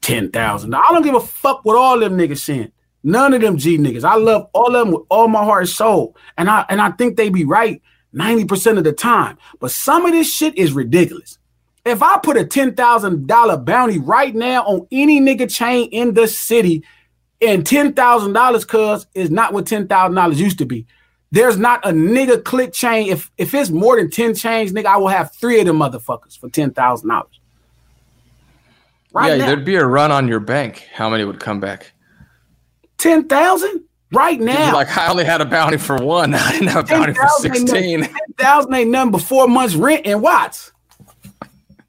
10,000. 0.00 0.74
I 0.74 0.80
don't 0.90 1.02
give 1.02 1.14
a 1.14 1.20
fuck 1.20 1.64
what 1.64 1.76
all 1.76 2.00
them 2.00 2.18
niggas 2.18 2.38
saying. 2.38 2.72
None 3.04 3.32
of 3.32 3.42
them 3.42 3.58
G 3.58 3.78
niggas. 3.78 4.02
I 4.02 4.16
love 4.16 4.48
all 4.52 4.74
of 4.74 4.86
them 4.86 4.90
with 4.92 5.06
all 5.08 5.28
my 5.28 5.44
heart 5.44 5.62
and 5.62 5.68
soul. 5.68 6.16
And 6.36 6.50
I 6.50 6.64
and 6.68 6.80
I 6.80 6.90
think 6.90 7.16
they 7.16 7.28
be 7.28 7.44
right 7.44 7.80
90% 8.14 8.78
of 8.78 8.84
the 8.84 8.92
time. 8.92 9.38
But 9.60 9.70
some 9.70 10.06
of 10.06 10.12
this 10.12 10.32
shit 10.32 10.56
is 10.56 10.72
ridiculous. 10.72 11.38
If 11.84 12.02
I 12.02 12.18
put 12.18 12.36
a 12.36 12.44
$10,000 12.44 13.64
bounty 13.64 13.98
right 13.98 14.34
now 14.34 14.62
on 14.64 14.86
any 14.92 15.20
nigga 15.20 15.52
chain 15.52 15.88
in 15.90 16.14
the 16.14 16.28
city, 16.28 16.84
And 17.40 17.66
ten 17.66 17.92
thousand 17.92 18.34
dollars, 18.34 18.64
cuz, 18.64 19.06
is 19.14 19.28
not 19.28 19.52
what 19.52 19.66
ten 19.66 19.88
thousand 19.88 20.14
dollars 20.14 20.40
used 20.40 20.58
to 20.58 20.64
be. 20.64 20.86
There's 21.32 21.58
not 21.58 21.84
a 21.84 21.90
nigga 21.90 22.44
click 22.44 22.72
chain. 22.72 23.08
If 23.08 23.32
if 23.36 23.52
it's 23.52 23.70
more 23.70 23.96
than 23.96 24.10
10 24.10 24.34
chains, 24.36 24.72
nigga, 24.72 24.86
I 24.86 24.96
will 24.98 25.08
have 25.08 25.34
three 25.34 25.58
of 25.58 25.66
them 25.66 25.78
motherfuckers 25.78 26.38
for 26.38 26.48
ten 26.48 26.70
thousand 26.70 27.08
dollars. 27.08 27.40
Right 29.12 29.30
yeah, 29.30 29.36
now. 29.38 29.46
there'd 29.46 29.64
be 29.64 29.74
a 29.74 29.84
run 29.84 30.12
on 30.12 30.28
your 30.28 30.38
bank. 30.38 30.86
How 30.92 31.10
many 31.10 31.24
would 31.24 31.40
come 31.40 31.58
back? 31.58 31.92
Ten 32.96 33.26
thousand? 33.26 33.82
Right 34.12 34.38
now. 34.38 34.74
Like 34.74 34.96
I 34.96 35.08
only 35.08 35.24
had 35.24 35.40
a 35.40 35.44
bounty 35.44 35.78
for 35.78 35.96
one. 35.96 36.34
I 36.34 36.52
didn't 36.52 36.68
have 36.68 36.84
a 36.84 36.88
bounty 36.88 37.14
10, 37.14 37.14
for 37.14 37.28
16. 37.40 38.02
10,000 38.02 38.74
ain't 38.74 38.90
nothing 38.90 39.12
but 39.12 39.22
four 39.22 39.48
months 39.48 39.74
rent 39.74 40.06
and 40.06 40.20
watts. 40.22 40.72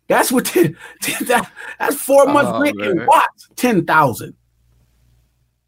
That's 0.08 0.32
what 0.32 0.46
10, 0.46 0.78
10, 1.02 1.42
that's 1.80 1.96
four 1.96 2.26
months 2.28 2.52
oh, 2.54 2.62
rent 2.62 2.78
man. 2.78 2.92
and 2.92 3.08
watts. 3.08 3.50
10,000. 3.56 4.34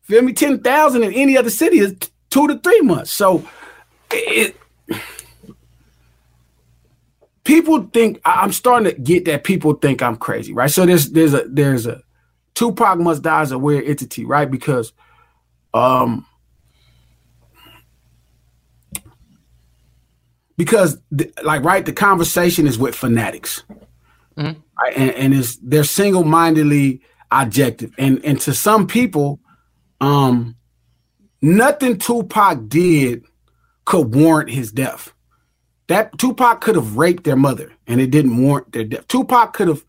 Feel 0.04 0.22
me? 0.22 0.34
10,000 0.34 1.04
in 1.04 1.14
any 1.14 1.38
other 1.38 1.50
city 1.50 1.80
is 1.80 1.96
two 2.30 2.48
to 2.48 2.60
three 2.60 2.82
months. 2.82 3.12
So 3.12 3.48
it, 4.12 4.56
people 7.44 7.84
think 7.94 8.20
I'm 8.24 8.52
starting 8.52 8.94
to 8.94 9.00
get 9.00 9.26
that 9.26 9.44
people 9.44 9.74
think 9.74 10.02
I'm 10.04 10.16
crazy, 10.16 10.54
right? 10.54 10.70
So 10.70 10.86
there's 10.86 11.10
there's 11.12 11.34
a 11.34 11.46
there's 11.48 11.86
a 11.88 12.02
Tupac 12.54 13.00
must 13.00 13.24
die 13.24 13.42
as 13.42 13.52
a 13.52 13.58
weird 13.58 13.86
entity, 13.86 14.26
right? 14.26 14.50
Because 14.50 14.94
um 15.74 16.26
because 20.58 20.98
the, 21.12 21.32
like 21.44 21.64
right 21.64 21.86
the 21.86 21.94
conversation 21.94 22.68
is 22.68 22.78
with 22.78 22.96
fanatics 22.96 23.64
mm-hmm. 24.38 24.60
right? 24.82 24.98
and, 24.98 25.12
and 25.12 25.34
it's 25.34 25.58
they're 25.58 25.84
single-mindedly 25.84 27.02
objective 27.32 27.92
and 27.98 28.24
and 28.24 28.40
to 28.40 28.54
some 28.54 28.88
people 28.88 29.40
um 30.02 30.56
nothing 31.42 31.98
tupac 31.98 32.68
did 32.68 33.24
could 33.86 34.14
warrant 34.14 34.50
his 34.50 34.72
death 34.72 35.14
that 35.88 36.18
tupac 36.18 36.62
could 36.62 36.76
have 36.76 36.98
raped 36.98 37.24
their 37.24 37.36
mother 37.36 37.72
and 37.88 38.02
it 38.02 38.12
didn't 38.12 38.42
warrant 38.42 38.72
their 38.72 38.84
death 38.84 39.08
tupac 39.08 39.54
could 39.54 39.68
have 39.68 39.84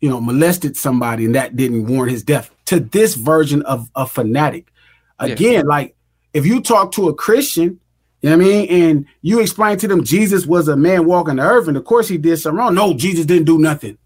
you 0.00 0.08
know 0.08 0.20
molested 0.20 0.76
somebody 0.76 1.24
and 1.24 1.34
that 1.34 1.56
didn't 1.56 1.86
warrant 1.86 2.12
his 2.12 2.22
death 2.22 2.50
to 2.66 2.80
this 2.80 3.14
version 3.14 3.62
of 3.62 3.90
a 3.94 4.06
fanatic 4.06 4.70
again 5.18 5.52
yeah. 5.52 5.60
like 5.62 5.96
if 6.32 6.44
you 6.44 6.60
talk 6.60 6.92
to 6.92 7.08
a 7.08 7.14
christian 7.14 7.80
you 8.24 8.30
know 8.30 8.38
what 8.38 8.46
I 8.46 8.48
mean? 8.48 8.68
And 8.70 9.06
you 9.20 9.40
explain 9.40 9.76
to 9.76 9.86
them 9.86 10.02
Jesus 10.02 10.46
was 10.46 10.66
a 10.66 10.78
man 10.78 11.04
walking 11.04 11.36
the 11.36 11.42
earth, 11.42 11.68
and 11.68 11.76
of 11.76 11.84
course 11.84 12.08
he 12.08 12.16
did 12.16 12.38
something 12.38 12.56
wrong. 12.56 12.74
No, 12.74 12.94
Jesus 12.94 13.26
didn't 13.26 13.44
do 13.44 13.58
nothing. 13.58 13.98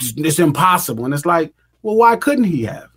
It's 0.00 0.40
impossible. 0.40 1.04
And 1.04 1.14
it's 1.14 1.24
like, 1.24 1.54
well, 1.80 1.94
why 1.94 2.16
couldn't 2.16 2.42
he 2.42 2.64
have? 2.64 2.88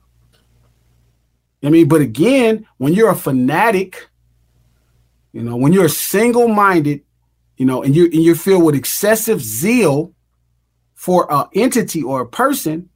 I 1.63 1.69
mean, 1.69 1.87
but 1.87 2.01
again, 2.01 2.65
when 2.77 2.93
you're 2.93 3.11
a 3.11 3.15
fanatic, 3.15 4.09
you 5.33 5.43
know, 5.43 5.55
when 5.55 5.71
you're 5.71 5.87
single-minded, 5.87 7.03
you 7.57 7.67
know, 7.67 7.83
and 7.83 7.95
you 7.95 8.05
and 8.05 8.23
you're 8.23 8.33
filled 8.33 8.63
with 8.63 8.73
excessive 8.73 9.39
zeal 9.39 10.15
for 10.95 11.31
an 11.31 11.45
entity 11.53 12.01
or 12.01 12.21
a 12.21 12.27
person, 12.27 12.89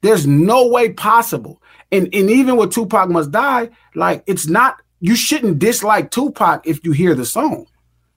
there's 0.00 0.26
no 0.26 0.66
way 0.66 0.92
possible. 0.92 1.62
And 1.92 2.12
and 2.12 2.28
even 2.28 2.56
with 2.56 2.72
Tupac 2.72 3.08
must 3.08 3.30
die, 3.30 3.70
like 3.94 4.24
it's 4.26 4.48
not 4.48 4.81
you 5.02 5.16
shouldn't 5.16 5.58
dislike 5.58 6.12
Tupac 6.12 6.64
if 6.64 6.84
you 6.84 6.92
hear 6.92 7.16
the 7.16 7.26
song. 7.26 7.66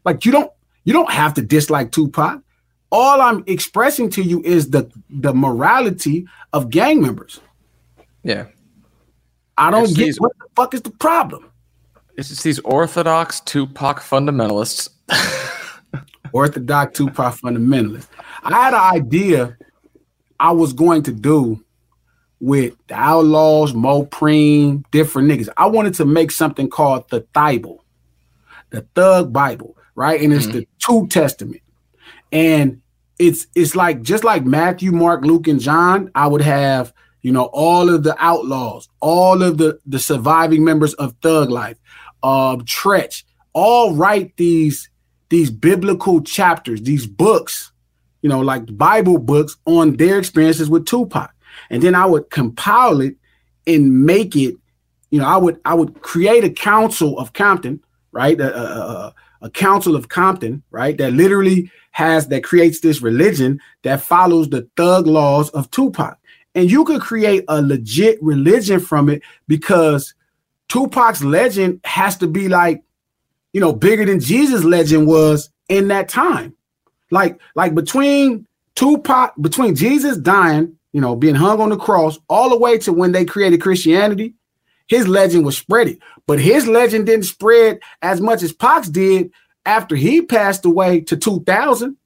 Like 0.06 0.24
you 0.24 0.32
don't 0.32 0.52
you 0.84 0.94
don't 0.94 1.12
have 1.12 1.34
to 1.34 1.42
dislike 1.42 1.92
Tupac. 1.92 2.42
All 2.92 3.22
I'm 3.22 3.44
expressing 3.48 4.08
to 4.12 4.22
you 4.22 4.42
is 4.44 4.70
the 4.70 4.90
the 5.10 5.34
morality 5.34 6.28
of 6.54 6.70
gang 6.70 7.02
members. 7.02 7.42
Yeah. 8.24 8.46
I 9.58 9.72
don't 9.72 9.86
it's 9.86 9.94
get 9.94 10.06
these, 10.06 10.20
what 10.20 10.34
the 10.38 10.46
fuck 10.56 10.76
is 10.76 10.84
the 10.84 10.92
problem. 10.92 11.50
It's 12.18 12.30
just 12.30 12.44
these 12.44 12.60
orthodox 12.60 13.40
Tupac 13.40 14.02
fundamentalists. 14.02 14.90
orthodox 16.34 16.96
Tupac 16.96 17.34
fundamentalists. 17.34 18.08
I 18.44 18.64
had 18.64 18.74
an 18.76 18.96
idea 19.02 19.58
I 20.40 20.52
was 20.52 20.72
going 20.72 21.02
to 21.04 21.12
do 21.12 21.65
with 22.40 22.76
the 22.88 22.96
Outlaws, 22.96 23.74
Mopreme, 23.74 24.84
different 24.92 25.30
niggas. 25.30 25.50
I 25.58 25.68
wanted 25.68 25.94
to 25.96 26.06
make 26.06 26.32
something 26.32 26.70
called 26.70 27.10
the 27.10 27.22
Bible, 27.34 27.84
the 28.70 28.82
Thug 28.96 29.32
Bible, 29.32 29.78
right? 29.96 30.22
And 30.22 30.34
it's 30.34 30.46
mm-hmm. 30.46 30.60
the 30.60 30.68
Two 30.80 31.08
Testament, 31.08 31.62
and 32.32 32.82
it's 33.20 33.48
it's 33.56 33.76
like 33.76 34.02
just 34.02 34.24
like 34.24 34.46
Matthew, 34.46 34.92
Mark, 34.92 35.24
Luke, 35.24 35.48
and 35.48 35.60
John. 35.60 36.12
I 36.16 36.28
would 36.28 36.42
have 36.42 36.94
you 37.22 37.32
know 37.32 37.46
all 37.54 37.90
of 37.90 38.04
the 38.04 38.16
outlaws, 38.24 38.90
all 39.00 39.42
of 39.42 39.58
the 39.58 39.80
the 39.86 40.00
surviving 40.00 40.64
members 40.64 40.94
of 40.96 41.16
Thug 41.22 41.50
Life, 41.50 41.78
uh, 42.22 42.58
Treach, 42.58 43.24
all 43.54 43.96
write 43.96 44.36
these 44.38 44.90
these 45.30 45.50
biblical 45.50 46.22
chapters, 46.22 46.82
these 46.82 47.08
books, 47.08 47.72
you 48.22 48.30
know, 48.30 48.42
like 48.42 48.78
Bible 48.78 49.18
books 49.18 49.58
on 49.66 49.98
their 49.98 50.20
experiences 50.20 50.70
with 50.70 50.86
Tupac 50.86 51.35
and 51.70 51.82
then 51.82 51.96
I 51.96 52.06
would 52.06 52.30
compile 52.30 53.02
it 53.02 53.16
and 53.68 54.06
make 54.06 54.36
it. 54.36 54.56
You 55.12 55.20
know, 55.20 55.28
I 55.28 55.38
would 55.38 55.60
I 55.66 55.74
would 55.74 56.02
create 56.02 56.44
a 56.44 56.50
council 56.50 57.18
of 57.20 57.34
Compton, 57.34 57.82
right? 58.12 58.40
A, 58.40 58.58
a, 58.58 59.16
a 59.42 59.50
council 59.50 59.96
of 59.96 60.10
Compton, 60.10 60.64
right? 60.72 60.98
That 60.98 61.14
literally 61.14 61.72
has 61.92 62.28
that 62.28 62.44
creates 62.44 62.82
this 62.82 63.02
religion 63.02 63.60
that 63.84 64.02
follows 64.02 64.50
the 64.50 64.68
thug 64.76 65.08
laws 65.08 65.50
of 65.52 65.72
Tupac. 65.72 66.18
And 66.54 66.70
you 66.72 66.84
could 66.86 67.02
create 67.02 67.44
a 67.48 67.62
legit 67.62 68.22
religion 68.22 68.80
from 68.80 69.10
it 69.10 69.22
because 69.48 70.14
Tupac's 70.68 71.24
legend 71.24 71.82
has 71.84 72.18
to 72.18 72.28
be 72.28 72.48
like, 72.48 72.84
you 73.54 73.62
know, 73.62 73.72
bigger 73.72 74.06
than 74.06 74.20
Jesus' 74.20 74.64
legend 74.64 75.08
was 75.08 75.50
in 75.70 75.88
that 75.90 76.10
time. 76.10 76.54
Like, 77.12 77.40
like 77.56 77.76
between 77.76 78.48
Tupac, 78.76 79.34
between 79.40 79.76
Jesus 79.76 80.18
dying 80.18 80.78
you 80.96 81.02
know, 81.02 81.14
being 81.14 81.36
hung 81.36 81.60
on 81.60 81.68
the 81.68 81.76
cross 81.76 82.18
all 82.30 82.50
the 82.50 82.58
way 82.58 82.78
to 82.78 82.94
when 82.94 83.12
they 83.12 83.26
created 83.26 83.60
Christianity, 83.60 84.34
his 84.88 85.10
legend 85.10 85.44
was 85.44 85.58
spreading. 85.58 86.00
But 86.26 86.40
his 86.40 86.68
legend 86.68 87.08
didn't 87.08 87.26
spread 87.26 87.82
as 88.02 88.22
much 88.22 88.42
as 88.44 88.54
Pac's 88.54 88.88
did 88.88 89.30
after 89.66 89.98
he 89.98 90.22
passed 90.22 90.64
away 90.64 91.02
to 91.02 91.18
2000. 91.18 91.98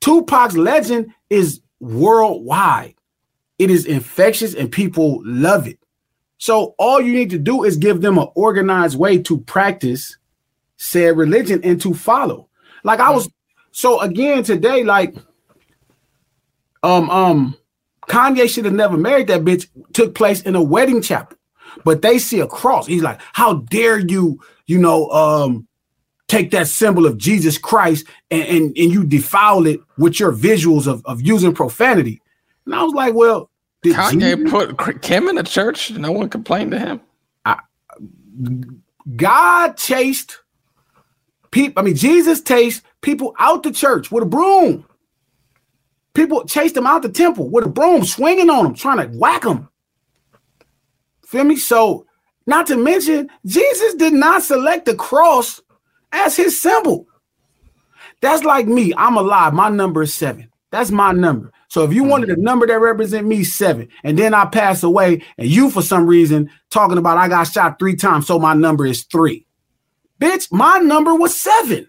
Tupac's 0.00 0.56
legend 0.56 1.14
is 1.30 1.60
worldwide. 1.78 2.96
It 3.60 3.70
is 3.70 3.86
infectious 3.86 4.56
and 4.56 4.72
people 4.72 5.22
love 5.24 5.68
it. 5.68 5.78
So 6.38 6.74
all 6.80 7.00
you 7.00 7.12
need 7.12 7.30
to 7.30 7.38
do 7.38 7.62
is 7.62 7.76
give 7.76 8.00
them 8.00 8.18
an 8.18 8.26
organized 8.34 8.98
way 8.98 9.18
to 9.18 9.38
practice 9.38 10.18
said 10.78 11.16
religion 11.16 11.60
and 11.62 11.80
to 11.82 11.94
follow. 11.94 12.48
Like 12.82 12.98
I 12.98 13.10
was 13.10 13.30
so 13.70 14.00
again 14.00 14.42
today, 14.42 14.82
like 14.82 15.14
um 16.82 17.08
um 17.08 17.56
Kanye 18.08 18.48
should 18.48 18.64
have 18.64 18.74
never 18.74 18.96
married 18.96 19.26
that 19.28 19.42
bitch, 19.42 19.68
took 19.92 20.14
place 20.14 20.42
in 20.42 20.54
a 20.54 20.62
wedding 20.62 21.02
chapel. 21.02 21.36
But 21.84 22.02
they 22.02 22.18
see 22.18 22.40
a 22.40 22.46
cross. 22.46 22.86
He's 22.86 23.02
like, 23.02 23.20
How 23.32 23.54
dare 23.54 23.98
you, 23.98 24.40
you 24.66 24.78
know, 24.78 25.08
um, 25.10 25.66
take 26.28 26.50
that 26.52 26.68
symbol 26.68 27.06
of 27.06 27.18
Jesus 27.18 27.58
Christ 27.58 28.06
and, 28.30 28.42
and, 28.42 28.62
and 28.78 28.92
you 28.92 29.04
defile 29.04 29.66
it 29.66 29.80
with 29.98 30.18
your 30.20 30.32
visuals 30.32 30.86
of, 30.86 31.04
of 31.04 31.20
using 31.20 31.52
profanity. 31.54 32.20
And 32.66 32.74
I 32.74 32.82
was 32.82 32.94
like, 32.94 33.14
Well, 33.14 33.50
did 33.82 33.96
Kanye 33.96 34.36
Jesus- 34.36 34.74
put 34.78 35.02
Kim 35.02 35.28
in 35.28 35.36
the 35.36 35.42
church? 35.42 35.90
No 35.90 36.12
one 36.12 36.28
complained 36.28 36.70
to 36.72 36.78
him. 36.78 37.00
I, 37.44 37.60
God 39.16 39.76
chased 39.76 40.38
people. 41.50 41.80
I 41.80 41.84
mean, 41.84 41.94
Jesus 41.96 42.40
chased 42.40 42.82
people 43.00 43.34
out 43.38 43.62
the 43.62 43.72
church 43.72 44.10
with 44.10 44.22
a 44.22 44.26
broom. 44.26 44.86
People 46.14 46.44
chased 46.44 46.76
him 46.76 46.86
out 46.86 47.02
the 47.02 47.08
temple 47.08 47.50
with 47.50 47.66
a 47.66 47.68
broom, 47.68 48.04
swinging 48.04 48.48
on 48.48 48.66
him, 48.66 48.74
trying 48.74 48.98
to 48.98 49.18
whack 49.18 49.44
him. 49.44 49.68
Feel 51.26 51.44
me? 51.44 51.56
So, 51.56 52.06
not 52.46 52.66
to 52.68 52.76
mention, 52.76 53.28
Jesus 53.44 53.94
did 53.94 54.12
not 54.12 54.42
select 54.42 54.86
the 54.86 54.94
cross 54.94 55.60
as 56.12 56.36
his 56.36 56.60
symbol. 56.60 57.08
That's 58.20 58.44
like 58.44 58.66
me. 58.66 58.92
I'm 58.96 59.16
alive. 59.16 59.52
My 59.52 59.68
number 59.68 60.02
is 60.02 60.14
seven. 60.14 60.50
That's 60.70 60.90
my 60.90 61.12
number. 61.12 61.52
So 61.68 61.82
if 61.82 61.92
you 61.92 62.02
mm-hmm. 62.02 62.10
wanted 62.10 62.30
a 62.30 62.40
number 62.40 62.66
that 62.68 62.78
represent 62.78 63.26
me, 63.26 63.42
seven, 63.42 63.88
and 64.04 64.16
then 64.16 64.32
I 64.32 64.44
pass 64.44 64.82
away, 64.82 65.22
and 65.36 65.48
you 65.48 65.70
for 65.70 65.82
some 65.82 66.06
reason 66.06 66.50
talking 66.70 66.98
about 66.98 67.18
I 67.18 67.28
got 67.28 67.44
shot 67.44 67.78
three 67.78 67.96
times, 67.96 68.26
so 68.28 68.38
my 68.38 68.54
number 68.54 68.86
is 68.86 69.02
three. 69.02 69.46
Bitch, 70.20 70.52
my 70.52 70.78
number 70.78 71.14
was 71.14 71.36
seven. 71.36 71.88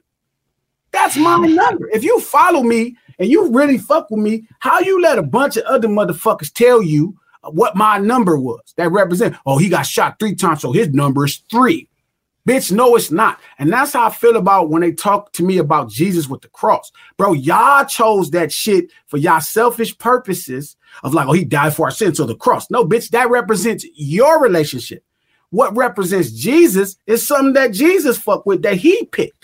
That's 0.92 1.16
my 1.18 1.38
number. 1.48 1.88
If 1.90 2.04
you 2.04 2.20
follow 2.20 2.64
me 2.64 2.98
and 3.20 3.30
you 3.30 3.52
really 3.52 3.78
fuck 3.78 4.10
with 4.10 4.20
me, 4.20 4.48
how 4.60 4.80
you 4.80 5.02
let 5.02 5.18
a 5.18 5.24
bunch 5.24 5.58
of 5.58 5.64
other 5.64 5.88
motherfuckers 5.88 6.54
tell 6.54 6.82
you 6.82 7.18
what 7.52 7.76
my 7.76 7.98
number 7.98 8.38
was 8.38 8.74
that 8.78 8.92
represent? 8.92 9.36
Oh, 9.46 9.58
he 9.58 9.70
got 9.70 9.86
shot 9.86 10.18
three 10.20 10.36
times, 10.36 10.62
so 10.62 10.72
his 10.72 10.90
number 10.90 11.26
is 11.26 11.38
three. 11.52 11.88
Bitch, 12.48 12.72
no, 12.72 12.96
it's 12.96 13.10
not. 13.10 13.40
And 13.58 13.74
that's 13.74 13.94
how 13.94 14.06
I 14.06 14.12
feel 14.12 14.36
about 14.36 14.70
when 14.70 14.82
they 14.82 14.92
talk 14.92 15.32
to 15.34 15.44
me 15.44 15.58
about 15.58 15.90
Jesus 15.90 16.30
with 16.30 16.42
the 16.42 16.48
cross. 16.50 16.92
Bro, 17.18 17.34
y'all 17.34 17.86
chose 17.86 18.30
that 18.32 18.52
shit 18.52 18.92
for 19.08 19.18
y'all 19.18 19.42
selfish 19.42 19.98
purposes 19.98 20.76
of 21.04 21.16
like, 21.16 21.28
oh, 21.28 21.34
he 21.34 21.44
died 21.44 21.76
for 21.76 21.88
our 21.88 21.92
sins, 21.92 22.18
so 22.18 22.26
the 22.26 22.36
cross. 22.36 22.70
No, 22.70 22.86
bitch, 22.86 23.10
that 23.10 23.32
represents 23.32 23.86
your 23.96 24.40
relationship. 24.40 25.04
What 25.50 25.76
represents 25.76 26.32
Jesus 26.32 26.98
is 27.08 27.26
something 27.26 27.54
that 27.54 27.72
Jesus 27.72 28.18
fucked 28.18 28.46
with 28.46 28.62
that 28.62 28.78
he 28.78 29.06
picked. 29.06 29.35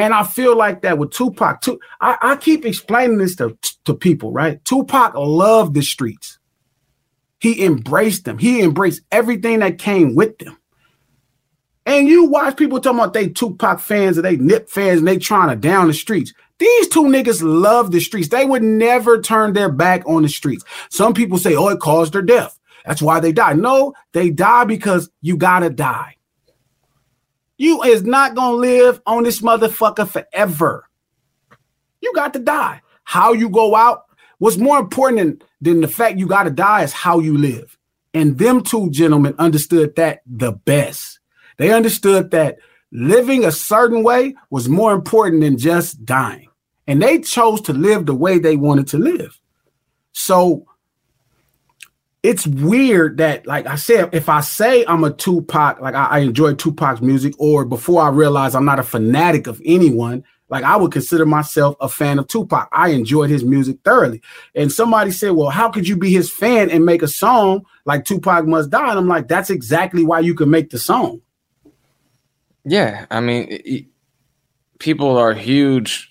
And 0.00 0.14
I 0.14 0.24
feel 0.24 0.56
like 0.56 0.80
that 0.80 0.96
with 0.96 1.10
Tupac. 1.10 1.60
too. 1.60 1.78
I, 2.00 2.16
I 2.22 2.36
keep 2.36 2.64
explaining 2.64 3.18
this 3.18 3.36
to, 3.36 3.56
to 3.84 3.92
people, 3.92 4.32
right? 4.32 4.64
Tupac 4.64 5.14
loved 5.14 5.74
the 5.74 5.82
streets. 5.82 6.38
He 7.38 7.62
embraced 7.62 8.24
them. 8.24 8.38
He 8.38 8.62
embraced 8.62 9.02
everything 9.12 9.58
that 9.58 9.78
came 9.78 10.14
with 10.14 10.38
them. 10.38 10.56
And 11.84 12.08
you 12.08 12.24
watch 12.24 12.56
people 12.56 12.80
talking 12.80 12.98
about 12.98 13.12
they 13.12 13.28
Tupac 13.28 13.78
fans 13.78 14.16
or 14.16 14.22
they 14.22 14.36
Nip 14.36 14.70
fans 14.70 15.00
and 15.00 15.08
they 15.08 15.18
trying 15.18 15.50
to 15.50 15.56
down 15.56 15.88
the 15.88 15.92
streets. 15.92 16.32
These 16.58 16.88
two 16.88 17.02
niggas 17.02 17.42
love 17.42 17.90
the 17.90 18.00
streets. 18.00 18.28
They 18.28 18.46
would 18.46 18.62
never 18.62 19.20
turn 19.20 19.52
their 19.52 19.70
back 19.70 20.02
on 20.06 20.22
the 20.22 20.30
streets. 20.30 20.64
Some 20.88 21.12
people 21.12 21.36
say, 21.36 21.54
oh, 21.54 21.68
it 21.68 21.80
caused 21.80 22.14
their 22.14 22.22
death. 22.22 22.58
That's 22.86 23.02
why 23.02 23.20
they 23.20 23.32
died. 23.32 23.58
No, 23.58 23.92
they 24.12 24.30
die 24.30 24.64
because 24.64 25.10
you 25.20 25.36
gotta 25.36 25.68
die. 25.68 26.16
You 27.60 27.82
is 27.82 28.04
not 28.04 28.34
gonna 28.34 28.56
live 28.56 29.02
on 29.04 29.22
this 29.22 29.42
motherfucker 29.42 30.08
forever. 30.08 30.88
You 32.00 32.10
got 32.14 32.32
to 32.32 32.38
die. 32.38 32.80
How 33.04 33.34
you 33.34 33.50
go 33.50 33.76
out, 33.76 34.04
what's 34.38 34.56
more 34.56 34.78
important 34.78 35.18
than, 35.18 35.42
than 35.60 35.80
the 35.82 35.88
fact 35.88 36.18
you 36.18 36.26
gotta 36.26 36.48
die 36.48 36.84
is 36.84 36.94
how 36.94 37.18
you 37.18 37.36
live. 37.36 37.76
And 38.14 38.38
them 38.38 38.62
two 38.62 38.88
gentlemen 38.88 39.34
understood 39.38 39.94
that 39.96 40.22
the 40.24 40.52
best. 40.52 41.20
They 41.58 41.70
understood 41.70 42.30
that 42.30 42.56
living 42.92 43.44
a 43.44 43.52
certain 43.52 44.02
way 44.02 44.36
was 44.48 44.66
more 44.66 44.94
important 44.94 45.42
than 45.42 45.58
just 45.58 46.02
dying. 46.06 46.48
And 46.86 47.02
they 47.02 47.18
chose 47.18 47.60
to 47.62 47.74
live 47.74 48.06
the 48.06 48.14
way 48.14 48.38
they 48.38 48.56
wanted 48.56 48.86
to 48.88 48.98
live. 48.98 49.38
So 50.12 50.64
it's 52.22 52.46
weird 52.46 53.16
that, 53.16 53.46
like 53.46 53.66
I 53.66 53.76
said, 53.76 54.10
if 54.12 54.28
I 54.28 54.40
say 54.40 54.84
I'm 54.86 55.04
a 55.04 55.10
Tupac, 55.10 55.80
like 55.80 55.94
I, 55.94 56.06
I 56.06 56.18
enjoy 56.18 56.54
Tupac's 56.54 57.00
music, 57.00 57.34
or 57.38 57.64
before 57.64 58.02
I 58.02 58.10
realize 58.10 58.54
I'm 58.54 58.64
not 58.64 58.78
a 58.78 58.82
fanatic 58.82 59.46
of 59.46 59.60
anyone, 59.64 60.24
like 60.50 60.64
I 60.64 60.76
would 60.76 60.92
consider 60.92 61.24
myself 61.24 61.76
a 61.80 61.88
fan 61.88 62.18
of 62.18 62.28
Tupac. 62.28 62.68
I 62.72 62.88
enjoyed 62.90 63.30
his 63.30 63.44
music 63.44 63.78
thoroughly. 63.84 64.20
And 64.54 64.70
somebody 64.70 65.12
said, 65.12 65.30
Well, 65.30 65.50
how 65.50 65.70
could 65.70 65.88
you 65.88 65.96
be 65.96 66.10
his 66.10 66.30
fan 66.30 66.70
and 66.70 66.84
make 66.84 67.02
a 67.02 67.08
song 67.08 67.64
like 67.86 68.04
Tupac 68.04 68.46
Must 68.46 68.68
Die? 68.68 68.90
And 68.90 68.98
I'm 68.98 69.08
like, 69.08 69.28
That's 69.28 69.48
exactly 69.48 70.04
why 70.04 70.20
you 70.20 70.34
can 70.34 70.50
make 70.50 70.70
the 70.70 70.78
song. 70.78 71.22
Yeah. 72.64 73.06
I 73.10 73.20
mean, 73.20 73.46
it, 73.48 73.86
people 74.78 75.16
are 75.16 75.32
huge 75.32 76.08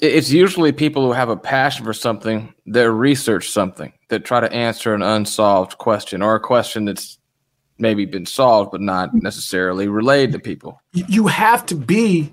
it's 0.00 0.30
usually 0.30 0.70
people 0.70 1.04
who 1.04 1.12
have 1.12 1.28
a 1.28 1.36
passion 1.36 1.84
for 1.84 1.92
something 1.92 2.54
that 2.66 2.90
research 2.90 3.50
something 3.50 3.92
that 4.08 4.24
try 4.24 4.40
to 4.40 4.52
answer 4.52 4.94
an 4.94 5.02
unsolved 5.02 5.78
question 5.78 6.22
or 6.22 6.34
a 6.34 6.40
question 6.40 6.86
that's 6.86 7.18
maybe 7.78 8.04
been 8.04 8.26
solved 8.26 8.72
but 8.72 8.80
not 8.80 9.14
necessarily 9.14 9.88
relayed 9.88 10.32
to 10.32 10.38
people. 10.38 10.80
You 10.92 11.26
have 11.26 11.64
to 11.66 11.74
be 11.74 12.32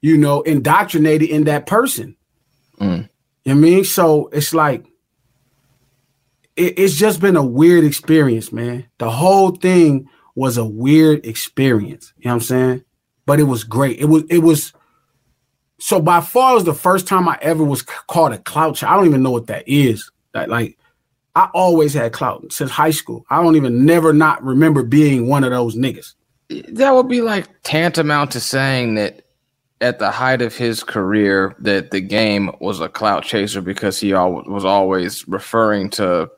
you 0.00 0.16
know 0.16 0.42
indoctrinated 0.42 1.28
in 1.28 1.44
that 1.44 1.66
person. 1.66 2.16
Mm. 2.80 3.08
you 3.44 3.54
know 3.54 3.60
I 3.60 3.62
mean? 3.62 3.84
So 3.84 4.28
it's 4.28 4.54
like 4.54 4.86
it, 6.56 6.78
it's 6.78 6.94
just 6.94 7.20
been 7.20 7.36
a 7.36 7.44
weird 7.44 7.84
experience 7.84 8.52
man. 8.52 8.86
The 8.98 9.10
whole 9.10 9.50
thing 9.52 10.08
was 10.34 10.56
a 10.56 10.64
weird 10.64 11.24
experience. 11.26 12.12
You 12.18 12.28
know 12.28 12.34
what 12.34 12.42
i'm 12.42 12.46
saying? 12.46 12.84
But 13.26 13.40
it 13.40 13.44
was 13.44 13.64
great. 13.64 13.98
It 13.98 14.06
was 14.06 14.24
it 14.28 14.38
was 14.38 14.72
so 15.78 16.00
by 16.00 16.20
far 16.20 16.52
it 16.52 16.54
was 16.54 16.64
the 16.64 16.74
first 16.74 17.06
time 17.06 17.28
I 17.28 17.38
ever 17.42 17.64
was 17.64 17.82
called 17.82 18.32
a 18.32 18.38
clout. 18.38 18.82
I 18.82 18.96
don't 18.96 19.06
even 19.06 19.22
know 19.22 19.30
what 19.30 19.48
that 19.48 19.64
is. 19.66 20.10
That 20.34 20.50
like 20.50 20.78
I 21.34 21.48
always 21.54 21.94
had 21.94 22.12
clout 22.12 22.52
since 22.52 22.70
high 22.70 22.90
school. 22.90 23.24
I 23.30 23.42
don't 23.42 23.56
even 23.56 23.84
never 23.84 24.12
not 24.12 24.42
remember 24.44 24.82
being 24.82 25.28
one 25.28 25.44
of 25.44 25.50
those 25.50 25.76
niggas. 25.76 26.14
That 26.68 26.94
would 26.94 27.08
be 27.08 27.22
like 27.22 27.48
tantamount 27.62 28.32
to 28.32 28.40
saying 28.40 28.96
that 28.96 29.22
at 29.80 29.98
the 29.98 30.10
height 30.10 30.42
of 30.42 30.56
his 30.56 30.84
career 30.84 31.54
that 31.58 31.90
the 31.90 32.00
game 32.00 32.50
was 32.60 32.80
a 32.80 32.88
clout 32.88 33.24
chaser 33.24 33.60
because 33.60 33.98
he 33.98 34.12
al- 34.12 34.44
was 34.44 34.64
always 34.64 35.26
referring 35.26 35.90
to 35.90 36.30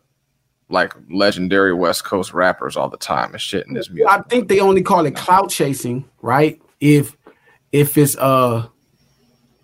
like 0.69 0.95
legendary 1.11 1.73
West 1.73 2.05
Coast 2.05 2.33
rappers 2.33 2.77
all 2.77 2.89
the 2.89 2.97
time 2.97 3.33
and 3.33 3.41
shit 3.41 3.67
in 3.67 3.75
his 3.75 3.91
music. 3.91 4.11
I 4.11 4.23
think 4.23 4.49
they 4.49 4.61
only 4.61 4.83
call 4.83 5.07
it 5.07 5.15
clout 5.15 5.51
chasing, 5.51 6.05
right? 6.23 6.61
If 6.81 7.17
if 7.73 7.97
it's 7.99 8.17
uh 8.17 8.67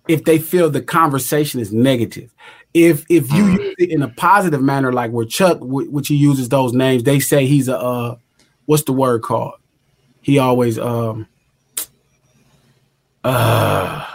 if 0.07 0.23
they 0.25 0.37
feel 0.37 0.69
the 0.69 0.81
conversation 0.81 1.59
is 1.59 1.73
negative. 1.73 2.33
If 2.73 3.05
if 3.09 3.31
you 3.31 3.43
mm. 3.43 3.59
use 3.59 3.75
it 3.77 3.91
in 3.91 4.01
a 4.01 4.09
positive 4.09 4.61
manner, 4.61 4.91
like 4.91 5.11
where 5.11 5.25
Chuck, 5.25 5.59
which 5.61 6.07
he 6.07 6.15
uses 6.15 6.49
those 6.49 6.73
names, 6.73 7.03
they 7.03 7.19
say 7.19 7.45
he's 7.45 7.67
a 7.67 7.77
uh, 7.77 8.15
what's 8.65 8.83
the 8.83 8.93
word 8.93 9.21
called? 9.21 9.55
He 10.21 10.39
always 10.39 10.79
um 10.79 11.27
uh 13.23 14.07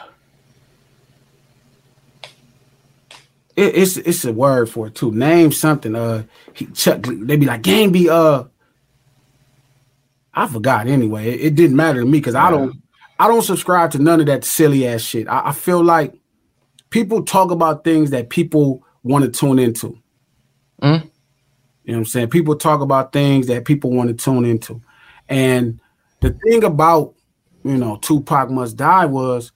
it, 3.58 3.76
it's 3.76 3.96
it's 3.96 4.24
a 4.24 4.32
word 4.32 4.70
for 4.70 4.86
it 4.86 4.94
too. 4.94 5.12
Name 5.12 5.52
something. 5.52 5.94
Uh, 5.94 6.24
he 6.54 6.66
Chuck. 6.66 7.02
They 7.02 7.36
be 7.36 7.46
like 7.46 7.62
game 7.62 7.92
be 7.92 8.08
uh. 8.08 8.44
I 10.32 10.46
forgot 10.46 10.86
anyway. 10.86 11.32
It, 11.32 11.40
it 11.40 11.54
didn't 11.56 11.76
matter 11.76 12.00
to 12.00 12.06
me 12.06 12.18
because 12.18 12.36
I 12.36 12.50
don't 12.50 12.80
I 13.18 13.26
don't 13.26 13.42
subscribe 13.42 13.90
to 13.92 13.98
none 13.98 14.20
of 14.20 14.26
that 14.26 14.44
silly 14.44 14.86
ass 14.86 15.00
shit. 15.00 15.26
I, 15.28 15.48
I 15.48 15.52
feel 15.52 15.82
like 15.82 16.14
people 16.90 17.22
talk 17.24 17.50
about 17.50 17.84
things 17.84 18.10
that 18.10 18.30
people 18.30 18.82
want 19.02 19.24
to 19.24 19.30
tune 19.30 19.58
into. 19.58 19.98
Mm. 20.82 21.10
You 21.84 21.92
know 21.92 21.98
what 21.98 21.98
I'm 21.98 22.04
saying? 22.04 22.28
People 22.28 22.56
talk 22.56 22.80
about 22.80 23.12
things 23.12 23.46
that 23.46 23.64
people 23.64 23.90
want 23.90 24.08
to 24.08 24.14
tune 24.14 24.44
into. 24.44 24.80
And 25.28 25.80
the 26.20 26.30
thing 26.44 26.64
about, 26.64 27.14
you 27.64 27.76
know, 27.76 27.96
Tupac 27.96 28.50
Must 28.50 28.76
Die 28.76 29.06
was 29.06 29.52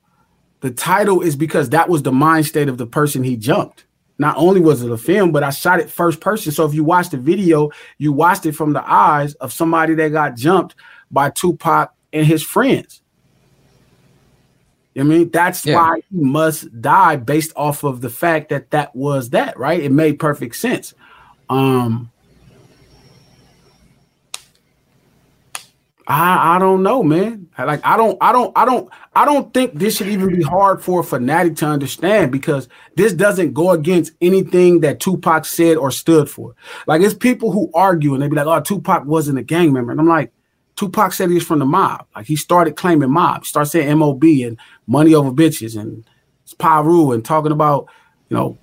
the 0.60 0.70
title 0.70 1.20
is 1.20 1.36
because 1.36 1.70
that 1.70 1.88
was 1.88 2.02
the 2.02 2.12
mind 2.12 2.46
state 2.46 2.68
of 2.68 2.78
the 2.78 2.86
person 2.86 3.22
he 3.22 3.36
jumped. 3.36 3.84
Not 4.18 4.36
only 4.36 4.60
was 4.60 4.82
it 4.82 4.90
a 4.90 4.96
film, 4.96 5.32
but 5.32 5.42
I 5.42 5.50
shot 5.50 5.80
it 5.80 5.90
first 5.90 6.20
person. 6.20 6.52
So 6.52 6.64
if 6.64 6.74
you 6.74 6.84
watch 6.84 7.10
the 7.10 7.16
video, 7.16 7.70
you 7.98 8.12
watched 8.12 8.46
it 8.46 8.52
from 8.52 8.72
the 8.72 8.88
eyes 8.88 9.34
of 9.34 9.52
somebody 9.52 9.94
that 9.96 10.12
got 10.12 10.36
jumped 10.36 10.76
by 11.10 11.30
Tupac 11.30 11.92
and 12.12 12.26
his 12.26 12.42
friends. 12.42 13.01
I 14.96 15.02
mean, 15.04 15.30
that's 15.30 15.64
yeah. 15.64 15.76
why 15.76 16.02
he 16.10 16.18
must 16.18 16.80
die 16.82 17.16
based 17.16 17.52
off 17.56 17.82
of 17.82 18.00
the 18.00 18.10
fact 18.10 18.50
that 18.50 18.70
that 18.70 18.94
was 18.94 19.30
that, 19.30 19.58
right? 19.58 19.80
It 19.80 19.90
made 19.90 20.18
perfect 20.18 20.56
sense. 20.56 20.94
Um, 21.48 22.10
I 26.06 26.56
I 26.56 26.58
don't 26.58 26.82
know, 26.82 27.02
man. 27.02 27.48
Like 27.58 27.80
I 27.84 27.96
don't 27.96 28.18
I 28.20 28.32
don't 28.32 28.52
I 28.56 28.64
don't 28.64 28.90
I 29.14 29.24
don't 29.24 29.52
think 29.54 29.74
this 29.74 29.96
should 29.96 30.08
even 30.08 30.28
be 30.34 30.42
hard 30.42 30.82
for 30.82 31.00
a 31.00 31.04
fanatic 31.04 31.56
to 31.56 31.66
understand 31.66 32.32
because 32.32 32.68
this 32.96 33.12
doesn't 33.12 33.54
go 33.54 33.70
against 33.70 34.12
anything 34.20 34.80
that 34.80 35.00
Tupac 35.00 35.44
said 35.44 35.76
or 35.76 35.90
stood 35.90 36.28
for. 36.28 36.54
Like 36.86 37.02
it's 37.02 37.14
people 37.14 37.52
who 37.52 37.70
argue 37.74 38.14
and 38.14 38.22
they 38.22 38.28
be 38.28 38.36
like, 38.36 38.46
"Oh, 38.46 38.60
Tupac 38.60 39.04
wasn't 39.06 39.38
a 39.38 39.42
gang 39.42 39.72
member," 39.72 39.92
and 39.92 40.00
I'm 40.00 40.08
like, 40.08 40.32
Tupac 40.76 41.12
said 41.12 41.28
he 41.28 41.34
was 41.34 41.44
from 41.44 41.58
the 41.58 41.66
mob. 41.66 42.06
Like 42.14 42.26
he 42.26 42.36
started 42.36 42.76
claiming 42.76 43.10
mob, 43.10 43.46
start 43.46 43.68
saying 43.68 43.98
MOB 43.98 44.24
and 44.24 44.58
money 44.86 45.14
over 45.14 45.30
bitches 45.30 45.78
and 45.78 46.04
Piru 46.58 47.12
and 47.12 47.24
talking 47.24 47.52
about, 47.52 47.88
you 48.28 48.36
know, 48.36 48.58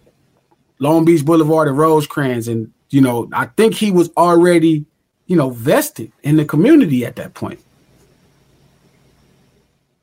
Long 0.80 1.06
Beach 1.06 1.26
Boulevard 1.26 1.68
and 1.68 1.78
Rosecrans. 1.78 2.48
And, 2.48 2.72
you 2.90 3.02
know, 3.02 3.30
I 3.34 3.46
think 3.46 3.74
he 3.74 3.92
was 3.92 4.10
already, 4.18 4.86
you 5.28 5.36
know, 5.36 5.50
vested 5.52 6.12
in 6.24 6.38
the 6.38 6.46
community 6.46 7.06
at 7.06 7.16
that 7.18 7.34
point. 7.34 7.60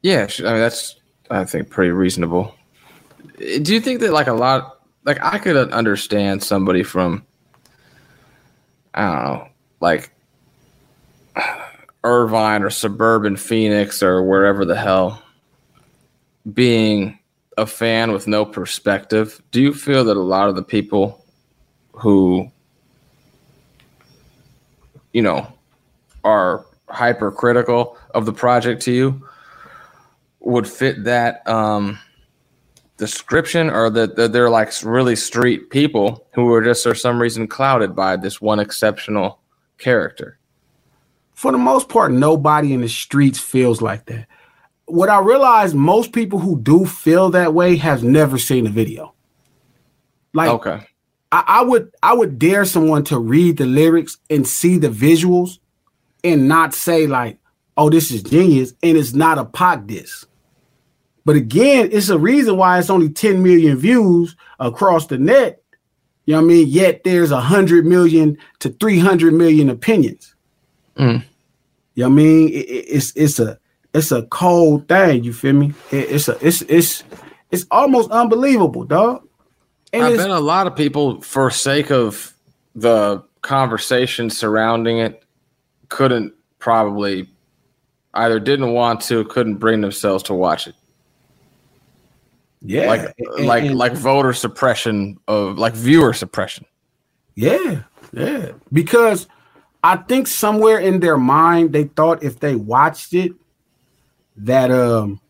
Yeah, 0.03 0.29
I 0.39 0.43
mean 0.43 0.61
that's 0.61 0.97
I 1.31 1.45
think 1.45 1.69
pretty 1.69 1.91
reasonable. 1.91 2.55
Do 3.39 3.75
you 3.75 3.81
think 3.81 4.01
that 4.01 4.13
like 4.13 4.29
a 4.29 4.33
lot 4.33 4.81
like 5.05 5.19
I 5.23 5.39
could 5.39 5.57
understand 5.73 6.43
somebody 6.45 6.83
from 6.83 7.27
I 8.95 9.03
don't 9.03 9.25
know, 9.25 9.49
like 9.81 10.13
Irvine 12.07 12.63
or 12.63 12.71
suburban 12.71 13.37
Phoenix 13.37 14.03
or 14.03 14.23
wherever 14.23 14.65
the 14.65 14.77
hell 14.77 15.23
being 16.55 17.19
a 17.59 17.67
fan 17.67 18.13
with 18.13 18.29
no 18.29 18.45
perspective, 18.45 19.43
do 19.51 19.61
you 19.61 19.75
feel 19.75 20.05
that 20.05 20.17
a 20.17 20.21
lot 20.21 20.49
of 20.49 20.55
the 20.55 20.63
people 20.63 21.25
who, 21.93 22.51
you 25.13 25.23
know, 25.23 25.53
are 26.23 26.65
hypercritical 26.89 27.99
of 28.15 28.25
the 28.25 28.33
project 28.33 28.83
to 28.83 28.93
you 28.93 29.29
would 30.41 30.69
fit 30.69 31.03
that 31.05 31.47
um, 31.49 31.99
description 32.99 33.69
or 33.69 33.91
that, 33.91 34.15
that 34.15 34.33
they're 34.33 34.51
like 34.51 34.73
really 34.85 35.17
street 35.17 35.71
people 35.71 36.25
who 36.35 36.53
are 36.53 36.63
just 36.63 36.85
for 36.85 36.95
some 36.95 37.21
reason 37.21 37.49
clouded 37.49 37.97
by 37.97 38.17
this 38.17 38.41
one 38.41 38.61
exceptional 38.61 39.41
character? 39.79 40.39
For 41.37 41.53
the 41.53 41.59
most 41.59 41.91
part, 41.91 42.13
nobody 42.13 42.73
in 42.73 42.81
the 42.81 42.89
streets 42.89 43.39
feels 43.39 43.83
like 43.83 44.07
that. 44.07 44.27
What 44.87 45.11
I 45.11 45.21
realize, 45.21 45.75
most 45.75 46.13
people 46.13 46.39
who 46.39 46.59
do 46.59 46.87
feel 46.87 47.31
that 47.31 47.53
way 47.53 47.77
have 47.77 48.03
never 48.03 48.39
seen 48.39 48.67
a 48.67 48.71
video. 48.71 49.15
Like, 50.33 50.49
okay, 50.49 50.87
I, 51.31 51.45
I 51.47 51.63
would 51.63 51.93
I 52.03 52.15
would 52.15 52.39
dare 52.39 52.65
someone 52.65 53.05
to 53.05 53.19
read 53.19 53.59
the 53.59 53.67
lyrics 53.67 54.17
and 54.31 54.47
see 54.47 54.79
the 54.79 54.89
visuals, 54.89 55.59
and 56.25 56.49
not 56.49 56.73
say 56.73 57.07
like, 57.07 57.39
"Oh, 57.77 57.91
this 57.91 58.11
is 58.11 58.23
genius," 58.23 58.73
and 58.83 58.97
it's 58.97 59.13
not 59.13 59.37
a 59.37 59.45
Pac 59.45 59.87
diss. 59.87 60.25
But 61.27 61.37
again, 61.37 61.91
it's 61.93 62.09
a 62.09 62.19
reason 62.19 62.57
why 62.57 62.79
it's 62.79 62.89
only 62.89 63.11
10 63.11 63.43
million 63.43 63.77
views 63.77 64.37
across 64.59 65.09
the 65.09 65.19
net. 65.19 65.63
You 66.25 66.33
know 66.33 66.39
what 66.39 66.45
I 66.45 66.49
mean? 66.49 66.69
Yet 66.69 67.05
there's 67.05 67.31
a 67.31 67.41
hundred 67.41 67.85
million 67.85 68.39
to 68.61 68.71
300 68.71 69.35
million 69.35 69.69
opinions. 69.69 70.36
Mm. 70.99 71.25
You 71.95 72.03
know 72.05 72.09
what 72.09 72.13
I 72.13 72.17
mean? 72.17 72.49
It, 72.49 72.53
it, 72.53 72.85
it's 72.89 73.13
it's 73.17 73.39
a 73.39 73.59
it's 73.95 74.13
a 74.13 74.23
cold 74.25 74.89
thing. 74.89 75.25
You 75.25 75.33
feel 75.33 75.55
me? 75.55 75.73
It, 75.91 76.11
it's 76.11 76.29
a 76.29 76.37
it's 76.47 76.63
it's 76.63 77.05
it's 77.51 77.67
almost 77.71 78.11
unbelievable, 78.11 78.85
dog. 78.85 79.27
And 79.93 80.05
I 80.05 80.11
it's, 80.11 80.19
bet 80.23 80.31
a 80.31 80.39
lot 80.41 80.67
of 80.67 80.75
people, 80.77 81.21
for 81.23 81.51
sake 81.51 81.91
of 81.91 82.35
the 82.75 83.23
conversation 83.43 84.29
surrounding 84.29 84.99
it, 84.99 85.23
couldn't 85.89 86.35
probably 86.59 87.29
either 88.15 88.41
didn't 88.41 88.73
want 88.73 89.01
to, 89.03 89.25
couldn't 89.27 89.55
bring 89.57 89.81
themselves 89.81 90.23
to 90.25 90.35
watch 90.35 90.67
it. 90.67 90.75
Yeah, 92.63 92.87
like 92.89 93.15
and- 93.19 93.47
like 93.47 93.65
and- 93.65 93.77
like 93.77 93.93
voter 93.93 94.33
suppression 94.33 95.19
of 95.29 95.59
like 95.59 95.75
viewer 95.75 96.13
suppression. 96.13 96.67
Yeah, 97.35 97.83
yeah. 98.13 98.53
Because 98.73 99.29
I 99.83 99.97
think 99.97 100.27
somewhere 100.27 100.79
in 100.79 101.01
their 101.01 101.17
mind 101.17 101.73
they 101.73 101.85
thought 101.85 102.23
if 102.23 102.41
they 102.41 102.57
watched 102.57 103.15
it 103.15 103.33
that 104.39 104.71
um 104.71 105.21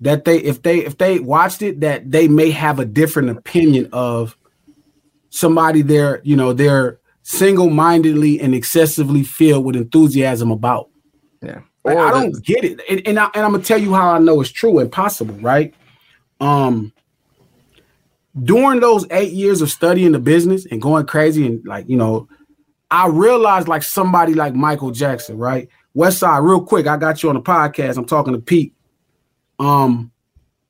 that 0.00 0.24
they 0.24 0.38
if 0.38 0.62
they 0.62 0.78
if 0.78 0.98
they 0.98 1.18
watched 1.18 1.62
it 1.62 1.80
that 1.80 2.10
they 2.10 2.28
may 2.28 2.50
have 2.50 2.78
a 2.78 2.84
different 2.84 3.30
opinion 3.30 3.88
of 3.92 4.36
somebody 5.30 5.82
they're 5.82 6.20
you 6.24 6.36
know 6.36 6.52
they're 6.52 6.98
single-mindedly 7.22 8.40
and 8.40 8.54
excessively 8.54 9.22
filled 9.22 9.64
with 9.64 9.76
enthusiasm 9.76 10.50
about. 10.50 10.88
Yeah. 11.42 11.60
Like, 11.84 11.96
I 11.96 12.10
don't 12.10 12.44
get 12.44 12.64
it. 12.64 12.80
And, 12.90 13.06
and, 13.06 13.18
I, 13.18 13.30
and 13.34 13.44
I'm 13.44 13.52
gonna 13.52 13.62
tell 13.62 13.78
you 13.78 13.94
how 13.94 14.10
I 14.10 14.18
know 14.18 14.40
it's 14.40 14.50
true 14.50 14.78
and 14.78 14.90
possible, 14.90 15.34
right? 15.36 15.74
Um 16.40 16.92
during 18.44 18.80
those 18.80 19.06
eight 19.10 19.32
years 19.32 19.60
of 19.60 19.70
studying 19.70 20.12
the 20.12 20.18
business 20.18 20.64
and 20.64 20.80
going 20.80 21.04
crazy 21.06 21.46
and 21.46 21.66
like, 21.66 21.88
you 21.88 21.96
know, 21.96 22.28
I 22.90 23.06
realized 23.08 23.68
like 23.68 23.82
somebody 23.82 24.34
like 24.34 24.54
Michael 24.54 24.90
Jackson, 24.90 25.38
right? 25.38 25.68
West 25.94 26.18
Side, 26.18 26.38
real 26.38 26.62
quick, 26.62 26.86
I 26.86 26.96
got 26.96 27.22
you 27.22 27.28
on 27.28 27.34
the 27.34 27.42
podcast. 27.42 27.96
I'm 27.96 28.04
talking 28.04 28.32
to 28.32 28.40
Pete. 28.40 28.74
Um, 29.58 30.10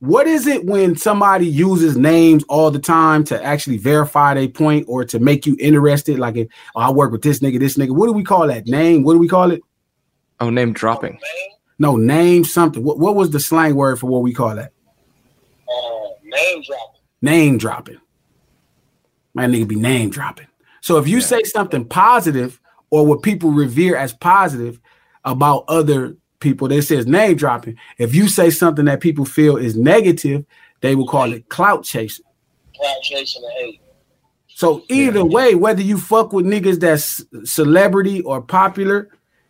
what 0.01 0.27
is 0.27 0.47
it 0.47 0.65
when 0.65 0.97
somebody 0.97 1.47
uses 1.47 1.97
names 1.97 2.43
all 2.49 2.71
the 2.71 2.79
time 2.79 3.23
to 3.25 3.43
actually 3.43 3.77
verify 3.77 4.33
their 4.35 4.49
point 4.49 4.87
or 4.89 5.05
to 5.05 5.19
make 5.19 5.47
you 5.47 5.57
interested? 5.61 6.19
Like 6.19 6.37
if 6.37 6.49
oh, 6.75 6.81
I 6.81 6.91
work 6.91 7.13
with 7.13 7.23
this 7.23 7.41
nigga, 7.41 7.59
this 7.59 7.77
nigga, 7.77 7.95
what 7.95 8.07
do 8.07 8.13
we 8.13 8.25
call 8.25 8.47
that 8.47 8.67
name? 8.67 9.03
What 9.03 9.13
do 9.13 9.19
we 9.19 9.29
call 9.29 9.51
it? 9.51 9.63
Oh, 10.41 10.49
name 10.49 10.73
dropping. 10.73 11.21
No, 11.79 11.97
name 11.97 12.45
something. 12.45 12.83
What, 12.83 12.99
what 12.99 13.15
was 13.15 13.31
the 13.31 13.41
slang 13.41 13.75
word 13.75 13.99
for 13.99 14.07
what 14.07 14.23
we 14.23 14.33
call 14.33 14.55
that? 14.57 14.73
name 16.23 16.63
dropping. 16.63 17.01
Name 17.23 17.59
dropping. 17.59 17.99
My 19.35 19.47
nigga 19.47 19.69
be 19.69 19.77
name 19.77 20.11
dropping. 20.11 20.47
So 20.81 20.97
if 20.99 21.07
you 21.07 21.21
say 21.21 21.43
something 21.43 21.85
positive 21.85 22.61
or 22.91 23.07
what 23.07 23.23
people 23.23 23.51
revere 23.51 23.97
as 23.97 24.13
positive 24.13 24.81
about 25.25 25.65
other 25.69 26.17
people, 26.41 26.69
they 26.69 26.81
say 26.81 26.97
it's 26.97 27.07
name 27.07 27.37
dropping. 27.37 27.77
If 27.99 28.15
you 28.15 28.29
say 28.29 28.51
something 28.51 28.87
that 28.87 29.01
people 29.01 29.25
feel 29.25 29.57
is 29.57 29.77
negative, 29.77 30.45
they 30.81 30.95
will 30.95 31.07
call 31.07 31.33
it 31.33 31.49
clout 31.49 31.85
chasing. 31.85 32.25
Clout 32.75 33.03
chasing 33.03 33.43
the 33.43 33.51
hate. 33.51 33.81
So 34.49 34.83
either 34.91 35.25
way, 35.25 35.55
whether 35.55 35.81
you 35.81 35.99
fuck 35.99 36.33
with 36.33 36.45
niggas 36.45 36.81
that's 36.81 37.25
celebrity 37.51 38.21
or 38.23 38.43
popular, 38.43 39.09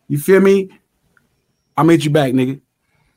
you 0.08 0.18
feel 0.18 0.40
me? 0.40 0.70
I'll 1.76 1.84
meet 1.84 2.04
you 2.04 2.10
back, 2.10 2.32
nigga. 2.32 2.60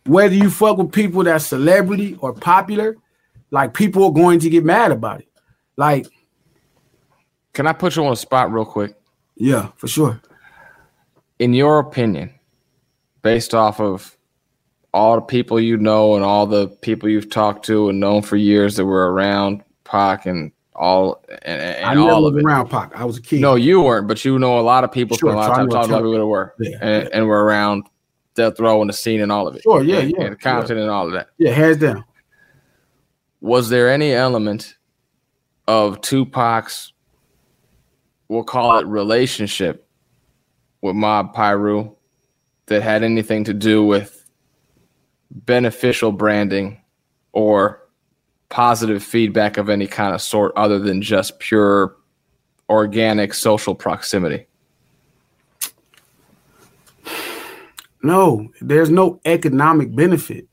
Whether 0.06 0.36
you 0.36 0.50
fuck 0.50 0.78
with 0.78 0.92
people 0.92 1.24
that's 1.24 1.46
celebrity 1.46 2.18
or 2.20 2.34
popular, 2.34 2.98
like 3.52 3.74
people 3.74 4.06
are 4.06 4.12
going 4.12 4.40
to 4.40 4.50
get 4.50 4.64
mad 4.66 4.92
about 4.92 5.20
it. 5.22 5.30
Like, 5.78 6.08
Can 7.54 7.68
I 7.68 7.74
put 7.74 7.96
you 7.96 8.06
on 8.06 8.14
a 8.14 8.16
spot 8.16 8.52
real 8.52 8.66
quick? 8.66 8.96
yeah, 9.36 9.70
for 9.78 9.88
sure. 9.88 10.22
In 11.40 11.54
your 11.54 11.80
opinion, 11.80 12.32
based 13.22 13.54
off 13.54 13.80
of 13.80 14.16
all 14.94 15.16
the 15.16 15.22
people 15.22 15.60
you 15.60 15.78
know 15.78 16.16
and 16.16 16.24
all 16.24 16.46
the 16.46 16.68
people 16.68 17.10
you've 17.10 17.30
talked 17.30 17.66
to 17.66 17.90
and 17.90 18.00
known 18.00 18.22
for 18.22 18.36
years 18.38 18.76
that 18.76 18.86
were 18.86 19.12
around 19.12 19.64
Pac 19.84 20.26
and 20.26 20.52
all 20.76 21.24
and, 21.44 21.62
and 21.62 22.00
I 22.00 22.10
all 22.10 22.28
of 22.28 22.38
it. 22.38 22.44
around 22.44 22.70
Pac. 22.70 22.96
I 22.96 23.04
was 23.06 23.18
a 23.18 23.22
kid. 23.22 23.42
No, 23.42 23.56
you 23.56 23.82
weren't, 23.82 24.08
but 24.08 24.24
you 24.24 24.38
know 24.38 24.60
a 24.60 24.62
lot 24.62 24.84
of 24.84 24.92
people 24.92 25.18
Sure, 25.18 25.32
a 25.32 25.36
lot 25.36 25.50
of 25.50 25.56
time 25.58 25.70
talking 25.70 25.92
about 25.92 26.00
people 26.00 26.12
that 26.14 26.26
were 26.26 26.54
Yeah, 26.60 26.78
and, 26.82 27.10
and 27.10 27.28
were 27.28 27.44
around 27.44 27.86
Death 28.36 28.60
Row 28.60 28.82
and 28.82 28.90
the 28.90 28.94
scene 28.94 29.22
and 29.22 29.32
all 29.32 29.48
of 29.48 29.56
it. 29.56 29.64
Sure, 29.64 29.84
yeah, 29.84 30.00
and, 30.00 30.14
yeah, 30.18 30.26
and 30.26 30.40
Compton 30.40 30.78
and 30.78 30.90
all 30.90 31.08
of 31.08 31.14
that. 31.14 31.30
Yeah, 31.38 31.52
hands 31.52 31.78
down. 31.78 32.04
Was 33.42 33.70
there 33.70 33.90
any 33.90 34.14
element 34.14 34.78
of 35.68 36.02
Tupac's, 36.02 36.93
we'll 38.28 38.44
call 38.44 38.78
it 38.80 38.86
relationship 38.88 39.88
with 40.82 40.96
Mob 40.96 41.34
Piru 41.34 41.96
that 42.68 42.82
had 42.82 43.04
anything 43.04 43.44
to 43.46 43.54
do 43.54 43.86
with 43.86 44.26
beneficial 45.32 46.12
branding 46.12 46.82
or 47.32 47.84
positive 48.50 49.04
feedback 49.04 49.58
of 49.58 49.70
any 49.70 49.88
kind 49.88 50.14
of 50.14 50.22
sort 50.22 50.54
other 50.56 50.78
than 50.78 51.02
just 51.02 51.40
pure 51.40 51.96
organic 52.70 53.34
social 53.34 53.76
proximity? 53.76 54.46
No, 58.04 58.52
there's 58.62 58.90
no 58.90 59.20
economic 59.26 59.96
benefit. 59.96 60.48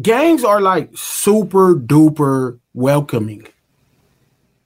Gangs 0.00 0.44
are 0.44 0.60
like 0.60 0.90
super 0.94 1.74
duper 1.74 2.58
welcoming. 2.72 3.46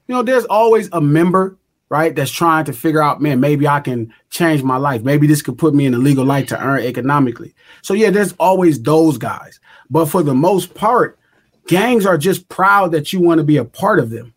You 0.07 0.15
know, 0.15 0.23
there's 0.23 0.45
always 0.45 0.89
a 0.93 1.01
member, 1.01 1.59
right, 1.89 2.15
that's 2.15 2.31
trying 2.31 2.65
to 2.67 2.73
figure 2.73 3.03
out, 3.03 3.21
man, 3.21 3.41
maybe 3.41 3.67
I 3.67 3.81
can 3.81 4.13
change 4.31 4.63
my 4.63 4.77
life. 4.77 5.03
Maybe 5.03 5.27
this 5.27 5.43
could 5.43 5.59
put 5.59 5.75
me 5.75 5.87
in 5.87 5.95
a 5.95 5.99
legal 5.99 6.25
light 6.25 6.49
to 6.49 6.61
earn 6.61 6.81
economically. 6.81 7.55
So, 7.83 7.95
yeah, 7.95 8.11
there's 8.11 8.35
always 8.35 8.81
those 8.83 9.19
guys. 9.19 9.61
But 9.91 10.07
for 10.07 10.23
the 10.23 10.35
most 10.35 10.75
part, 10.75 11.19
gangs 11.67 12.05
are 12.05 12.19
just 12.19 12.49
proud 12.49 12.93
that 12.93 13.13
you 13.13 13.21
want 13.21 13.39
to 13.39 13.45
be 13.45 13.57
a 13.57 13.65
part 13.65 13.99
of 13.99 14.11
them. 14.11 14.35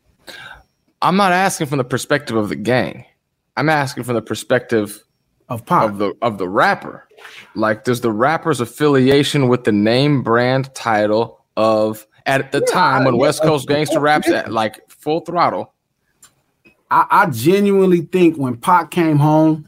I'm 1.01 1.17
not 1.17 1.31
asking 1.31 1.67
from 1.67 1.79
the 1.79 1.83
perspective 1.83 2.35
of 2.35 2.49
the 2.49 2.55
gang. 2.55 3.05
I'm 3.57 3.69
asking 3.69 4.03
from 4.03 4.15
the 4.15 4.21
perspective 4.21 5.03
of 5.49 5.65
Pac. 5.65 5.83
of 5.83 5.97
the 5.97 6.13
of 6.21 6.37
the 6.37 6.47
rapper. 6.47 7.07
Like, 7.55 7.83
does 7.83 8.01
the 8.01 8.11
rapper's 8.11 8.61
affiliation 8.61 9.47
with 9.47 9.65
the 9.65 9.71
name 9.71 10.23
brand 10.23 10.73
title 10.73 11.43
of 11.57 12.07
at 12.25 12.51
the 12.51 12.61
time 12.61 13.03
when 13.03 13.15
yeah, 13.15 13.21
West 13.21 13.41
Coast 13.41 13.65
of 13.65 13.69
Gangster 13.69 13.99
raps 13.99 14.29
at 14.29 14.51
like 14.51 14.89
full 14.89 15.21
throttle? 15.21 15.73
I, 16.91 17.05
I 17.09 17.25
genuinely 17.27 18.01
think 18.01 18.35
when 18.35 18.57
Pac 18.57 18.91
came 18.91 19.17
home, 19.17 19.67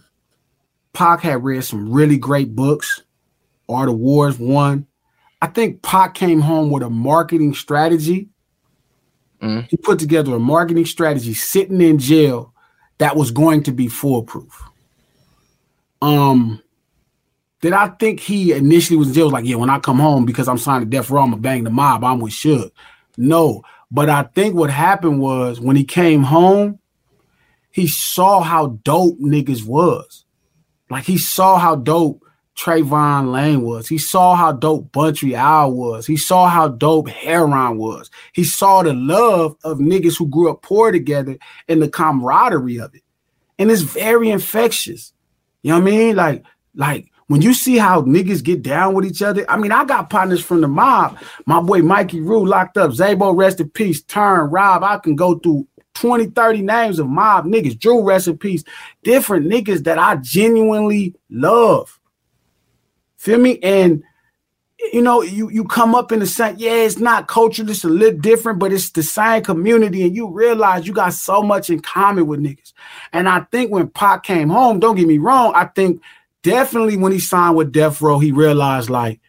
Pac 0.92 1.22
had 1.22 1.44
read 1.44 1.64
some 1.64 1.92
really 1.92 2.18
great 2.18 2.56
books. 2.56 3.02
Art 3.70 3.90
of 3.90 3.96
Wars 3.96 4.38
one. 4.38 4.86
I 5.42 5.48
think 5.48 5.82
Pac 5.82 6.14
came 6.14 6.42
home 6.42 6.70
with 6.70 6.84
a 6.84 6.90
marketing 6.90 7.56
strategy. 7.56 8.30
He 9.70 9.78
put 9.78 10.00
together 10.00 10.36
a 10.36 10.40
marketing 10.40 10.86
strategy 10.86 11.34
sitting 11.34 11.82
in 11.82 11.98
jail 11.98 12.54
that 12.98 13.16
was 13.16 13.32
going 13.32 13.64
to 13.64 13.72
be 13.72 13.88
foolproof. 13.88 14.64
Um, 16.02 16.62
did 17.62 17.74
I 17.74 17.90
think 17.90 18.20
he 18.20 18.52
initially 18.52 18.98
was 18.98 19.10
in 19.10 19.14
jail? 19.14 19.26
Was 19.26 19.34
like, 19.34 19.46
yeah, 19.46 19.56
when 19.56 19.70
I 19.70 19.80
come 19.80 20.00
home 20.00 20.26
because 20.26 20.48
I'm 20.48 20.58
signed 20.58 20.84
to 20.84 20.90
death 20.90 21.10
row, 21.10 21.22
I'm 21.24 21.32
gonna 21.32 21.42
bang 21.42 21.64
the 21.64 21.70
mob. 21.70 22.04
I'm 22.04 22.20
with 22.20 22.34
Suge. 22.34 22.72
No, 23.18 23.64
but 23.92 24.10
I 24.10 24.24
think 24.24 24.56
what 24.56 24.70
happened 24.70 25.20
was 25.20 25.60
when 25.60 25.76
he 25.76 25.84
came 25.84 26.24
home, 26.24 26.80
he 27.74 27.88
saw 27.88 28.42
how 28.42 28.80
dope 28.84 29.20
niggas 29.20 29.66
was. 29.66 30.26
Like 30.92 31.06
he 31.06 31.18
saw 31.18 31.58
how 31.58 31.76
dope 31.76 32.24
Trayvon 32.56 33.32
Lane 33.32 33.64
was. 33.64 33.88
He 33.88 33.98
saw 33.98 34.36
how 34.36 34.52
dope 34.52 34.92
Buntry 34.92 35.34
Owl 35.34 35.74
was. 35.74 36.06
He 36.06 36.16
saw 36.16 36.48
how 36.48 36.68
dope 36.68 37.10
Heron 37.10 37.80
was. 37.80 38.12
He 38.34 38.44
saw 38.44 38.84
the 38.84 38.94
love 38.94 39.58
of 39.64 39.80
niggas 39.80 40.20
who 40.20 40.28
grew 40.28 40.52
up 40.52 40.62
poor 40.62 40.92
together 40.92 41.36
and 41.68 41.82
the 41.82 41.90
camaraderie 41.90 42.80
of 42.80 42.94
it. 42.94 43.02
And 43.58 43.72
it's 43.72 43.82
very 43.82 44.30
infectious. 44.30 45.12
You 45.64 45.72
know 45.72 45.80
what 45.80 45.88
I 45.88 45.92
mean? 45.92 46.16
Like, 46.16 46.44
like 46.76 47.12
when 47.26 47.42
you 47.42 47.56
see 47.56 47.80
how 47.80 48.04
niggas 48.04 48.44
get 48.44 48.62
down 48.62 48.94
with 48.94 49.06
each 49.06 49.24
other. 49.24 49.50
I 49.50 49.58
mean, 49.58 49.72
I 49.72 49.86
got 49.86 50.12
partners 50.12 50.44
from 50.44 50.62
the 50.62 50.68
mob. 50.68 51.18
My 51.48 51.60
boy 51.60 51.82
Mikey 51.82 52.22
Rue 52.22 52.46
locked 52.46 52.78
up. 52.78 52.92
Zabo, 52.92 53.36
rest 53.36 53.60
in 53.60 53.72
peace. 53.72 54.04
Turn, 54.04 54.52
Rob. 54.52 54.84
I 54.84 55.00
can 55.00 55.16
go 55.16 55.40
through 55.40 55.68
20, 55.94 56.28
30 56.28 56.62
names 56.62 57.00
of 57.00 57.08
mob 57.08 57.46
niggas, 57.46 57.80
Drew 57.80 58.04
recipes, 58.04 58.64
different 59.04 59.48
niggas 59.48 59.84
that 59.84 59.98
I 59.98 60.16
genuinely 60.18 61.16
love. 61.30 62.00
Feel 63.18 63.40
me? 63.40 63.60
And 63.64 64.04
you 64.92 65.02
know, 65.02 65.22
you 65.22 65.50
you 65.50 65.64
come 65.64 65.96
up 65.96 66.12
in 66.12 66.20
the 66.20 66.26
same, 66.26 66.56
yeah, 66.58 66.74
it's 66.74 67.00
not 67.00 67.28
culture, 67.28 67.64
it's 67.66 67.84
a 67.84 67.90
little 67.90 68.20
different, 68.20 68.60
but 68.60 68.74
it's 68.74 68.90
the 68.90 69.04
same 69.04 69.44
community, 69.44 70.04
and 70.04 70.16
you 70.16 70.30
realize 70.30 70.86
you 70.86 70.94
got 70.94 71.14
so 71.14 71.42
much 71.42 71.70
in 71.70 71.80
common 71.80 72.28
with 72.28 72.42
niggas. 72.42 72.74
And 73.14 73.30
I 73.30 73.42
think 73.52 73.72
when 73.72 73.88
Pac 73.90 74.24
came 74.24 74.50
home, 74.50 74.80
don't 74.80 74.96
get 74.96 75.08
me 75.08 75.20
wrong, 75.20 75.54
I 75.56 75.66
think 75.66 76.02
definitely 76.42 76.98
when 76.98 77.12
he 77.12 77.20
signed 77.20 77.56
with 77.56 77.72
Death 77.72 78.02
Row, 78.02 78.20
he 78.20 78.32
realized 78.32 78.90
like, 78.90 79.22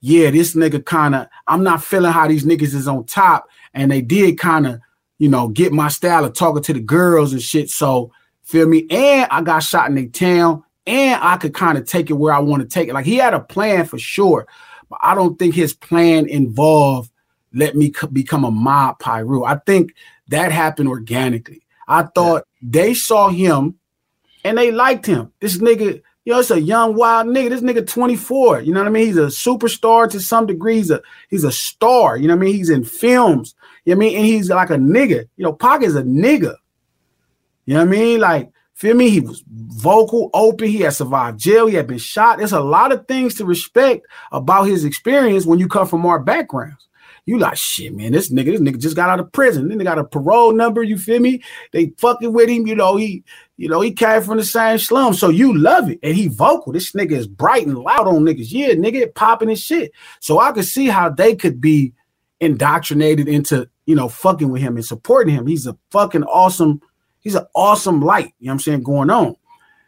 yeah, 0.00 0.30
this 0.30 0.54
nigga 0.54 0.84
kind 0.84 1.14
of, 1.14 1.28
I'm 1.46 1.62
not 1.62 1.82
feeling 1.82 2.12
how 2.12 2.28
these 2.28 2.44
niggas 2.44 2.74
is 2.74 2.88
on 2.88 3.04
top, 3.04 3.48
and 3.72 3.90
they 3.90 4.02
did 4.02 4.38
kind 4.38 4.66
of, 4.66 4.80
you 5.18 5.28
know, 5.28 5.48
get 5.48 5.72
my 5.72 5.88
style 5.88 6.24
of 6.24 6.32
talking 6.32 6.62
to 6.62 6.72
the 6.72 6.80
girls 6.80 7.32
and 7.32 7.42
shit. 7.42 7.70
So 7.70 8.12
feel 8.42 8.66
me, 8.66 8.86
and 8.90 9.28
I 9.30 9.42
got 9.42 9.62
shot 9.62 9.88
in 9.88 9.96
the 9.96 10.08
town, 10.08 10.64
and 10.86 11.22
I 11.22 11.36
could 11.36 11.54
kind 11.54 11.76
of 11.76 11.84
take 11.84 12.10
it 12.10 12.14
where 12.14 12.32
I 12.32 12.38
want 12.38 12.62
to 12.62 12.68
take 12.68 12.88
it. 12.88 12.94
Like 12.94 13.06
he 13.06 13.16
had 13.16 13.34
a 13.34 13.40
plan 13.40 13.84
for 13.84 13.98
sure. 13.98 14.46
But 14.88 15.00
I 15.02 15.14
don't 15.14 15.38
think 15.38 15.54
his 15.54 15.74
plan 15.74 16.26
involved 16.26 17.10
let 17.54 17.76
me 17.76 17.92
become 18.12 18.44
a 18.44 18.50
mob 18.50 18.98
Piru. 18.98 19.44
I 19.44 19.56
think 19.56 19.94
that 20.28 20.52
happened 20.52 20.88
organically. 20.88 21.62
I 21.86 22.02
thought 22.02 22.44
yeah. 22.60 22.68
they 22.70 22.94
saw 22.94 23.28
him 23.28 23.76
and 24.44 24.58
they 24.58 24.70
liked 24.70 25.06
him. 25.06 25.32
This 25.40 25.58
nigga, 25.58 26.02
you 26.24 26.32
know, 26.32 26.40
it's 26.40 26.50
a 26.50 26.60
young 26.60 26.94
wild 26.94 27.28
nigga. 27.28 27.50
This 27.50 27.62
nigga 27.62 27.86
24. 27.86 28.60
You 28.60 28.74
know 28.74 28.80
what 28.80 28.86
I 28.86 28.90
mean? 28.90 29.06
He's 29.06 29.16
a 29.16 29.26
superstar 29.26 30.10
to 30.10 30.20
some 30.20 30.46
degree. 30.46 30.76
He's 30.76 30.90
a 30.90 31.00
he's 31.30 31.44
a 31.44 31.52
star. 31.52 32.16
You 32.16 32.28
know 32.28 32.34
what 32.34 32.42
I 32.42 32.46
mean? 32.46 32.54
He's 32.54 32.70
in 32.70 32.84
films. 32.84 33.54
You 33.88 33.94
know 33.94 34.04
I 34.04 34.08
mean? 34.08 34.16
And 34.16 34.26
he's 34.26 34.50
like 34.50 34.70
a 34.70 34.76
nigga. 34.76 35.28
You 35.36 35.44
know, 35.44 35.52
Pac 35.52 35.82
is 35.82 35.96
a 35.96 36.02
nigga. 36.02 36.56
You 37.64 37.74
know 37.74 37.80
what 37.80 37.88
I 37.88 37.90
mean? 37.90 38.20
Like 38.20 38.50
Feel 38.78 38.94
me? 38.94 39.10
He 39.10 39.18
was 39.18 39.42
vocal, 39.48 40.30
open. 40.32 40.68
He 40.68 40.82
had 40.82 40.92
survived 40.92 41.40
jail. 41.40 41.66
He 41.66 41.74
had 41.74 41.88
been 41.88 41.98
shot. 41.98 42.38
There's 42.38 42.52
a 42.52 42.60
lot 42.60 42.92
of 42.92 43.08
things 43.08 43.34
to 43.34 43.44
respect 43.44 44.06
about 44.30 44.68
his 44.68 44.84
experience 44.84 45.44
when 45.44 45.58
you 45.58 45.66
come 45.66 45.88
from 45.88 46.06
our 46.06 46.20
backgrounds. 46.20 46.86
You 47.26 47.38
like 47.38 47.56
shit, 47.56 47.92
man. 47.92 48.12
This 48.12 48.30
nigga, 48.30 48.52
this 48.52 48.60
nigga 48.60 48.78
just 48.78 48.94
got 48.94 49.08
out 49.08 49.18
of 49.18 49.32
prison. 49.32 49.66
Then 49.66 49.78
they 49.78 49.84
got 49.84 49.98
a 49.98 50.04
parole 50.04 50.52
number. 50.52 50.84
You 50.84 50.96
feel 50.96 51.18
me? 51.18 51.42
They 51.72 51.92
fucking 51.98 52.32
with 52.32 52.48
him. 52.48 52.68
You 52.68 52.76
know 52.76 52.94
he, 52.94 53.24
you 53.56 53.68
know 53.68 53.80
he 53.80 53.90
came 53.90 54.22
from 54.22 54.36
the 54.36 54.44
same 54.44 54.78
slum, 54.78 55.12
so 55.12 55.28
you 55.28 55.58
love 55.58 55.90
it. 55.90 55.98
And 56.04 56.14
he 56.14 56.28
vocal. 56.28 56.72
This 56.72 56.92
nigga 56.92 57.12
is 57.12 57.26
bright 57.26 57.66
and 57.66 57.76
loud 57.76 58.06
on 58.06 58.22
niggas. 58.22 58.52
Yeah, 58.52 58.74
nigga, 58.74 59.12
popping 59.12 59.48
his 59.48 59.60
shit. 59.60 59.90
So 60.20 60.38
I 60.38 60.52
could 60.52 60.66
see 60.66 60.86
how 60.86 61.08
they 61.08 61.34
could 61.34 61.60
be 61.60 61.94
indoctrinated 62.38 63.26
into 63.26 63.68
you 63.88 63.94
know 63.94 64.06
fucking 64.06 64.50
with 64.50 64.60
him 64.60 64.76
and 64.76 64.84
supporting 64.84 65.34
him. 65.34 65.46
He's 65.46 65.66
a 65.66 65.74
fucking 65.90 66.24
awesome 66.24 66.82
he's 67.20 67.34
an 67.34 67.46
awesome 67.54 68.02
light, 68.02 68.34
you 68.38 68.46
know 68.46 68.50
what 68.50 68.52
I'm 68.52 68.58
saying, 68.60 68.82
going 68.82 69.08
on. 69.08 69.34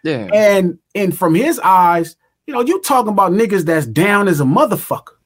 Yeah. 0.03 0.31
And 0.33 0.79
and 0.95 1.17
from 1.17 1.35
his 1.35 1.61
eyes, 1.61 2.17
you 2.47 2.55
know, 2.55 2.63
you 2.63 2.81
talking 2.81 3.13
about 3.13 3.33
niggas 3.33 3.67
that's 3.67 3.87
down 3.87 4.27
as 4.27 4.41
a 4.41 4.45
motherfucker. 4.45 5.19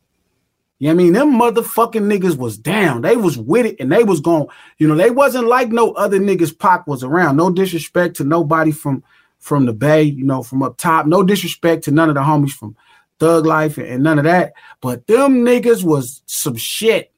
You 0.80 0.88
know 0.88 0.94
I 0.94 0.96
mean? 0.96 1.12
Them 1.12 1.34
motherfucking 1.34 2.02
niggas 2.02 2.36
was 2.36 2.58
down. 2.58 3.02
They 3.02 3.14
was 3.16 3.38
with 3.38 3.64
it 3.64 3.76
and 3.78 3.92
they 3.92 4.02
was 4.02 4.20
going, 4.20 4.48
you 4.78 4.88
know, 4.88 4.96
they 4.96 5.10
wasn't 5.10 5.46
like 5.46 5.68
no 5.68 5.92
other 5.92 6.18
niggas 6.18 6.58
Pac 6.58 6.88
was 6.88 7.04
around. 7.04 7.36
No 7.36 7.50
disrespect 7.50 8.16
to 8.16 8.24
nobody 8.24 8.72
from 8.72 9.04
from 9.38 9.66
the 9.66 9.72
Bay, 9.72 10.02
you 10.02 10.24
know, 10.24 10.42
from 10.42 10.64
up 10.64 10.78
top. 10.78 11.06
No 11.06 11.22
disrespect 11.22 11.84
to 11.84 11.92
none 11.92 12.08
of 12.08 12.16
the 12.16 12.22
homies 12.22 12.50
from 12.50 12.76
Thug 13.20 13.46
Life 13.46 13.78
and, 13.78 13.86
and 13.86 14.02
none 14.02 14.18
of 14.18 14.24
that. 14.24 14.54
But 14.80 15.06
them 15.06 15.44
niggas 15.44 15.84
was 15.84 16.22
some 16.26 16.56
shit. 16.56 17.13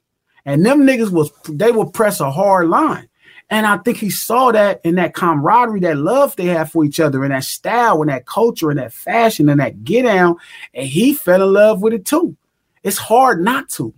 And 0.46 0.64
them 0.64 0.82
niggas 0.82 1.10
was 1.10 1.30
they 1.48 1.72
would 1.72 1.92
press 1.92 2.20
a 2.20 2.30
hard 2.30 2.68
line. 2.68 3.08
And 3.50 3.66
I 3.66 3.76
think 3.78 3.98
he 3.98 4.10
saw 4.10 4.50
that 4.52 4.80
in 4.82 4.96
that 4.96 5.14
camaraderie, 5.14 5.80
that 5.80 5.98
love 5.98 6.34
they 6.34 6.46
have 6.46 6.70
for 6.70 6.84
each 6.84 6.98
other, 6.98 7.22
and 7.22 7.32
that 7.32 7.44
style, 7.44 8.00
and 8.00 8.10
that 8.10 8.26
culture, 8.26 8.70
and 8.70 8.78
that 8.78 8.92
fashion, 8.92 9.48
and 9.48 9.60
that 9.60 9.84
get 9.84 10.02
down. 10.02 10.36
And 10.72 10.88
he 10.88 11.14
fell 11.14 11.42
in 11.42 11.52
love 11.52 11.82
with 11.82 11.92
it 11.92 12.06
too. 12.06 12.36
It's 12.82 12.96
hard 12.96 13.42
not 13.42 13.68
to. 13.70 13.92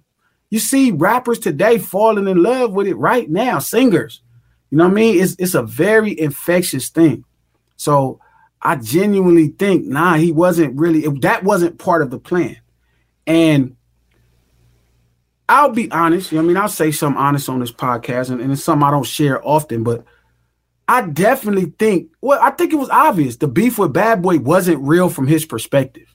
You 0.50 0.58
see 0.58 0.90
rappers 0.90 1.38
today 1.38 1.78
falling 1.78 2.26
in 2.26 2.42
love 2.42 2.72
with 2.72 2.86
it 2.86 2.96
right 2.96 3.28
now, 3.28 3.58
singers. 3.58 4.22
You 4.70 4.78
know 4.78 4.84
what 4.84 4.92
I 4.92 4.94
mean? 4.94 5.22
It's 5.22 5.36
it's 5.38 5.54
a 5.54 5.62
very 5.62 6.18
infectious 6.18 6.88
thing. 6.88 7.24
So 7.76 8.20
I 8.60 8.76
genuinely 8.76 9.48
think, 9.48 9.86
nah, 9.86 10.14
he 10.14 10.32
wasn't 10.32 10.78
really 10.78 11.06
that 11.20 11.44
wasn't 11.44 11.78
part 11.78 12.02
of 12.02 12.10
the 12.10 12.18
plan. 12.18 12.58
And 13.26 13.76
I'll 15.48 15.70
be 15.70 15.90
honest. 15.90 16.32
You 16.32 16.38
know 16.38 16.44
I 16.44 16.46
mean, 16.46 16.56
I'll 16.56 16.68
say 16.68 16.90
something 16.90 17.20
honest 17.20 17.48
on 17.48 17.60
this 17.60 17.72
podcast, 17.72 18.30
and, 18.30 18.40
and 18.40 18.52
it's 18.52 18.62
something 18.62 18.86
I 18.86 18.90
don't 18.90 19.04
share 19.04 19.46
often, 19.46 19.82
but 19.82 20.04
I 20.86 21.02
definitely 21.02 21.74
think, 21.78 22.10
well, 22.20 22.38
I 22.42 22.50
think 22.50 22.72
it 22.72 22.76
was 22.76 22.90
obvious 22.90 23.36
the 23.36 23.48
beef 23.48 23.78
with 23.78 23.92
Bad 23.92 24.22
Boy 24.22 24.38
wasn't 24.38 24.82
real 24.82 25.08
from 25.08 25.26
his 25.26 25.44
perspective. 25.44 26.14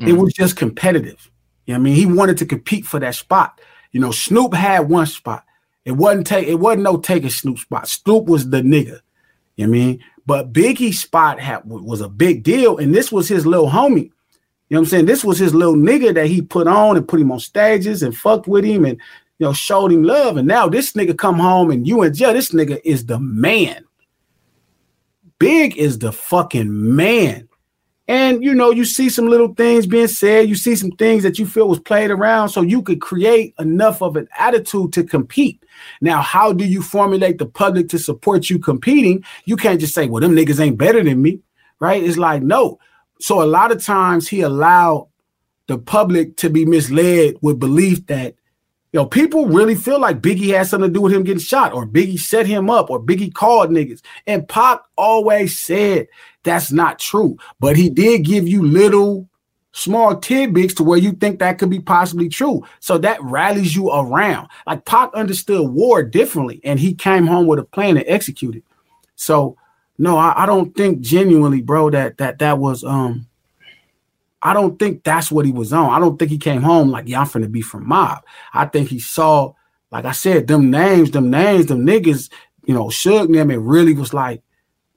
Mm. 0.00 0.08
It 0.08 0.12
was 0.14 0.32
just 0.32 0.56
competitive. 0.56 1.30
You 1.66 1.74
know 1.74 1.80
I 1.80 1.82
mean? 1.82 1.94
He 1.94 2.06
wanted 2.06 2.38
to 2.38 2.46
compete 2.46 2.84
for 2.84 2.98
that 3.00 3.14
spot. 3.14 3.60
You 3.92 4.00
know, 4.00 4.10
Snoop 4.10 4.54
had 4.54 4.88
one 4.88 5.06
spot. 5.06 5.44
It 5.84 5.92
wasn't 5.92 6.26
take 6.26 6.46
it 6.46 6.56
wasn't 6.56 6.82
no 6.82 6.98
taking 6.98 7.30
Snoop 7.30 7.58
spot. 7.58 7.88
Snoop 7.88 8.26
was 8.26 8.50
the 8.50 8.60
nigga. 8.60 9.00
You 9.56 9.66
know 9.66 9.72
I 9.72 9.72
mean? 9.72 10.04
But 10.26 10.52
Biggie's 10.52 11.00
spot 11.00 11.40
had 11.40 11.62
was 11.64 12.00
a 12.00 12.08
big 12.08 12.42
deal, 12.42 12.78
and 12.78 12.94
this 12.94 13.10
was 13.10 13.28
his 13.28 13.46
little 13.46 13.70
homie. 13.70 14.12
You 14.70 14.76
know 14.76 14.82
what 14.82 14.86
I'm 14.86 14.90
saying? 14.90 15.06
This 15.06 15.24
was 15.24 15.36
his 15.36 15.52
little 15.52 15.74
nigga 15.74 16.14
that 16.14 16.28
he 16.28 16.40
put 16.40 16.68
on 16.68 16.96
and 16.96 17.06
put 17.06 17.20
him 17.20 17.32
on 17.32 17.40
stages 17.40 18.04
and 18.04 18.16
fucked 18.16 18.46
with 18.46 18.64
him 18.64 18.84
and 18.84 18.98
you 19.38 19.46
know 19.46 19.52
showed 19.52 19.90
him 19.90 20.04
love. 20.04 20.36
And 20.36 20.46
now 20.46 20.68
this 20.68 20.92
nigga 20.92 21.18
come 21.18 21.40
home 21.40 21.72
and 21.72 21.88
you 21.88 22.02
and 22.02 22.14
jail. 22.14 22.32
This 22.32 22.52
nigga 22.52 22.80
is 22.84 23.04
the 23.04 23.18
man. 23.18 23.84
Big 25.40 25.76
is 25.76 25.98
the 25.98 26.12
fucking 26.12 26.94
man. 26.94 27.48
And 28.06 28.44
you 28.44 28.54
know, 28.54 28.70
you 28.70 28.84
see 28.84 29.08
some 29.08 29.26
little 29.26 29.54
things 29.54 29.86
being 29.86 30.06
said, 30.06 30.48
you 30.48 30.54
see 30.54 30.76
some 30.76 30.92
things 30.92 31.24
that 31.24 31.38
you 31.40 31.46
feel 31.46 31.68
was 31.68 31.80
played 31.80 32.12
around, 32.12 32.50
so 32.50 32.62
you 32.62 32.80
could 32.80 33.00
create 33.00 33.54
enough 33.58 34.02
of 34.02 34.14
an 34.14 34.28
attitude 34.38 34.92
to 34.92 35.02
compete. 35.02 35.64
Now, 36.00 36.20
how 36.20 36.52
do 36.52 36.64
you 36.64 36.80
formulate 36.80 37.38
the 37.38 37.46
public 37.46 37.88
to 37.88 37.98
support 37.98 38.50
you 38.50 38.60
competing? 38.60 39.24
You 39.46 39.56
can't 39.56 39.80
just 39.80 39.94
say, 39.94 40.06
well, 40.06 40.20
them 40.20 40.36
niggas 40.36 40.60
ain't 40.60 40.78
better 40.78 41.02
than 41.02 41.22
me, 41.22 41.40
right? 41.80 42.02
It's 42.02 42.18
like, 42.18 42.42
no, 42.42 42.78
so 43.20 43.42
a 43.42 43.44
lot 43.44 43.72
of 43.72 43.82
times 43.82 44.28
he 44.28 44.40
allowed 44.40 45.08
the 45.66 45.78
public 45.78 46.36
to 46.36 46.50
be 46.50 46.64
misled 46.64 47.36
with 47.42 47.60
belief 47.60 48.04
that 48.06 48.34
you 48.92 48.98
know 48.98 49.06
people 49.06 49.46
really 49.46 49.76
feel 49.76 50.00
like 50.00 50.20
Biggie 50.20 50.54
had 50.54 50.66
something 50.66 50.90
to 50.90 50.94
do 50.94 51.02
with 51.02 51.12
him 51.12 51.22
getting 51.22 51.40
shot, 51.40 51.72
or 51.72 51.86
Biggie 51.86 52.18
set 52.18 52.46
him 52.46 52.68
up, 52.68 52.90
or 52.90 53.00
Biggie 53.00 53.32
called 53.32 53.70
niggas. 53.70 54.00
And 54.26 54.48
Pac 54.48 54.80
always 54.96 55.58
said 55.58 56.08
that's 56.42 56.72
not 56.72 56.98
true, 56.98 57.36
but 57.60 57.76
he 57.76 57.88
did 57.88 58.24
give 58.24 58.48
you 58.48 58.66
little 58.66 59.28
small 59.72 60.16
tidbits 60.16 60.74
to 60.74 60.82
where 60.82 60.98
you 60.98 61.12
think 61.12 61.38
that 61.38 61.58
could 61.58 61.70
be 61.70 61.78
possibly 61.78 62.28
true. 62.28 62.64
So 62.80 62.98
that 62.98 63.22
rallies 63.22 63.76
you 63.76 63.90
around. 63.90 64.48
Like 64.66 64.84
Pac 64.84 65.14
understood 65.14 65.70
war 65.70 66.02
differently, 66.02 66.60
and 66.64 66.80
he 66.80 66.94
came 66.94 67.26
home 67.26 67.46
with 67.46 67.58
a 67.58 67.64
plan 67.64 67.94
to 67.94 68.10
execute 68.10 68.56
it. 68.56 68.64
So 69.14 69.56
no, 70.00 70.16
I, 70.16 70.44
I 70.44 70.46
don't 70.46 70.74
think 70.74 71.00
genuinely, 71.00 71.60
bro, 71.60 71.90
that 71.90 72.16
that 72.16 72.38
that 72.38 72.58
was 72.58 72.82
um 72.82 73.26
I 74.42 74.54
don't 74.54 74.78
think 74.78 75.04
that's 75.04 75.30
what 75.30 75.44
he 75.44 75.52
was 75.52 75.74
on. 75.74 75.90
I 75.90 75.98
don't 75.98 76.18
think 76.18 76.30
he 76.30 76.38
came 76.38 76.62
home 76.62 76.90
like, 76.90 77.06
yeah, 77.06 77.20
I'm 77.20 77.26
finna 77.26 77.52
be 77.52 77.60
from 77.60 77.86
mob. 77.86 78.24
I 78.54 78.64
think 78.64 78.88
he 78.88 78.98
saw, 78.98 79.52
like 79.92 80.06
I 80.06 80.12
said, 80.12 80.46
them 80.46 80.70
names, 80.70 81.10
them 81.10 81.28
names, 81.30 81.66
them 81.66 81.84
niggas, 81.84 82.32
you 82.64 82.72
know, 82.72 82.88
shook 82.88 83.30
them 83.30 83.50
and 83.50 83.68
really 83.68 83.92
was 83.92 84.14
like, 84.14 84.42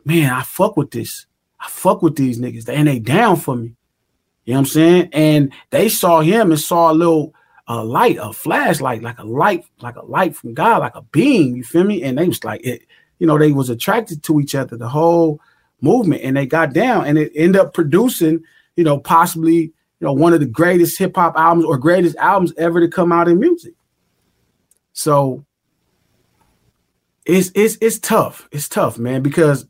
man, 0.06 0.32
I 0.32 0.42
fuck 0.44 0.78
with 0.78 0.92
this. 0.92 1.26
I 1.60 1.68
fuck 1.68 2.02
with 2.02 2.16
these 2.16 2.40
niggas. 2.40 2.70
And 2.70 2.88
they 2.88 3.00
down 3.00 3.36
for 3.36 3.58
me. 3.58 3.76
You 4.46 4.54
know 4.54 4.60
what 4.60 4.60
I'm 4.60 4.66
saying? 4.68 5.10
And 5.12 5.54
they 5.72 5.90
saw 5.90 6.22
him 6.22 6.52
and 6.52 6.60
saw 6.60 6.92
a 6.92 6.94
little 6.94 7.34
a 7.68 7.84
light, 7.84 8.18
a 8.22 8.32
flashlight, 8.32 9.02
like 9.02 9.20
a 9.20 9.26
light, 9.26 9.66
like 9.82 9.98
a 9.98 10.06
light 10.06 10.38
from 10.38 10.54
God, 10.54 10.80
like 10.80 10.96
a 10.96 11.02
beam. 11.02 11.58
You 11.58 11.64
feel 11.66 11.84
me? 11.84 12.04
And 12.04 12.18
they 12.18 12.28
was 12.30 12.44
like, 12.46 12.66
it, 12.66 12.84
you 13.20 13.28
know, 13.28 13.38
they 13.38 13.52
was 13.52 13.70
attracted 13.70 14.24
to 14.24 14.40
each 14.40 14.56
other, 14.56 14.78
the 14.78 14.90
whole 14.90 15.40
movement, 15.82 16.22
and 16.24 16.38
they 16.38 16.46
got 16.46 16.74
down, 16.74 17.06
and 17.06 17.18
it 17.18 17.32
ended 17.36 17.62
up 17.62 17.74
producing, 17.74 18.44
you 18.76 18.84
know, 18.84 18.98
possibly, 18.98 19.56
you 19.56 19.74
know, 20.02 20.14
one 20.14 20.34
of 20.34 20.40
the 20.40 20.46
greatest 20.46 20.98
hip 20.98 21.16
hop 21.16 21.36
albums 21.38 21.66
or 21.66 21.78
greatest 21.78 22.16
albums 22.18 22.54
ever 22.58 22.80
to 22.80 22.88
come 22.88 23.12
out 23.12 23.28
in 23.28 23.40
music. 23.40 23.74
So 24.94 25.46
it's 27.26 27.52
it's 27.56 27.78
it's 27.82 28.00
tough. 28.00 28.48
It's 28.52 28.68
tough, 28.68 28.98
man, 28.98 29.22
because 29.22 29.66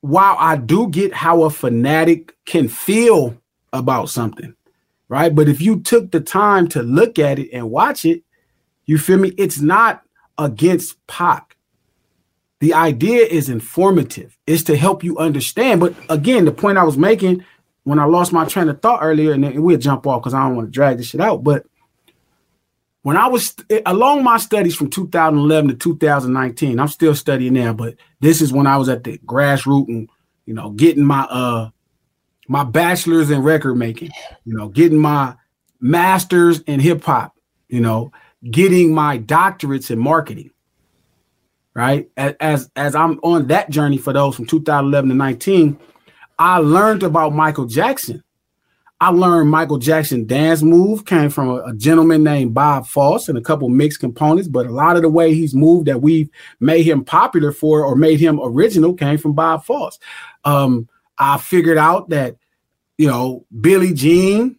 while 0.00 0.36
I 0.38 0.56
do 0.56 0.88
get 0.88 1.12
how 1.12 1.44
a 1.44 1.50
fanatic 1.50 2.34
can 2.44 2.68
feel 2.68 3.36
about 3.72 4.08
something, 4.08 4.54
right? 5.08 5.34
But 5.34 5.48
if 5.48 5.60
you 5.60 5.80
took 5.80 6.10
the 6.10 6.20
time 6.20 6.68
to 6.68 6.82
look 6.82 7.18
at 7.18 7.38
it 7.38 7.50
and 7.52 7.70
watch 7.70 8.04
it, 8.04 8.22
you 8.86 8.98
feel 8.98 9.18
me? 9.18 9.32
It's 9.38 9.60
not 9.60 10.02
against 10.38 11.04
Pac. 11.06 11.51
The 12.62 12.74
idea 12.74 13.26
is 13.26 13.48
informative, 13.48 14.38
it's 14.46 14.62
to 14.64 14.76
help 14.76 15.02
you 15.02 15.18
understand. 15.18 15.80
But 15.80 15.96
again, 16.08 16.44
the 16.44 16.52
point 16.52 16.78
I 16.78 16.84
was 16.84 16.96
making 16.96 17.44
when 17.82 17.98
I 17.98 18.04
lost 18.04 18.32
my 18.32 18.44
train 18.44 18.68
of 18.68 18.80
thought 18.80 19.00
earlier, 19.02 19.32
and 19.32 19.64
we'll 19.64 19.78
jump 19.78 20.06
off 20.06 20.22
because 20.22 20.32
I 20.32 20.44
don't 20.46 20.54
want 20.54 20.68
to 20.68 20.72
drag 20.72 20.98
this 20.98 21.08
shit 21.08 21.20
out. 21.20 21.42
But 21.42 21.66
when 23.02 23.16
I 23.16 23.26
was 23.26 23.56
along 23.84 24.22
my 24.22 24.36
studies 24.36 24.76
from 24.76 24.90
2011 24.90 25.70
to 25.70 25.76
2019, 25.76 26.78
I'm 26.78 26.86
still 26.86 27.16
studying 27.16 27.54
now 27.54 27.72
but 27.72 27.96
this 28.20 28.40
is 28.40 28.52
when 28.52 28.68
I 28.68 28.76
was 28.76 28.88
at 28.88 29.02
the 29.02 29.18
grassroots 29.18 29.88
and 29.88 30.08
you 30.46 30.54
know 30.54 30.70
getting 30.70 31.02
my 31.02 31.22
uh 31.22 31.70
my 32.46 32.62
bachelor's 32.62 33.30
in 33.30 33.42
record 33.42 33.74
making, 33.74 34.10
you 34.44 34.54
know, 34.54 34.68
getting 34.68 34.98
my 34.98 35.34
master's 35.80 36.60
in 36.60 36.78
hip 36.78 37.02
hop, 37.02 37.34
you 37.68 37.80
know, 37.80 38.12
getting 38.48 38.94
my 38.94 39.18
doctorates 39.18 39.90
in 39.90 39.98
marketing. 39.98 40.51
Right? 41.74 42.10
As, 42.16 42.70
as 42.76 42.94
I'm 42.94 43.18
on 43.22 43.46
that 43.46 43.70
journey 43.70 43.96
for 43.96 44.12
those 44.12 44.36
from 44.36 44.46
2011 44.46 45.08
to 45.08 45.16
19, 45.16 45.78
I 46.38 46.58
learned 46.58 47.02
about 47.02 47.32
Michael 47.32 47.66
Jackson 47.66 48.22
I 49.02 49.08
learned 49.08 49.50
Michael 49.50 49.78
Jackson 49.78 50.26
dance 50.26 50.62
move 50.62 51.06
came 51.06 51.28
from 51.28 51.48
a, 51.48 51.54
a, 51.64 51.74
gentleman 51.74 52.22
named 52.22 52.54
Bob 52.54 52.86
Fosse 52.86 53.28
and 53.28 53.36
a 53.36 53.40
couple 53.40 53.68
mixed 53.68 53.98
components, 53.98 54.46
but 54.46 54.64
a 54.64 54.70
lot 54.70 54.94
of 54.94 55.02
the 55.02 55.08
way 55.08 55.34
he's 55.34 55.56
moved 55.56 55.88
that 55.88 56.00
we've 56.00 56.30
made 56.60 56.84
him 56.84 57.04
popular 57.04 57.50
for 57.50 57.84
or 57.84 57.96
made 57.96 58.20
him 58.20 58.38
original 58.40 58.94
came 58.94 59.18
from 59.18 59.32
Bob 59.32 59.64
Fosse. 59.64 59.98
Um, 60.44 60.88
I 61.18 61.38
figured 61.38 61.78
out 61.78 62.10
that, 62.10 62.36
you 62.96 63.08
know, 63.08 63.44
Billie 63.60 63.92
Jean, 63.92 64.56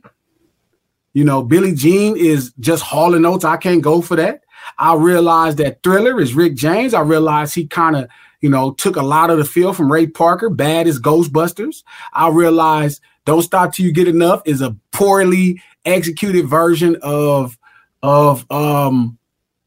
you 1.13 1.23
know, 1.23 1.41
Billie 1.41 1.73
Jean 1.73 2.17
is 2.17 2.51
just 2.59 2.83
Hall 2.83 3.15
and 3.15 3.25
Oates. 3.25 3.45
I 3.45 3.55
can't 3.55 3.81
go 3.81 4.01
for 4.01 4.17
that. 4.17 4.42
I 4.77 4.95
realized 4.95 5.57
that 5.59 5.83
Thriller 5.83 6.19
is 6.19 6.33
Rick 6.33 6.55
James. 6.55 6.93
I 6.93 7.01
realized 7.01 7.55
he 7.55 7.67
kind 7.67 7.95
of, 7.95 8.07
you 8.41 8.49
know, 8.49 8.71
took 8.71 8.95
a 8.95 9.01
lot 9.01 9.29
of 9.29 9.37
the 9.37 9.45
feel 9.45 9.73
from 9.73 9.91
Ray 9.91 10.07
Parker, 10.07 10.49
bad 10.49 10.87
as 10.87 10.99
Ghostbusters. 10.99 11.83
I 12.13 12.29
realized 12.29 13.01
don't 13.25 13.41
Stop 13.41 13.73
Till 13.73 13.85
You 13.85 13.93
Get 13.93 14.07
Enough 14.07 14.41
is 14.45 14.61
a 14.61 14.75
poorly 14.91 15.61
executed 15.85 16.47
version 16.47 16.97
of 17.01 17.57
of 18.01 18.49
um 18.51 19.17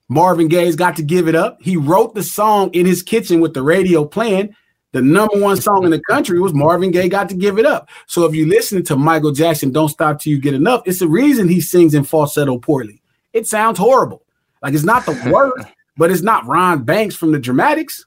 Marvin 0.08 0.48
Gaye's 0.48 0.76
Got 0.76 0.96
to 0.96 1.02
Give 1.02 1.26
It 1.26 1.34
Up. 1.34 1.58
He 1.60 1.76
wrote 1.76 2.14
the 2.14 2.22
song 2.22 2.70
in 2.74 2.86
his 2.86 3.02
kitchen 3.02 3.40
with 3.40 3.54
the 3.54 3.62
radio 3.62 4.04
playing. 4.04 4.54
The 4.92 5.02
number 5.02 5.38
one 5.38 5.60
song 5.60 5.84
in 5.84 5.90
the 5.90 6.00
country 6.08 6.38
was 6.40 6.54
Marvin 6.54 6.90
Gaye 6.90 7.08
Got 7.08 7.28
to 7.30 7.34
Give 7.34 7.58
It 7.58 7.66
Up. 7.66 7.88
So 8.06 8.24
if 8.24 8.34
you 8.34 8.46
listen 8.46 8.84
to 8.84 8.96
Michael 8.96 9.32
Jackson, 9.32 9.72
Don't 9.72 9.88
Stop 9.88 10.20
Till 10.20 10.32
You 10.32 10.40
Get 10.40 10.54
Enough, 10.54 10.82
it's 10.86 11.00
the 11.00 11.08
reason 11.08 11.48
he 11.48 11.60
sings 11.60 11.94
in 11.94 12.04
falsetto 12.04 12.58
poorly. 12.58 13.02
It 13.32 13.46
sounds 13.46 13.78
horrible. 13.78 14.22
Like 14.62 14.74
it's 14.74 14.84
not 14.84 15.06
the 15.06 15.30
worst, 15.32 15.68
but 15.96 16.10
it's 16.10 16.22
not 16.22 16.46
Ron 16.46 16.84
Banks 16.84 17.14
from 17.14 17.32
the 17.32 17.38
Dramatics. 17.38 18.04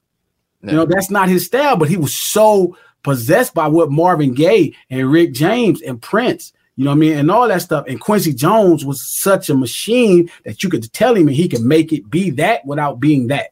You 0.62 0.74
know, 0.74 0.86
that's 0.86 1.10
not 1.10 1.30
his 1.30 1.46
style, 1.46 1.78
but 1.78 1.88
he 1.88 1.96
was 1.96 2.14
so 2.14 2.78
possessed 3.04 3.54
by 3.54 3.68
what 3.68 3.92
Marvin 3.92 4.34
Gaye 4.34 4.76
and 4.90 5.10
Rick 5.10 5.34
James 5.34 5.82
and 5.82 6.02
Prince, 6.02 6.52
you 6.76 6.84
know 6.84 6.92
what 6.92 6.98
I 6.98 7.00
mean, 7.00 7.18
and 7.18 7.32
all 7.32 7.48
that 7.48 7.62
stuff. 7.62 7.86
And 7.88 8.00
Quincy 8.00 8.34
Jones 8.34 8.84
was 8.84 9.02
such 9.02 9.50
a 9.50 9.56
machine 9.56 10.30
that 10.44 10.62
you 10.62 10.70
could 10.70 10.92
tell 10.92 11.16
him 11.16 11.28
and 11.28 11.36
he 11.36 11.48
could 11.48 11.62
make 11.62 11.94
it 11.94 12.10
be 12.10 12.30
that 12.32 12.66
without 12.66 13.00
being 13.00 13.28
that. 13.28 13.52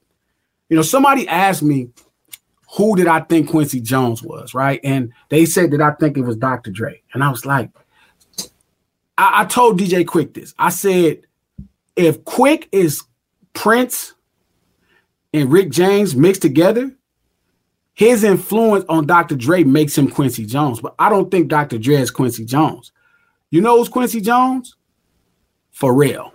You 0.69 0.75
know, 0.75 0.81
somebody 0.81 1.27
asked 1.29 1.63
me, 1.63 1.89
who 2.75 2.95
did 2.97 3.07
I 3.07 3.21
think 3.21 3.49
Quincy 3.49 3.79
Jones 3.79 4.21
was, 4.21 4.53
right? 4.53 4.81
And 4.83 5.13
they 5.29 5.45
said 5.45 5.71
that 5.71 5.81
I 5.81 5.91
think 5.91 6.17
it 6.17 6.23
was 6.23 6.35
Dr. 6.35 6.71
Dre. 6.71 7.01
And 7.13 7.23
I 7.23 7.29
was 7.29 7.45
like, 7.45 7.69
I, 9.17 9.41
I 9.41 9.45
told 9.45 9.79
DJ 9.79 10.03
Quik 10.03 10.33
this. 10.33 10.53
I 10.59 10.69
said, 10.69 11.21
if 11.97 12.23
Quik 12.23 12.67
is 12.71 13.03
Prince 13.53 14.13
and 15.33 15.51
Rick 15.51 15.71
James 15.71 16.15
mixed 16.15 16.41
together, 16.41 16.95
his 17.93 18.23
influence 18.23 18.85
on 18.87 19.07
Dr. 19.07 19.35
Dre 19.35 19.63
makes 19.63 19.97
him 19.97 20.07
Quincy 20.07 20.45
Jones, 20.45 20.79
but 20.79 20.93
I 20.99 21.09
don't 21.09 21.31
think 21.31 21.47
Dr. 21.47 21.79
Dre 21.79 21.95
is 21.95 22.11
Quincy 22.11 22.45
Jones. 22.45 22.91
You 23.49 23.61
know 23.61 23.77
who's 23.77 23.89
Quincy 23.89 24.21
Jones? 24.21 24.75
For 25.71 25.93
real. 25.93 26.31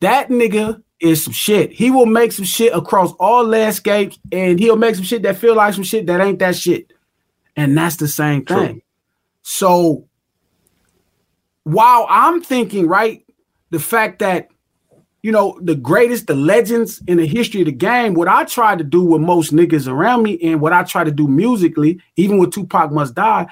That 0.00 0.28
nigga 0.28 0.82
is 1.00 1.24
some 1.24 1.32
shit. 1.32 1.72
He 1.72 1.90
will 1.90 2.06
make 2.06 2.30
some 2.30 2.44
shit 2.44 2.72
across 2.72 3.12
all 3.18 3.44
landscapes, 3.44 4.18
and 4.30 4.58
he'll 4.58 4.76
make 4.76 4.94
some 4.94 5.04
shit 5.04 5.22
that 5.22 5.36
feel 5.36 5.56
like 5.56 5.74
some 5.74 5.82
shit 5.82 6.06
that 6.06 6.20
ain't 6.20 6.38
that 6.38 6.54
shit. 6.54 6.92
And 7.56 7.76
that's 7.76 7.96
the 7.96 8.08
same 8.08 8.44
thing. 8.44 8.74
True. 8.74 8.82
So 9.42 10.08
while 11.64 12.06
I'm 12.08 12.42
thinking, 12.42 12.86
right, 12.86 13.21
the 13.72 13.80
fact 13.80 14.20
that 14.20 14.48
you 15.22 15.30
know, 15.30 15.56
the 15.62 15.76
greatest, 15.76 16.26
the 16.26 16.34
legends 16.34 17.00
in 17.06 17.16
the 17.16 17.26
history 17.26 17.60
of 17.60 17.66
the 17.66 17.72
game. 17.72 18.14
What 18.14 18.26
I 18.26 18.44
try 18.44 18.74
to 18.74 18.82
do 18.82 19.04
with 19.04 19.20
most 19.20 19.54
niggas 19.54 19.86
around 19.86 20.24
me, 20.24 20.36
and 20.42 20.60
what 20.60 20.72
I 20.72 20.82
try 20.82 21.04
to 21.04 21.12
do 21.12 21.28
musically, 21.28 22.00
even 22.16 22.38
with 22.38 22.52
Tupac 22.52 22.90
Must 22.90 23.14
Die, 23.14 23.46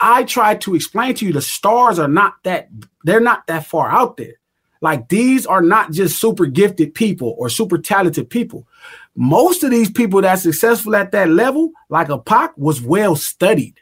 I 0.00 0.24
try 0.24 0.54
to 0.56 0.74
explain 0.74 1.14
to 1.14 1.26
you 1.26 1.32
the 1.32 1.40
stars 1.40 1.98
are 1.98 2.08
not 2.08 2.34
that, 2.44 2.68
they're 3.04 3.20
not 3.20 3.46
that 3.46 3.66
far 3.66 3.88
out 3.88 4.18
there. 4.18 4.34
Like 4.82 5.08
these 5.08 5.46
are 5.46 5.62
not 5.62 5.92
just 5.92 6.20
super 6.20 6.44
gifted 6.44 6.94
people 6.94 7.34
or 7.38 7.48
super 7.48 7.78
talented 7.78 8.28
people. 8.28 8.68
Most 9.16 9.64
of 9.64 9.70
these 9.70 9.90
people 9.90 10.20
that's 10.20 10.42
successful 10.42 10.94
at 10.94 11.10
that 11.12 11.30
level, 11.30 11.72
like 11.88 12.10
a 12.10 12.18
Pac, 12.18 12.56
was 12.56 12.82
well 12.82 13.16
studied. 13.16 13.80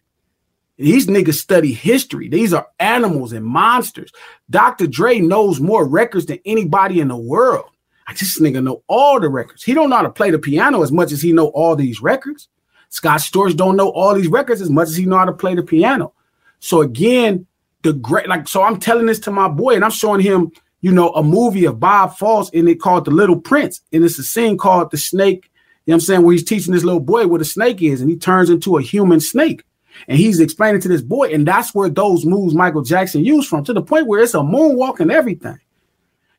These 0.78 1.06
niggas 1.06 1.34
study 1.34 1.72
history. 1.72 2.28
These 2.28 2.52
are 2.52 2.66
animals 2.78 3.32
and 3.32 3.44
monsters. 3.44 4.12
Dr. 4.50 4.86
Dre 4.86 5.20
knows 5.20 5.58
more 5.58 5.86
records 5.86 6.26
than 6.26 6.38
anybody 6.44 7.00
in 7.00 7.08
the 7.08 7.16
world. 7.16 7.70
I 8.06 8.14
just 8.14 8.40
nigga 8.40 8.62
know 8.62 8.82
all 8.86 9.18
the 9.18 9.28
records. 9.28 9.64
He 9.64 9.74
don't 9.74 9.90
know 9.90 9.96
how 9.96 10.02
to 10.02 10.10
play 10.10 10.30
the 10.30 10.38
piano 10.38 10.82
as 10.82 10.92
much 10.92 11.12
as 11.12 11.22
he 11.22 11.32
know 11.32 11.48
all 11.48 11.74
these 11.74 12.00
records. 12.00 12.48
Scott 12.90 13.20
Storch 13.20 13.56
don't 13.56 13.76
know 13.76 13.90
all 13.90 14.14
these 14.14 14.28
records 14.28 14.60
as 14.60 14.70
much 14.70 14.88
as 14.88 14.96
he 14.96 15.06
know 15.06 15.18
how 15.18 15.24
to 15.24 15.32
play 15.32 15.54
the 15.54 15.62
piano. 15.62 16.12
So 16.60 16.82
again, 16.82 17.46
the 17.82 17.92
great 17.92 18.28
like 18.28 18.48
so 18.48 18.62
I'm 18.62 18.78
telling 18.78 19.06
this 19.06 19.18
to 19.20 19.30
my 19.30 19.48
boy 19.48 19.74
and 19.74 19.84
I'm 19.84 19.90
showing 19.90 20.20
him, 20.20 20.52
you 20.82 20.92
know, 20.92 21.10
a 21.10 21.22
movie 21.22 21.64
of 21.64 21.80
Bob 21.80 22.16
Fosse 22.16 22.50
and 22.52 22.68
it 22.68 22.80
called 22.80 23.06
The 23.06 23.10
Little 23.10 23.40
Prince. 23.40 23.80
And 23.92 24.04
it's 24.04 24.18
a 24.18 24.22
scene 24.22 24.56
called 24.56 24.90
The 24.90 24.98
Snake, 24.98 25.50
you 25.84 25.90
know 25.90 25.94
what 25.94 25.94
I'm 25.94 26.00
saying, 26.00 26.22
where 26.22 26.32
he's 26.32 26.44
teaching 26.44 26.74
this 26.74 26.84
little 26.84 27.00
boy 27.00 27.26
what 27.26 27.40
a 27.40 27.44
snake 27.44 27.82
is 27.82 28.00
and 28.00 28.10
he 28.10 28.16
turns 28.16 28.50
into 28.50 28.76
a 28.76 28.82
human 28.82 29.20
snake. 29.20 29.64
And 30.08 30.18
he's 30.18 30.40
explaining 30.40 30.80
to 30.82 30.88
this 30.88 31.02
boy, 31.02 31.28
and 31.32 31.46
that's 31.46 31.74
where 31.74 31.88
those 31.88 32.24
moves 32.24 32.54
Michael 32.54 32.82
Jackson 32.82 33.24
used 33.24 33.48
from 33.48 33.64
to 33.64 33.72
the 33.72 33.82
point 33.82 34.06
where 34.06 34.22
it's 34.22 34.34
a 34.34 34.38
moonwalk 34.38 35.00
and 35.00 35.10
everything. 35.10 35.58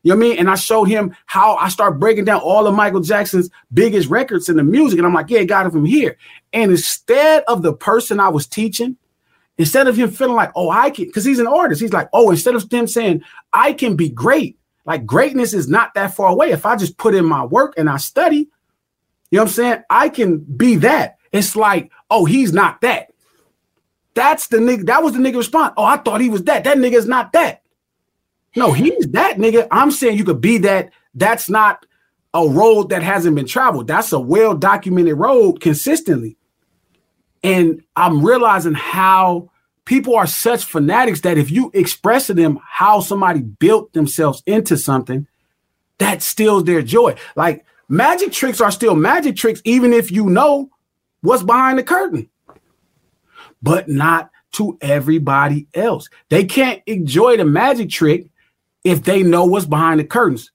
You 0.02 0.10
know 0.10 0.16
what 0.16 0.26
I 0.26 0.28
mean? 0.28 0.38
And 0.38 0.50
I 0.50 0.54
showed 0.54 0.84
him 0.84 1.14
how 1.26 1.56
I 1.56 1.68
start 1.68 1.98
breaking 1.98 2.24
down 2.24 2.40
all 2.40 2.66
of 2.66 2.74
Michael 2.74 3.00
Jackson's 3.00 3.50
biggest 3.72 4.08
records 4.08 4.48
in 4.48 4.56
the 4.56 4.62
music. 4.62 4.98
And 4.98 5.06
I'm 5.06 5.12
like, 5.12 5.28
yeah, 5.28 5.42
got 5.42 5.66
it 5.66 5.72
from 5.72 5.84
here. 5.84 6.16
And 6.52 6.70
instead 6.70 7.42
of 7.48 7.62
the 7.62 7.72
person 7.72 8.20
I 8.20 8.28
was 8.28 8.46
teaching, 8.46 8.96
instead 9.58 9.88
of 9.88 9.96
him 9.96 10.10
feeling 10.10 10.36
like, 10.36 10.52
oh, 10.54 10.70
I 10.70 10.90
can, 10.90 11.06
because 11.06 11.24
he's 11.24 11.40
an 11.40 11.48
artist, 11.48 11.80
he's 11.80 11.92
like, 11.92 12.08
oh, 12.12 12.30
instead 12.30 12.54
of 12.54 12.68
them 12.70 12.86
saying, 12.86 13.22
I 13.52 13.72
can 13.72 13.96
be 13.96 14.08
great, 14.08 14.56
like 14.86 15.04
greatness 15.04 15.52
is 15.52 15.68
not 15.68 15.92
that 15.94 16.14
far 16.14 16.30
away. 16.30 16.52
If 16.52 16.64
I 16.64 16.76
just 16.76 16.96
put 16.96 17.14
in 17.14 17.24
my 17.24 17.44
work 17.44 17.74
and 17.76 17.90
I 17.90 17.96
study, 17.96 18.48
you 19.30 19.36
know 19.36 19.42
what 19.42 19.48
I'm 19.48 19.54
saying? 19.54 19.82
I 19.90 20.08
can 20.08 20.38
be 20.38 20.76
that. 20.76 21.18
It's 21.32 21.56
like, 21.56 21.90
oh, 22.08 22.24
he's 22.24 22.52
not 22.52 22.80
that. 22.80 23.12
That's 24.18 24.48
the 24.48 24.56
nigga. 24.56 24.86
That 24.86 25.04
was 25.04 25.12
the 25.12 25.20
nigga 25.20 25.36
response. 25.36 25.74
Oh, 25.76 25.84
I 25.84 25.96
thought 25.96 26.20
he 26.20 26.28
was 26.28 26.42
that. 26.42 26.64
That 26.64 26.76
nigga 26.76 26.94
is 26.94 27.06
not 27.06 27.32
that. 27.34 27.62
No, 28.56 28.72
he's 28.72 29.06
that 29.12 29.36
nigga. 29.36 29.68
I'm 29.70 29.92
saying 29.92 30.18
you 30.18 30.24
could 30.24 30.40
be 30.40 30.58
that. 30.58 30.90
That's 31.14 31.48
not 31.48 31.86
a 32.34 32.44
road 32.44 32.88
that 32.88 33.04
hasn't 33.04 33.36
been 33.36 33.46
traveled. 33.46 33.86
That's 33.86 34.12
a 34.12 34.18
well 34.18 34.56
documented 34.56 35.16
road 35.16 35.60
consistently. 35.60 36.36
And 37.44 37.84
I'm 37.94 38.26
realizing 38.26 38.74
how 38.74 39.52
people 39.84 40.16
are 40.16 40.26
such 40.26 40.64
fanatics 40.64 41.20
that 41.20 41.38
if 41.38 41.52
you 41.52 41.70
express 41.72 42.26
to 42.26 42.34
them 42.34 42.58
how 42.68 42.98
somebody 42.98 43.42
built 43.42 43.92
themselves 43.92 44.42
into 44.46 44.76
something, 44.76 45.28
that 45.98 46.22
steals 46.22 46.64
their 46.64 46.82
joy. 46.82 47.14
Like 47.36 47.64
magic 47.88 48.32
tricks 48.32 48.60
are 48.60 48.72
still 48.72 48.96
magic 48.96 49.36
tricks, 49.36 49.62
even 49.64 49.92
if 49.92 50.10
you 50.10 50.28
know 50.28 50.70
what's 51.20 51.44
behind 51.44 51.78
the 51.78 51.84
curtain 51.84 52.28
but 53.62 53.88
not 53.88 54.30
to 54.52 54.78
everybody 54.80 55.66
else. 55.74 56.08
They 56.28 56.44
can't 56.44 56.82
enjoy 56.86 57.36
the 57.36 57.44
magic 57.44 57.90
trick 57.90 58.30
if 58.84 59.04
they 59.04 59.22
know 59.22 59.44
what's 59.44 59.66
behind 59.66 60.00
the 60.00 60.04
curtains. 60.04 60.50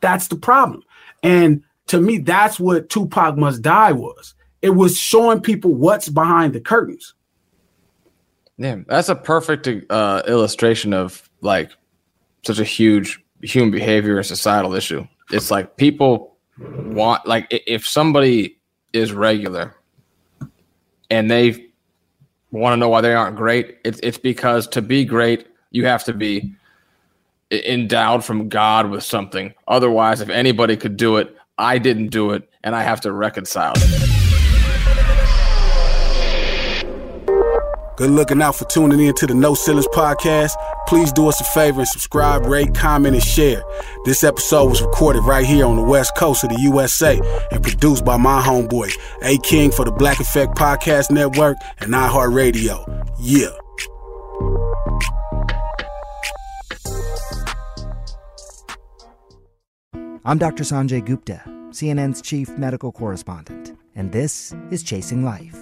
That's 0.00 0.28
the 0.28 0.36
problem. 0.36 0.82
And 1.22 1.62
to 1.86 2.00
me, 2.00 2.18
that's 2.18 2.60
what 2.60 2.88
Tupac 2.88 3.36
Must 3.36 3.62
Die 3.62 3.92
was. 3.92 4.34
It 4.60 4.70
was 4.70 4.98
showing 4.98 5.40
people 5.40 5.74
what's 5.74 6.08
behind 6.08 6.52
the 6.52 6.60
curtains. 6.60 7.14
Yeah, 8.58 8.76
that's 8.86 9.08
a 9.08 9.14
perfect 9.14 9.68
uh, 9.90 10.22
illustration 10.26 10.92
of 10.92 11.28
like 11.40 11.70
such 12.44 12.58
a 12.58 12.64
huge 12.64 13.20
human 13.40 13.70
behavior 13.70 14.18
and 14.18 14.26
societal 14.26 14.74
issue. 14.74 15.06
It's 15.30 15.50
like 15.50 15.76
people 15.76 16.36
want 16.58 17.26
like 17.26 17.46
if 17.50 17.86
somebody 17.86 18.58
is 18.92 19.12
regular 19.12 19.74
and 21.10 21.30
they 21.30 21.71
want 22.58 22.74
to 22.74 22.76
know 22.76 22.88
why 22.88 23.00
they 23.00 23.14
aren't 23.14 23.36
great, 23.36 23.78
it's 23.84 23.98
it's 24.02 24.18
because 24.18 24.68
to 24.68 24.82
be 24.82 25.04
great, 25.04 25.46
you 25.70 25.86
have 25.86 26.04
to 26.04 26.12
be 26.12 26.54
endowed 27.50 28.24
from 28.24 28.48
God 28.48 28.90
with 28.90 29.02
something. 29.02 29.52
Otherwise, 29.68 30.20
if 30.20 30.28
anybody 30.28 30.76
could 30.76 30.96
do 30.96 31.16
it, 31.16 31.36
I 31.58 31.78
didn't 31.78 32.08
do 32.08 32.30
it, 32.32 32.48
and 32.62 32.74
I 32.74 32.82
have 32.82 33.00
to 33.02 33.12
reconcile 33.12 33.72
it. 33.76 34.08
Good 37.96 38.10
looking 38.10 38.40
out 38.40 38.56
for 38.56 38.64
tuning 38.64 39.00
in 39.00 39.14
to 39.16 39.26
the 39.26 39.34
No 39.34 39.54
Ceilings 39.54 39.86
podcast. 39.88 40.52
Please 40.86 41.12
do 41.12 41.28
us 41.28 41.40
a 41.40 41.44
favor 41.44 41.80
and 41.80 41.88
subscribe, 41.88 42.46
rate, 42.46 42.74
comment, 42.74 43.14
and 43.14 43.24
share. 43.24 43.62
This 44.04 44.24
episode 44.24 44.68
was 44.68 44.82
recorded 44.82 45.22
right 45.22 45.46
here 45.46 45.64
on 45.64 45.76
the 45.76 45.82
west 45.82 46.12
coast 46.16 46.44
of 46.44 46.50
the 46.50 46.60
USA 46.60 47.20
and 47.50 47.62
produced 47.62 48.04
by 48.04 48.16
my 48.16 48.42
homeboy, 48.42 48.92
A 49.22 49.38
King 49.38 49.70
for 49.70 49.84
the 49.84 49.92
Black 49.92 50.20
Effect 50.20 50.54
Podcast 50.56 51.10
Network 51.10 51.56
and 51.78 51.92
iHeartRadio. 51.92 53.06
Yeah. 53.18 53.48
I'm 60.24 60.38
Dr. 60.38 60.62
Sanjay 60.62 61.04
Gupta, 61.04 61.42
CNN's 61.70 62.22
chief 62.22 62.48
medical 62.56 62.92
correspondent, 62.92 63.76
and 63.96 64.12
this 64.12 64.54
is 64.70 64.84
Chasing 64.84 65.24
Life. 65.24 65.61